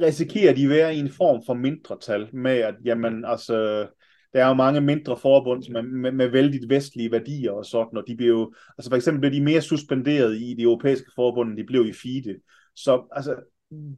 risikerer 0.00 0.54
de 0.54 0.68
være 0.68 0.94
i 0.94 1.00
en 1.00 1.10
form 1.10 1.42
for 1.46 1.54
mindretal 1.54 2.28
med, 2.32 2.60
at 2.60 2.74
jamen, 2.84 3.24
altså, 3.24 3.86
der 4.32 4.44
er 4.44 4.48
jo 4.48 4.54
mange 4.54 4.80
mindre 4.80 5.16
forbund 5.16 5.72
med, 5.72 5.82
med, 5.82 6.12
med 6.12 6.28
vældig 6.28 6.68
vestlige 6.68 7.12
værdier 7.12 7.52
og 7.52 7.66
sådan, 7.66 7.98
og 7.98 8.04
de 8.06 8.16
bliver 8.16 8.38
jo, 8.38 8.52
altså 8.78 8.90
for 8.90 8.96
eksempel 8.96 9.20
blev 9.20 9.32
de 9.32 9.44
mere 9.44 9.60
suspenderet 9.60 10.36
i 10.36 10.54
de 10.54 10.62
europæiske 10.62 11.10
forbund, 11.14 11.48
end 11.48 11.58
de 11.58 11.64
blev 11.64 11.86
i 11.86 11.92
FIDE. 11.92 12.36
Så 12.76 13.08
altså, 13.12 13.34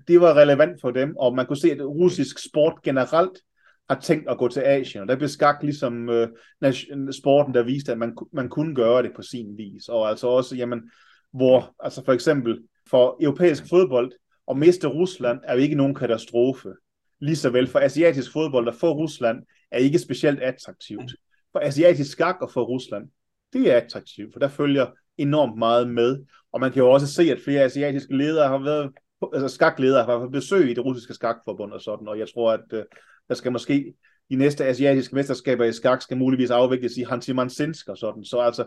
det 0.09 0.21
var 0.21 0.35
relevant 0.35 0.81
for 0.81 0.91
dem, 0.91 1.17
og 1.17 1.35
man 1.37 1.47
kunne 1.47 1.57
se, 1.57 1.71
at 1.71 1.81
russisk 1.81 2.39
sport 2.51 2.75
generelt 2.85 3.39
har 3.95 4.01
tænkt 4.01 4.29
at 4.29 4.39
gå 4.39 4.49
til 4.49 4.61
Asien, 4.61 5.03
og 5.03 5.09
der 5.09 5.17
blev 5.17 5.29
skak 5.29 5.63
ligesom 5.63 6.09
øh, 6.09 6.29
sporten, 7.13 7.55
der 7.55 7.63
viste, 7.63 7.93
at 7.93 7.99
man, 7.99 8.17
man 8.33 8.49
kunne 8.49 8.75
gøre 8.75 9.03
det 9.03 9.13
på 9.17 9.23
sin 9.23 9.59
vis, 9.59 9.89
og 9.89 10.09
altså 10.09 10.27
også, 10.27 10.57
jamen, 10.57 10.83
hvor, 11.33 11.75
altså 11.81 12.05
for 12.05 12.13
eksempel, 12.13 12.59
for 12.91 13.17
europæisk 13.21 13.69
fodbold, 13.69 14.13
at 14.51 14.57
miste 14.57 14.89
Rusland 14.89 15.41
er 15.45 15.55
jo 15.55 15.59
ikke 15.59 15.75
nogen 15.75 15.95
katastrofe. 15.95 16.69
Lige 17.21 17.37
så 17.37 17.51
vel 17.51 17.67
for 17.67 17.79
asiatisk 17.79 18.33
fodbold 18.33 18.69
at 18.69 18.75
få 18.75 18.93
Rusland 18.93 19.43
er 19.71 19.79
ikke 19.79 19.99
specielt 19.99 20.41
attraktivt. 20.41 21.15
For 21.53 21.61
asiatisk 21.61 22.11
skak 22.11 22.37
at 22.43 22.51
få 22.51 22.63
Rusland, 22.63 23.09
det 23.53 23.73
er 23.73 23.77
attraktivt, 23.77 24.33
for 24.33 24.41
der 24.41 24.49
følger 24.49 24.87
enormt 25.17 25.59
meget 25.59 25.91
med. 25.91 26.25
Og 26.53 26.61
man 26.61 26.73
kan 26.73 26.83
jo 26.83 26.91
også 26.91 27.07
se, 27.07 27.23
at 27.23 27.41
flere 27.45 27.63
asiatiske 27.63 28.17
ledere 28.17 28.49
har 28.49 28.59
været 28.59 28.91
altså 29.35 29.49
skakledere 29.49 30.05
har 30.05 30.19
været 30.19 30.33
besøg 30.33 30.71
i 30.71 30.75
det 30.75 30.85
russiske 30.85 31.15
skakforbund 31.15 31.73
og 31.73 31.81
sådan, 31.81 32.09
og 32.09 32.19
jeg 32.19 32.29
tror, 32.35 32.53
at 32.53 32.73
øh, 32.73 32.85
der 33.29 33.35
skal 33.35 33.53
måske 33.53 33.95
de 34.31 34.37
næste 34.37 34.65
asiatiske 34.65 35.15
mesterskaber 35.15 35.65
i 35.65 35.73
skak 35.73 36.03
skal 36.03 36.17
muligvis 36.17 36.51
afvikles 36.51 36.97
i 36.97 37.03
Hansimansinsk 37.03 37.89
og 37.89 37.99
sådan. 37.99 38.25
Så 38.25 38.39
altså, 38.39 38.65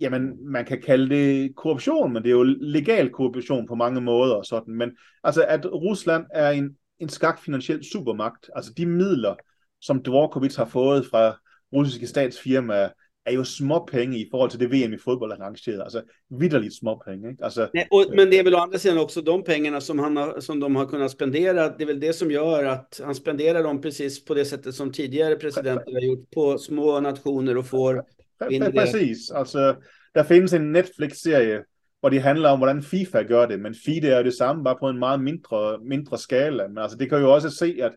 jamen, 0.00 0.52
man 0.52 0.64
kan 0.64 0.82
kalde 0.82 1.08
det 1.08 1.56
korruption, 1.56 2.12
men 2.12 2.22
det 2.22 2.28
er 2.28 2.36
jo 2.36 2.56
legal 2.60 3.10
korruption 3.10 3.66
på 3.66 3.74
mange 3.74 4.00
måder 4.00 4.34
og 4.34 4.44
sådan. 4.44 4.74
Men 4.74 4.90
altså, 5.24 5.44
at 5.48 5.66
Rusland 5.72 6.26
er 6.34 6.50
en, 6.50 6.76
en 6.98 7.08
skakfinansiel 7.08 7.84
supermagt, 7.92 8.50
altså 8.56 8.72
de 8.76 8.86
midler, 8.86 9.34
som 9.80 10.02
Dvorkovits 10.02 10.56
har 10.56 10.64
fået 10.64 11.06
fra 11.06 11.38
russiske 11.72 12.06
statsfirmaer, 12.06 12.88
er 13.26 13.32
jo 13.32 13.44
små 13.44 13.86
penge 13.90 14.18
i 14.18 14.28
forhold 14.30 14.50
til 14.50 14.60
det 14.60 14.70
VM 14.70 14.92
i 14.92 14.98
fodbold 14.98 15.32
han 15.32 15.42
arrangerede. 15.42 15.82
Altså 15.82 16.02
vidderligt 16.30 16.74
små 16.74 17.02
penge. 17.04 17.30
Ikke? 17.30 17.44
Alltså, 17.44 17.68
Nej, 17.74 17.86
och, 17.90 18.04
men 18.16 18.30
det 18.30 18.38
är 18.38 18.44
väl 18.44 18.54
å 18.54 18.58
andra 18.58 18.78
sidan 18.78 18.98
också 18.98 19.22
de 19.22 19.42
pengarna 19.44 19.80
som, 19.80 19.98
han 19.98 20.16
har, 20.16 20.40
som 20.40 20.60
de 20.60 20.76
har 20.76 20.86
kunnat 20.86 21.10
spendera. 21.10 21.68
Det 21.68 21.84
är 21.84 21.86
väl 21.86 22.00
det 22.00 22.12
som 22.12 22.30
gör 22.30 22.64
att 22.64 23.00
han 23.04 23.14
spenderar 23.14 23.62
dem 23.62 23.80
precis 23.80 24.24
på 24.24 24.34
det 24.34 24.44
sättet 24.44 24.74
som 24.74 24.92
tidigare 24.92 25.36
presidenter 25.36 25.92
har 25.92 26.00
gjort 26.00 26.30
på 26.30 26.58
små 26.58 27.00
nationer 27.00 27.56
och 27.56 27.66
får 27.66 27.94
det. 27.94 28.70
Precis. 28.72 29.30
Alltså, 29.30 29.76
der 30.14 30.24
findes 30.24 30.52
en 30.52 30.72
Netflix-serie, 30.72 31.64
hvor 32.00 32.10
det 32.10 32.18
handler 32.18 32.50
om, 32.50 32.58
hvordan 32.58 32.82
FIFA 32.82 33.22
gør 33.22 33.46
det, 33.46 33.58
men 33.58 33.74
FIDE 33.74 34.08
er 34.08 34.16
jo 34.18 34.24
det 34.24 34.34
samme, 34.34 34.64
bare 34.64 34.78
på 34.78 34.88
en 34.88 34.98
meget 34.98 35.20
mindre, 35.20 35.78
mindre 35.84 36.18
skala. 36.18 36.68
Men 36.68 36.78
altså, 36.78 36.98
det 36.98 37.08
kan 37.08 37.20
jo 37.20 37.32
også 37.32 37.50
se, 37.50 37.78
at 37.82 37.92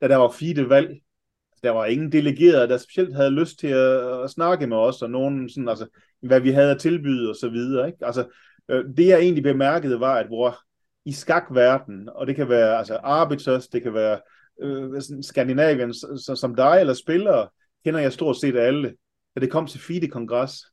da 0.00 0.08
der 0.08 0.16
var 0.16 0.30
FIDE-valg 0.30 1.00
der 1.64 1.70
var 1.70 1.86
ingen 1.86 2.12
delegerede, 2.12 2.68
der 2.68 2.76
specielt 2.76 3.16
havde 3.16 3.30
lyst 3.30 3.58
til 3.58 3.66
at, 3.68 4.22
at 4.24 4.30
snakke 4.30 4.66
med 4.66 4.76
os, 4.76 5.02
og 5.02 5.10
nogen 5.10 5.48
sådan, 5.48 5.68
altså, 5.68 5.86
hvad 6.22 6.40
vi 6.40 6.50
havde 6.50 6.70
at 6.70 6.80
tilbyde 6.80 7.30
og 7.30 7.36
så 7.36 7.48
videre. 7.48 7.86
Ikke? 7.86 8.06
Altså, 8.06 8.26
øh, 8.68 8.84
det 8.96 9.06
jeg 9.06 9.20
egentlig 9.20 9.42
bemærkede 9.42 10.00
var, 10.00 10.14
at 10.14 10.26
hvor 10.26 10.58
i 11.04 11.12
skakverden, 11.12 12.08
og 12.14 12.26
det 12.26 12.36
kan 12.36 12.48
være 12.48 12.78
altså 12.78 12.96
arbiters, 12.96 13.68
det 13.68 13.82
kan 13.82 13.94
være 13.94 14.20
øh, 14.62 15.02
Skandinavien, 15.22 15.94
så, 15.94 16.36
som 16.40 16.54
dig 16.54 16.76
eller 16.80 16.94
spillere, 16.94 17.48
kender 17.84 18.00
jeg 18.00 18.12
stort 18.12 18.36
set 18.36 18.56
alle. 18.56 18.94
Da 19.34 19.40
det 19.40 19.50
kom 19.50 19.66
til 19.66 19.80
FIDE-kongres, 19.80 20.64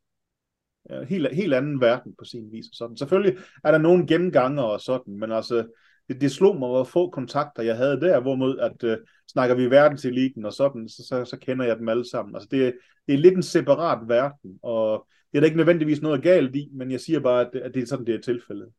helt, 1.07 1.35
helt 1.35 1.53
anden 1.53 1.81
verden 1.81 2.15
på 2.19 2.25
sin 2.25 2.51
vis. 2.51 2.65
Og 2.65 2.75
sådan. 2.75 2.97
Selvfølgelig 2.97 3.43
er 3.63 3.71
der 3.71 3.77
nogle 3.77 4.07
gennemganger 4.07 4.63
og 4.63 4.81
sådan, 4.81 5.19
men 5.19 5.31
altså, 5.31 5.65
det, 6.07 6.21
det 6.21 6.31
slog 6.31 6.59
mig, 6.59 6.69
hvor 6.69 6.83
få 6.83 7.09
kontakter 7.09 7.63
jeg 7.63 7.77
havde 7.77 8.01
der, 8.01 8.19
hvorimod 8.19 8.59
at 8.59 8.83
øh, 8.83 8.97
snakker 9.31 9.55
vi 9.55 9.69
verdenseliten 9.69 10.45
og 10.45 10.53
sådan, 10.53 10.89
så, 10.89 11.03
så, 11.07 11.25
så 11.25 11.37
kender 11.37 11.65
jeg 11.65 11.77
dem 11.77 11.89
alle 11.89 12.09
sammen. 12.09 12.35
Altså 12.35 12.47
det, 12.51 12.73
det 13.07 13.13
er 13.13 13.17
lidt 13.17 13.35
en 13.35 13.43
separat 13.43 14.07
verden, 14.07 14.59
og 14.63 15.07
det 15.31 15.37
er 15.37 15.39
der 15.39 15.45
ikke 15.45 15.57
nødvendigvis 15.57 16.01
noget 16.01 16.23
galt 16.23 16.55
i, 16.55 16.69
men 16.73 16.91
jeg 16.91 16.99
siger 16.99 17.19
bare, 17.19 17.41
at, 17.41 17.61
at 17.61 17.73
det 17.73 17.81
er 17.81 17.87
sådan, 17.87 18.05
det 18.05 18.15
er 18.15 18.21
tilfældet. 18.21 18.69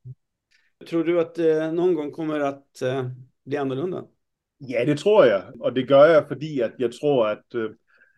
Tror 0.87 1.03
du, 1.03 1.19
at 1.19 1.39
øh, 1.39 1.73
nogen 1.73 1.97
gang 1.97 2.13
kommer 2.13 2.35
at 2.35 2.83
øh, 2.83 3.05
blive 3.45 3.61
annorlunda? 3.61 4.01
Ja, 4.61 4.85
det 4.87 4.99
tror 4.99 5.25
jeg, 5.25 5.45
og 5.61 5.77
det 5.77 5.89
gør 5.89 6.05
jeg, 6.05 6.25
fordi 6.29 6.61
at 6.61 6.73
jeg 6.79 6.91
tror, 7.01 7.27
at, 7.27 7.55
øh, 7.55 7.71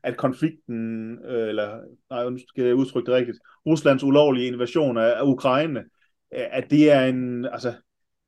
at 0.02 0.16
konflikten, 0.16 1.18
øh, 1.24 1.48
eller 1.48 1.80
nej, 2.10 2.30
nu 2.30 2.38
skal 2.48 2.64
jeg 2.64 2.74
udtrykke 2.74 3.06
det 3.06 3.14
rigtigt, 3.14 3.38
Ruslands 3.66 4.04
ulovlige 4.04 4.46
invasion 4.46 4.98
af, 4.98 5.18
af 5.18 5.22
Ukraine, 5.22 5.84
at 6.30 6.70
det 6.70 6.92
er 6.92 7.04
en, 7.04 7.44
altså, 7.44 7.74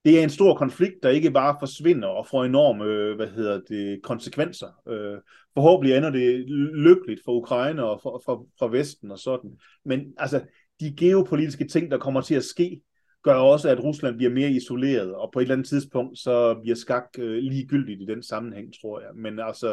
det 0.07 0.19
er 0.19 0.23
en 0.23 0.31
stor 0.31 0.55
konflikt, 0.55 1.03
der 1.03 1.09
ikke 1.09 1.31
bare 1.31 1.57
forsvinder 1.61 2.09
og 2.09 2.27
får 2.27 2.45
enorme 2.45 2.85
øh, 2.85 3.17
hvad 3.17 3.27
hedder 3.27 3.61
det, 3.69 4.03
konsekvenser. 4.03 4.67
Øh, 4.89 5.19
forhåbentlig 5.55 5.97
ender 5.97 6.11
det 6.11 6.45
lykkeligt 6.75 7.21
for 7.25 7.33
Ukraine 7.33 7.85
og 7.85 8.01
for, 8.03 8.23
for, 8.25 8.47
for 8.59 8.69
Vesten 8.69 9.11
og 9.11 9.19
sådan. 9.19 9.51
Men 9.85 10.15
altså, 10.19 10.41
de 10.81 10.95
geopolitiske 10.97 11.69
ting, 11.69 11.91
der 11.91 11.99
kommer 11.99 12.21
til 12.21 12.35
at 12.35 12.45
ske, 12.45 12.81
gør 13.23 13.35
også, 13.35 13.69
at 13.69 13.85
Rusland 13.85 14.17
bliver 14.17 14.33
mere 14.33 14.51
isoleret, 14.51 15.15
og 15.15 15.31
på 15.33 15.39
et 15.39 15.43
eller 15.43 15.55
andet 15.55 15.69
tidspunkt, 15.69 16.19
så 16.19 16.55
bliver 16.63 16.77
skak 16.77 17.07
øh, 17.19 17.39
ligegyldigt 17.39 18.03
i 18.03 18.07
den 18.07 18.23
sammenhæng, 18.23 18.69
tror 18.81 19.01
jeg. 19.01 19.11
Men 19.15 19.39
altså, 19.39 19.71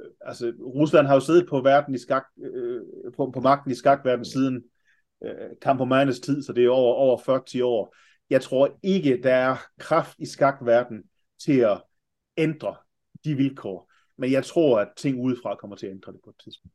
øh, 0.00 0.06
altså 0.20 0.52
Rusland 0.60 1.06
har 1.06 1.14
jo 1.14 1.20
siddet 1.20 1.46
på, 1.48 1.60
verden 1.60 1.94
i 1.94 1.98
skak, 1.98 2.24
øh, 2.54 2.80
på, 3.16 3.30
på 3.34 3.40
magten 3.40 3.70
i 3.70 3.74
skakverden 3.74 4.24
siden 4.24 4.62
øh, 5.24 5.50
Kampomanes 5.62 6.20
tid, 6.20 6.42
så 6.42 6.52
det 6.52 6.64
er 6.64 6.70
over, 6.70 6.94
over 6.94 7.18
40 7.18 7.64
år 7.64 7.94
jeg 8.30 8.42
tror 8.42 8.78
ikke, 8.82 9.20
der 9.22 9.34
er 9.34 9.56
kraft 9.78 10.18
i 10.18 10.26
skakverden 10.26 11.02
til 11.44 11.58
at 11.58 11.82
ændre 12.36 12.76
de 13.24 13.34
vilkår. 13.36 13.90
Men 14.18 14.32
jeg 14.32 14.44
tror, 14.44 14.80
at 14.80 14.88
ting 14.96 15.20
udefra 15.20 15.56
kommer 15.56 15.76
til 15.76 15.86
at 15.86 15.92
ændre 15.92 16.12
det 16.12 16.20
på 16.24 16.30
et 16.30 16.36
tidspunkt. 16.44 16.74